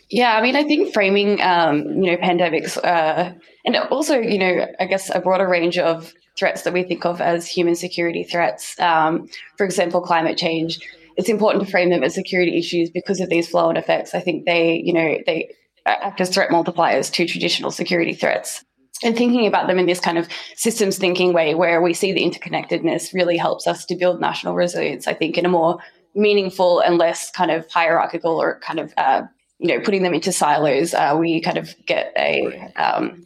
Yeah, 0.09 0.37
I 0.37 0.41
mean, 0.41 0.55
I 0.55 0.63
think 0.63 0.93
framing, 0.93 1.41
um, 1.41 1.83
you 2.01 2.11
know, 2.11 2.17
pandemics, 2.17 2.77
uh, 2.77 3.33
and 3.65 3.75
also, 3.75 4.17
you 4.17 4.37
know, 4.37 4.65
I 4.79 4.85
guess 4.85 5.13
a 5.13 5.19
broader 5.19 5.47
range 5.47 5.77
of 5.77 6.13
threats 6.37 6.61
that 6.61 6.73
we 6.73 6.83
think 6.83 7.05
of 7.05 7.19
as 7.19 7.47
human 7.47 7.75
security 7.75 8.23
threats. 8.23 8.79
Um, 8.79 9.27
for 9.57 9.65
example, 9.65 9.99
climate 10.01 10.37
change. 10.37 10.79
It's 11.17 11.29
important 11.29 11.65
to 11.65 11.69
frame 11.69 11.89
them 11.89 12.03
as 12.03 12.13
security 12.13 12.57
issues 12.57 12.89
because 12.89 13.19
of 13.19 13.29
these 13.29 13.49
flow-on 13.49 13.75
effects. 13.75 14.13
I 14.13 14.21
think 14.21 14.45
they, 14.45 14.81
you 14.85 14.93
know, 14.93 15.17
they 15.25 15.53
act 15.85 16.21
as 16.21 16.29
threat 16.29 16.51
multipliers 16.51 17.11
to 17.13 17.25
traditional 17.25 17.71
security 17.71 18.13
threats. 18.13 18.63
And 19.03 19.15
thinking 19.15 19.45
about 19.45 19.67
them 19.67 19.77
in 19.77 19.87
this 19.87 19.99
kind 19.99 20.17
of 20.17 20.27
systems 20.55 20.97
thinking 20.97 21.33
way, 21.33 21.53
where 21.53 21.81
we 21.81 21.93
see 21.93 22.13
the 22.13 22.23
interconnectedness, 22.23 23.13
really 23.13 23.37
helps 23.37 23.67
us 23.67 23.85
to 23.85 23.95
build 23.95 24.21
national 24.21 24.55
resilience. 24.55 25.07
I 25.07 25.13
think 25.13 25.37
in 25.37 25.45
a 25.45 25.49
more 25.49 25.79
meaningful 26.15 26.79
and 26.79 26.97
less 26.97 27.29
kind 27.31 27.51
of 27.51 27.69
hierarchical 27.69 28.41
or 28.41 28.59
kind 28.61 28.79
of 28.79 28.93
uh, 28.97 29.23
you 29.59 29.67
know 29.67 29.79
putting 29.83 30.03
them 30.03 30.13
into 30.13 30.31
silos. 30.31 30.93
Uh, 30.93 31.15
we 31.19 31.41
kind 31.41 31.57
of 31.57 31.73
get 31.85 32.13
a 32.17 32.71
um, 32.75 33.25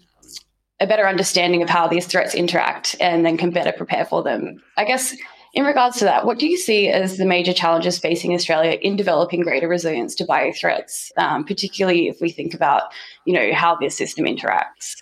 a 0.79 0.87
better 0.87 1.07
understanding 1.07 1.61
of 1.61 1.69
how 1.69 1.87
these 1.87 2.07
threats 2.07 2.33
interact 2.33 2.95
and 2.99 3.25
then 3.25 3.37
can 3.37 3.51
better 3.51 3.71
prepare 3.71 4.05
for 4.05 4.23
them. 4.23 4.61
I 4.77 4.85
guess 4.85 5.15
in 5.53 5.65
regards 5.65 5.97
to 5.97 6.05
that, 6.05 6.25
what 6.25 6.39
do 6.39 6.47
you 6.47 6.57
see 6.57 6.87
as 6.87 7.17
the 7.17 7.25
major 7.25 7.53
challenges 7.53 7.99
facing 7.99 8.33
Australia 8.33 8.71
in 8.81 8.95
developing 8.95 9.41
greater 9.41 9.67
resilience 9.67 10.15
to 10.15 10.25
bio 10.25 10.51
threats, 10.53 11.11
um, 11.17 11.43
particularly 11.43 12.07
if 12.07 12.21
we 12.21 12.31
think 12.31 12.53
about, 12.53 12.83
you 13.25 13.33
know, 13.33 13.53
how 13.53 13.75
this 13.75 13.95
system 13.95 14.25
interacts? 14.25 14.95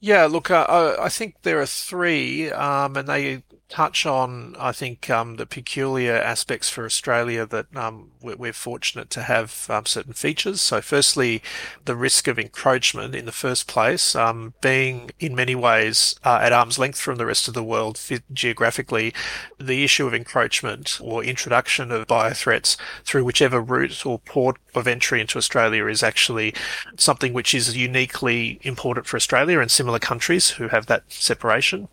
Yeah, 0.00 0.26
look, 0.26 0.50
uh, 0.50 0.96
I 0.98 1.08
think 1.08 1.36
there 1.42 1.60
are 1.60 1.66
three, 1.66 2.50
um, 2.50 2.96
and 2.96 3.08
they 3.08 3.42
touch 3.74 4.06
on, 4.06 4.54
I 4.56 4.70
think, 4.70 5.10
um, 5.10 5.34
the 5.34 5.46
peculiar 5.46 6.14
aspects 6.14 6.68
for 6.68 6.84
Australia 6.84 7.44
that 7.44 7.76
um, 7.76 8.12
we're, 8.22 8.52
fortunate 8.52 9.10
to 9.10 9.22
have 9.22 9.66
um, 9.68 9.84
certain 9.84 10.12
features. 10.12 10.60
So, 10.60 10.80
firstly, 10.80 11.42
the 11.84 11.96
risk 11.96 12.28
of 12.28 12.38
encroachment 12.38 13.16
in 13.16 13.24
the 13.24 13.32
first 13.32 13.66
place, 13.66 14.14
um, 14.14 14.54
being 14.60 15.10
in 15.18 15.34
many 15.34 15.56
ways 15.56 16.14
uh, 16.22 16.38
at 16.40 16.52
arm's 16.52 16.78
length 16.78 17.00
from 17.00 17.16
the 17.16 17.26
rest 17.26 17.48
of 17.48 17.54
the 17.54 17.64
world 17.64 18.00
geographically, 18.32 19.12
the 19.58 19.82
issue 19.82 20.06
of 20.06 20.14
encroachment 20.14 21.00
or 21.02 21.24
introduction 21.24 21.90
of 21.90 22.06
biothreats 22.06 22.76
through 23.02 23.24
whichever 23.24 23.60
route 23.60 24.06
or 24.06 24.20
port 24.20 24.56
of 24.76 24.86
entry 24.86 25.20
into 25.20 25.36
Australia 25.36 25.86
is 25.86 26.04
actually 26.04 26.54
something 26.96 27.32
which 27.32 27.52
is 27.52 27.76
uniquely 27.76 28.60
important 28.62 29.06
for 29.08 29.16
Australia 29.16 29.58
and 29.58 29.70
similar 29.70 29.98
countries 29.98 30.50
who 30.50 30.68
have 30.68 30.86
that 30.86 31.02
separation. 31.08 31.88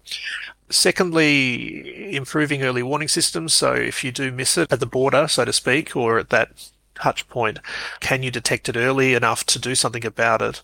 Secondly, 0.72 2.16
improving 2.16 2.64
early 2.64 2.82
warning 2.82 3.08
systems. 3.08 3.54
So 3.54 3.74
if 3.74 4.04
you 4.04 4.12
do 4.12 4.32
miss 4.32 4.58
it 4.58 4.72
at 4.72 4.80
the 4.80 4.86
border, 4.86 5.28
so 5.28 5.46
to 5.46 5.54
speak, 5.54 5.96
or 5.96 6.18
at 6.18 6.30
that 6.30 6.72
touch 6.96 7.28
point, 7.28 7.60
can 8.00 8.22
you 8.24 8.32
detect 8.32 8.70
it 8.70 8.78
early 8.78 9.14
enough 9.14 9.44
to 9.46 9.60
do 9.60 9.76
something 9.76 10.06
about 10.06 10.42
it? 10.42 10.62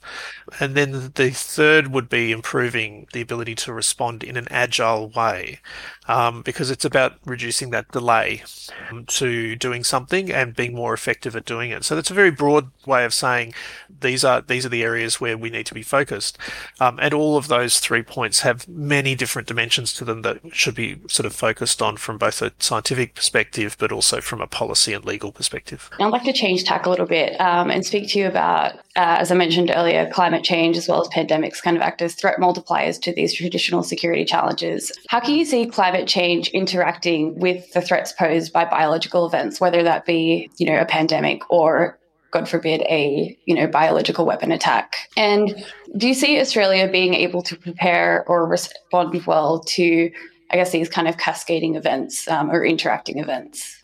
And 0.60 0.76
then 0.76 1.12
the 1.16 1.32
third 1.32 1.92
would 1.92 2.10
be 2.10 2.32
improving 2.32 3.08
the 3.12 3.22
ability 3.22 3.56
to 3.56 3.74
respond 3.74 4.24
in 4.24 4.38
an 4.38 4.48
agile 4.52 5.10
way, 5.10 5.60
um, 6.08 6.42
because 6.42 6.72
it's 6.72 6.86
about 6.86 7.14
reducing 7.26 7.70
that 7.72 7.92
delay 7.92 8.44
um, 8.90 9.06
to 9.06 9.56
doing 9.56 9.84
something 9.84 10.32
and 10.32 10.56
being 10.56 10.74
more 10.74 10.94
effective 10.94 11.36
at 11.36 11.46
doing 11.46 11.72
it. 11.72 11.84
So 11.84 11.96
that's 11.96 12.12
a 12.12 12.14
very 12.14 12.32
broad 12.32 12.72
way 12.86 13.06
of 13.06 13.14
saying 13.14 13.54
these 14.02 14.24
are 14.24 14.42
these 14.42 14.66
are 14.66 14.70
the 14.70 14.84
areas 14.84 15.20
where 15.20 15.38
we 15.38 15.50
need 15.50 15.66
to 15.68 15.74
be 15.74 15.84
focused. 15.84 16.38
Um, 16.80 17.00
and 17.02 17.14
all 17.14 17.38
of 17.38 17.48
those 17.48 17.80
three 17.80 18.04
points 18.04 18.42
have 18.42 18.68
many 18.68 19.16
different 19.16 19.48
dimensions 19.48 19.94
to 19.96 20.06
them 20.06 20.22
that 20.22 20.40
should 20.54 20.76
be 20.76 21.00
sort 21.08 21.26
of 21.26 21.34
focused 21.34 21.82
on 21.82 21.98
from 21.98 22.18
both 22.18 22.42
a 22.42 22.52
scientific 22.60 23.16
perspective, 23.16 23.76
but 23.80 23.92
also 23.92 24.22
from 24.22 24.42
a 24.42 24.48
policy 24.48 24.94
and 24.94 25.06
legal 25.06 25.32
perspective. 25.32 25.90
I'd 26.00 26.08
like 26.08 26.24
to 26.24 26.34
change 26.34 26.64
tack 26.64 26.86
a 26.86 26.90
little 26.90 27.06
bit 27.06 27.40
um, 27.40 27.70
and 27.70 27.86
speak 27.86 28.10
to 28.10 28.20
you 28.20 28.28
about, 28.28 28.76
uh, 28.96 29.18
as 29.20 29.32
I 29.32 29.36
mentioned 29.36 29.72
earlier, 29.74 30.10
climate 30.12 30.44
change 30.44 30.78
as 30.78 30.88
well 30.88 31.02
as 31.02 31.08
pandemics 31.10 31.62
kind 31.62 31.78
of 31.78 31.84
act 31.84 32.02
as 32.02 32.16
threat 32.16 32.38
multipliers 32.38 33.02
to 33.02 33.14
these 33.14 33.34
traditional 33.34 33.84
security 33.84 34.26
challenges. 34.26 34.92
How 35.10 35.20
can 35.20 35.36
you 35.36 35.46
see 35.46 35.66
climate 35.66 35.97
change 36.06 36.50
interacting 36.50 37.40
with 37.40 37.72
the 37.74 37.82
threats 37.82 38.12
posed 38.12 38.54
by 38.54 38.66
biological 38.66 39.26
events, 39.26 39.60
whether 39.60 39.84
that 39.84 40.06
be, 40.06 40.50
you 40.58 40.68
know, 40.68 40.80
a 40.80 40.86
pandemic 40.86 41.42
or 41.50 41.98
God 42.32 42.48
forbid, 42.48 42.82
a 42.82 43.38
you 43.46 43.56
know 43.56 43.68
biological 43.68 44.26
weapon 44.26 44.52
attack. 44.52 45.10
And 45.16 45.66
do 45.96 46.08
you 46.08 46.14
see 46.14 46.40
Australia 46.40 46.88
being 46.88 47.14
able 47.14 47.42
to 47.44 47.56
prepare 47.56 48.26
or 48.28 48.46
respond 48.46 49.26
well 49.26 49.62
to, 49.62 50.12
I 50.52 50.56
guess, 50.58 50.72
these 50.72 50.90
kind 50.90 51.08
of 51.08 51.18
cascading 51.18 51.76
events 51.76 52.28
um, 52.28 52.52
or 52.52 52.66
interacting 52.66 53.20
events? 53.20 53.82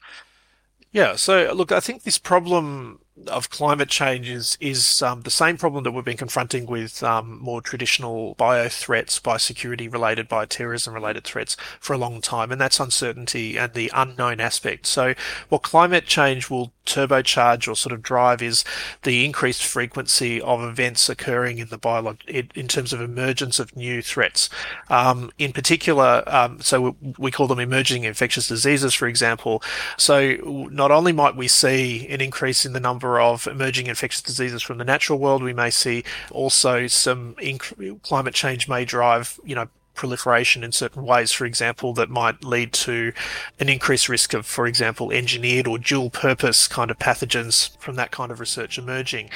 Yeah. 0.91 1.15
So 1.15 1.51
look, 1.53 1.71
I 1.71 1.79
think 1.79 2.03
this 2.03 2.17
problem 2.17 2.99
of 3.27 3.49
climate 3.49 3.89
change 3.89 4.29
is 4.29 4.57
is 4.59 5.01
um, 5.01 5.21
the 5.21 5.29
same 5.29 5.57
problem 5.57 5.83
that 5.83 5.91
we've 5.91 6.03
been 6.03 6.17
confronting 6.17 6.65
with 6.65 7.03
um, 7.03 7.39
more 7.39 7.61
traditional 7.61 8.33
bio 8.35 8.67
threats, 8.69 9.19
biosecurity 9.19 9.91
related, 9.91 10.27
bioterrorism 10.27 10.93
related 10.93 11.23
threats 11.23 11.55
for 11.79 11.93
a 11.93 11.97
long 11.97 12.21
time, 12.21 12.51
and 12.51 12.59
that's 12.59 12.79
uncertainty 12.79 13.57
and 13.57 13.73
the 13.73 13.91
unknown 13.93 14.39
aspect. 14.39 14.87
So, 14.87 15.13
what 15.49 15.61
climate 15.61 16.05
change 16.05 16.49
will 16.49 16.73
turbocharge 16.85 17.67
or 17.67 17.75
sort 17.75 17.93
of 17.93 18.01
drive 18.01 18.41
is 18.41 18.63
the 19.03 19.25
increased 19.25 19.63
frequency 19.63 20.41
of 20.41 20.61
events 20.63 21.09
occurring 21.09 21.57
in 21.57 21.69
the 21.69 21.77
biolog 21.77 22.17
in 22.55 22.67
terms 22.67 22.93
of 22.93 23.01
emergence 23.01 23.59
of 23.59 23.75
new 23.75 24.01
threats. 24.01 24.49
Um, 24.89 25.31
in 25.37 25.53
particular, 25.53 26.23
um, 26.27 26.61
so 26.61 26.95
we 27.17 27.31
call 27.31 27.47
them 27.47 27.59
emerging 27.59 28.03
infectious 28.03 28.47
diseases, 28.47 28.93
for 28.93 29.07
example. 29.07 29.63
So, 29.97 30.35
not 30.71 30.91
only 30.91 31.11
might 31.11 31.35
we 31.35 31.47
see 31.47 32.07
an 32.09 32.21
increase 32.21 32.65
in 32.65 32.73
the 32.73 32.79
number 32.79 33.19
of 33.19 33.47
emerging 33.47 33.87
infectious 33.87 34.21
diseases 34.21 34.61
from 34.61 34.77
the 34.77 34.83
natural 34.83 35.19
world. 35.19 35.43
We 35.43 35.53
may 35.53 35.69
see 35.69 36.03
also 36.31 36.87
some 36.87 37.35
inc- 37.35 38.01
climate 38.03 38.33
change 38.33 38.67
may 38.67 38.85
drive, 38.85 39.39
you 39.43 39.55
know, 39.55 39.67
proliferation 39.93 40.63
in 40.63 40.71
certain 40.71 41.03
ways, 41.03 41.31
for 41.31 41.45
example, 41.45 41.93
that 41.93 42.09
might 42.09 42.43
lead 42.43 42.73
to 42.73 43.13
an 43.59 43.69
increased 43.69 44.09
risk 44.09 44.33
of, 44.33 44.45
for 44.45 44.67
example, 44.67 45.11
engineered 45.11 45.67
or 45.67 45.77
dual 45.77 46.09
purpose 46.09 46.67
kind 46.67 46.89
of 46.91 46.97
pathogens 46.99 47.77
from 47.77 47.95
that 47.95 48.11
kind 48.11 48.31
of 48.31 48.39
research 48.39 48.77
emerging. 48.77 49.29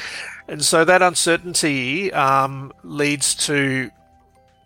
And 0.47 0.63
so 0.63 0.85
that 0.85 1.01
uncertainty 1.01 2.11
um, 2.13 2.73
leads 2.83 3.35
to 3.47 3.91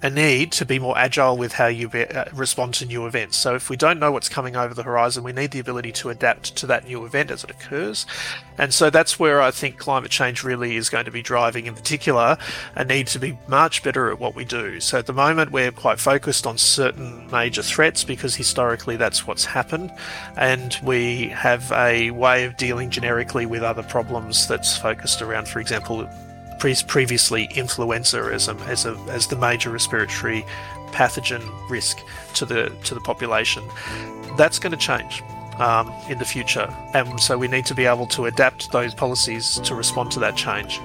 a 0.04 0.10
need 0.10 0.52
to 0.54 0.66
be 0.66 0.80
more 0.80 0.98
agile 0.98 1.38
with 1.38 1.54
how 1.54 1.68
you 1.68 1.88
be, 1.88 2.06
uh, 2.08 2.26
respond 2.34 2.74
to 2.76 2.86
new 2.86 3.06
events. 3.06 3.38
So 3.38 3.56
if 3.56 3.70
we 3.70 3.78
don't 3.78 4.00
know 4.00 4.12
what's 4.12 4.30
coming 4.30 4.56
over 4.56 4.74
the 4.74 4.84
horizon, 4.84 5.24
we 5.24 5.32
need 5.32 5.52
the 5.52 5.60
ability 5.60 5.92
to 5.94 6.10
adapt 6.10 6.56
to 6.58 6.68
that 6.68 6.88
new 6.88 7.06
event 7.06 7.30
as 7.30 7.44
it 7.44 7.52
occurs. 7.52 8.06
And 8.58 8.74
so 8.74 8.90
that's 8.90 9.20
where 9.20 9.42
I 9.42 9.52
think 9.52 9.78
climate 9.78 10.12
change 10.12 10.44
really 10.44 10.76
is 10.76 10.90
going 10.90 11.06
to 11.06 11.12
be 11.12 11.22
driving, 11.22 11.68
in 11.68 11.76
particular, 11.76 12.38
a 12.76 12.84
need 12.84 13.08
to 13.08 13.20
be 13.20 13.38
much 13.48 13.84
better 13.84 14.10
at 14.10 14.20
what 14.20 14.36
we 14.36 14.44
do. 14.44 14.80
So 14.80 14.98
at 14.98 15.06
the 15.06 15.14
moment, 15.14 15.52
we're 15.52 15.72
quite 15.72 16.00
focused 16.00 16.48
on 16.48 16.58
certain 16.58 17.30
major 17.30 17.62
threats 17.62 18.04
because 18.04 18.36
historically 18.36 18.98
that's 18.98 19.28
what's 19.28 19.46
happened. 19.46 19.92
And 20.36 20.76
we 20.84 21.28
have 21.30 21.72
a 21.72 22.12
way 22.12 22.46
of 22.46 22.58
dealing 22.58 22.90
generically 22.90 23.46
with 23.46 23.64
other 23.64 23.84
problems 23.84 24.48
that's 24.48 24.78
focused 24.78 25.22
around, 25.22 25.48
for 25.48 25.60
example, 25.60 26.10
previously 26.88 27.50
influenza 27.56 28.30
as, 28.34 28.48
a, 28.48 28.56
as, 28.68 28.86
a, 28.86 28.92
as 29.10 29.28
the 29.28 29.36
major 29.36 29.70
respiratory 29.70 30.46
pathogen 30.92 31.42
risk 31.70 32.00
to 32.34 32.46
the 32.46 32.70
to 32.84 32.94
the 32.94 33.02
population. 33.02 33.64
That's 34.38 34.60
going 34.60 34.72
to 34.72 34.78
change 34.78 35.24
um, 35.58 35.92
in 36.10 36.18
the 36.18 36.26
future, 36.26 36.74
and 36.94 37.20
so 37.20 37.38
we 37.38 37.48
need 37.48 37.66
to 37.66 37.76
be 37.76 37.86
able 37.86 38.08
to 38.08 38.26
adapt 38.26 38.72
those 38.72 38.94
policies 38.94 39.60
to 39.62 39.76
respond 39.76 40.12
to 40.12 40.20
that 40.20 40.36
change. 40.36 40.80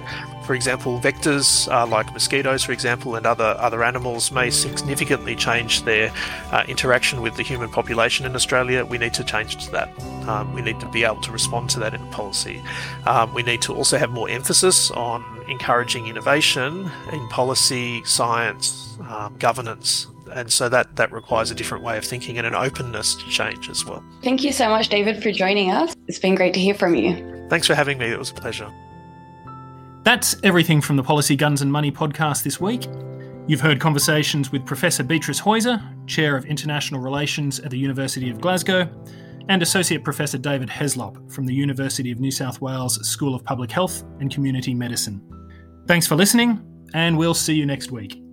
For 0.46 0.54
example, 0.54 1.00
vectors 1.00 1.66
uh, 1.72 1.88
like 1.88 2.12
mosquitoes, 2.12 2.62
for 2.62 2.70
example, 2.70 3.16
and 3.16 3.26
other, 3.26 3.56
other 3.58 3.82
animals 3.82 4.30
may 4.30 4.48
significantly 4.50 5.34
change 5.34 5.82
their 5.82 6.12
uh, 6.52 6.62
interaction 6.68 7.20
with 7.20 7.36
the 7.36 7.42
human 7.42 7.68
population 7.68 8.24
in 8.24 8.36
Australia. 8.36 8.84
We 8.84 8.96
need 8.96 9.12
to 9.14 9.24
change 9.24 9.64
to 9.64 9.72
that. 9.72 9.88
Um, 10.28 10.54
we 10.54 10.62
need 10.62 10.78
to 10.78 10.88
be 10.90 11.02
able 11.02 11.20
to 11.22 11.32
respond 11.32 11.68
to 11.70 11.80
that 11.80 11.94
in 11.94 12.06
policy. 12.10 12.62
Um, 13.06 13.34
we 13.34 13.42
need 13.42 13.60
to 13.62 13.74
also 13.74 13.98
have 13.98 14.10
more 14.10 14.30
emphasis 14.30 14.92
on 14.92 15.24
encouraging 15.48 16.06
innovation 16.06 16.88
in 17.12 17.28
policy, 17.28 18.04
science, 18.04 18.98
um, 19.08 19.34
governance, 19.38 20.06
and 20.32 20.52
so 20.52 20.68
that 20.68 20.94
that 20.94 21.10
requires 21.10 21.50
a 21.50 21.56
different 21.56 21.82
way 21.82 21.98
of 21.98 22.04
thinking 22.04 22.38
and 22.38 22.46
an 22.46 22.54
openness 22.54 23.16
to 23.16 23.28
change 23.28 23.68
as 23.68 23.84
well. 23.84 24.04
Thank 24.22 24.44
you 24.44 24.52
so 24.52 24.68
much, 24.68 24.90
David, 24.90 25.24
for 25.24 25.32
joining 25.32 25.72
us. 25.72 25.96
It's 26.06 26.20
been 26.20 26.36
great 26.36 26.54
to 26.54 26.60
hear 26.60 26.74
from 26.74 26.94
you. 26.94 27.46
Thanks 27.48 27.66
for 27.66 27.74
having 27.74 27.98
me. 27.98 28.06
It 28.06 28.18
was 28.18 28.30
a 28.30 28.34
pleasure. 28.34 28.72
That's 30.06 30.36
everything 30.44 30.80
from 30.80 30.94
the 30.94 31.02
Policy 31.02 31.34
Guns 31.34 31.62
and 31.62 31.72
Money 31.72 31.90
podcast 31.90 32.44
this 32.44 32.60
week. 32.60 32.86
You've 33.48 33.60
heard 33.60 33.80
conversations 33.80 34.52
with 34.52 34.64
Professor 34.64 35.02
Beatrice 35.02 35.40
Heuser, 35.40 35.82
Chair 36.06 36.36
of 36.36 36.44
International 36.44 37.00
Relations 37.00 37.58
at 37.58 37.72
the 37.72 37.76
University 37.76 38.30
of 38.30 38.40
Glasgow, 38.40 38.88
and 39.48 39.62
Associate 39.62 40.04
Professor 40.04 40.38
David 40.38 40.68
Heslop 40.68 41.32
from 41.32 41.44
the 41.44 41.52
University 41.52 42.12
of 42.12 42.20
New 42.20 42.30
South 42.30 42.60
Wales 42.60 43.04
School 43.04 43.34
of 43.34 43.42
Public 43.42 43.72
Health 43.72 44.04
and 44.20 44.32
Community 44.32 44.74
Medicine. 44.74 45.20
Thanks 45.88 46.06
for 46.06 46.14
listening, 46.14 46.62
and 46.94 47.18
we'll 47.18 47.34
see 47.34 47.56
you 47.56 47.66
next 47.66 47.90
week. 47.90 48.25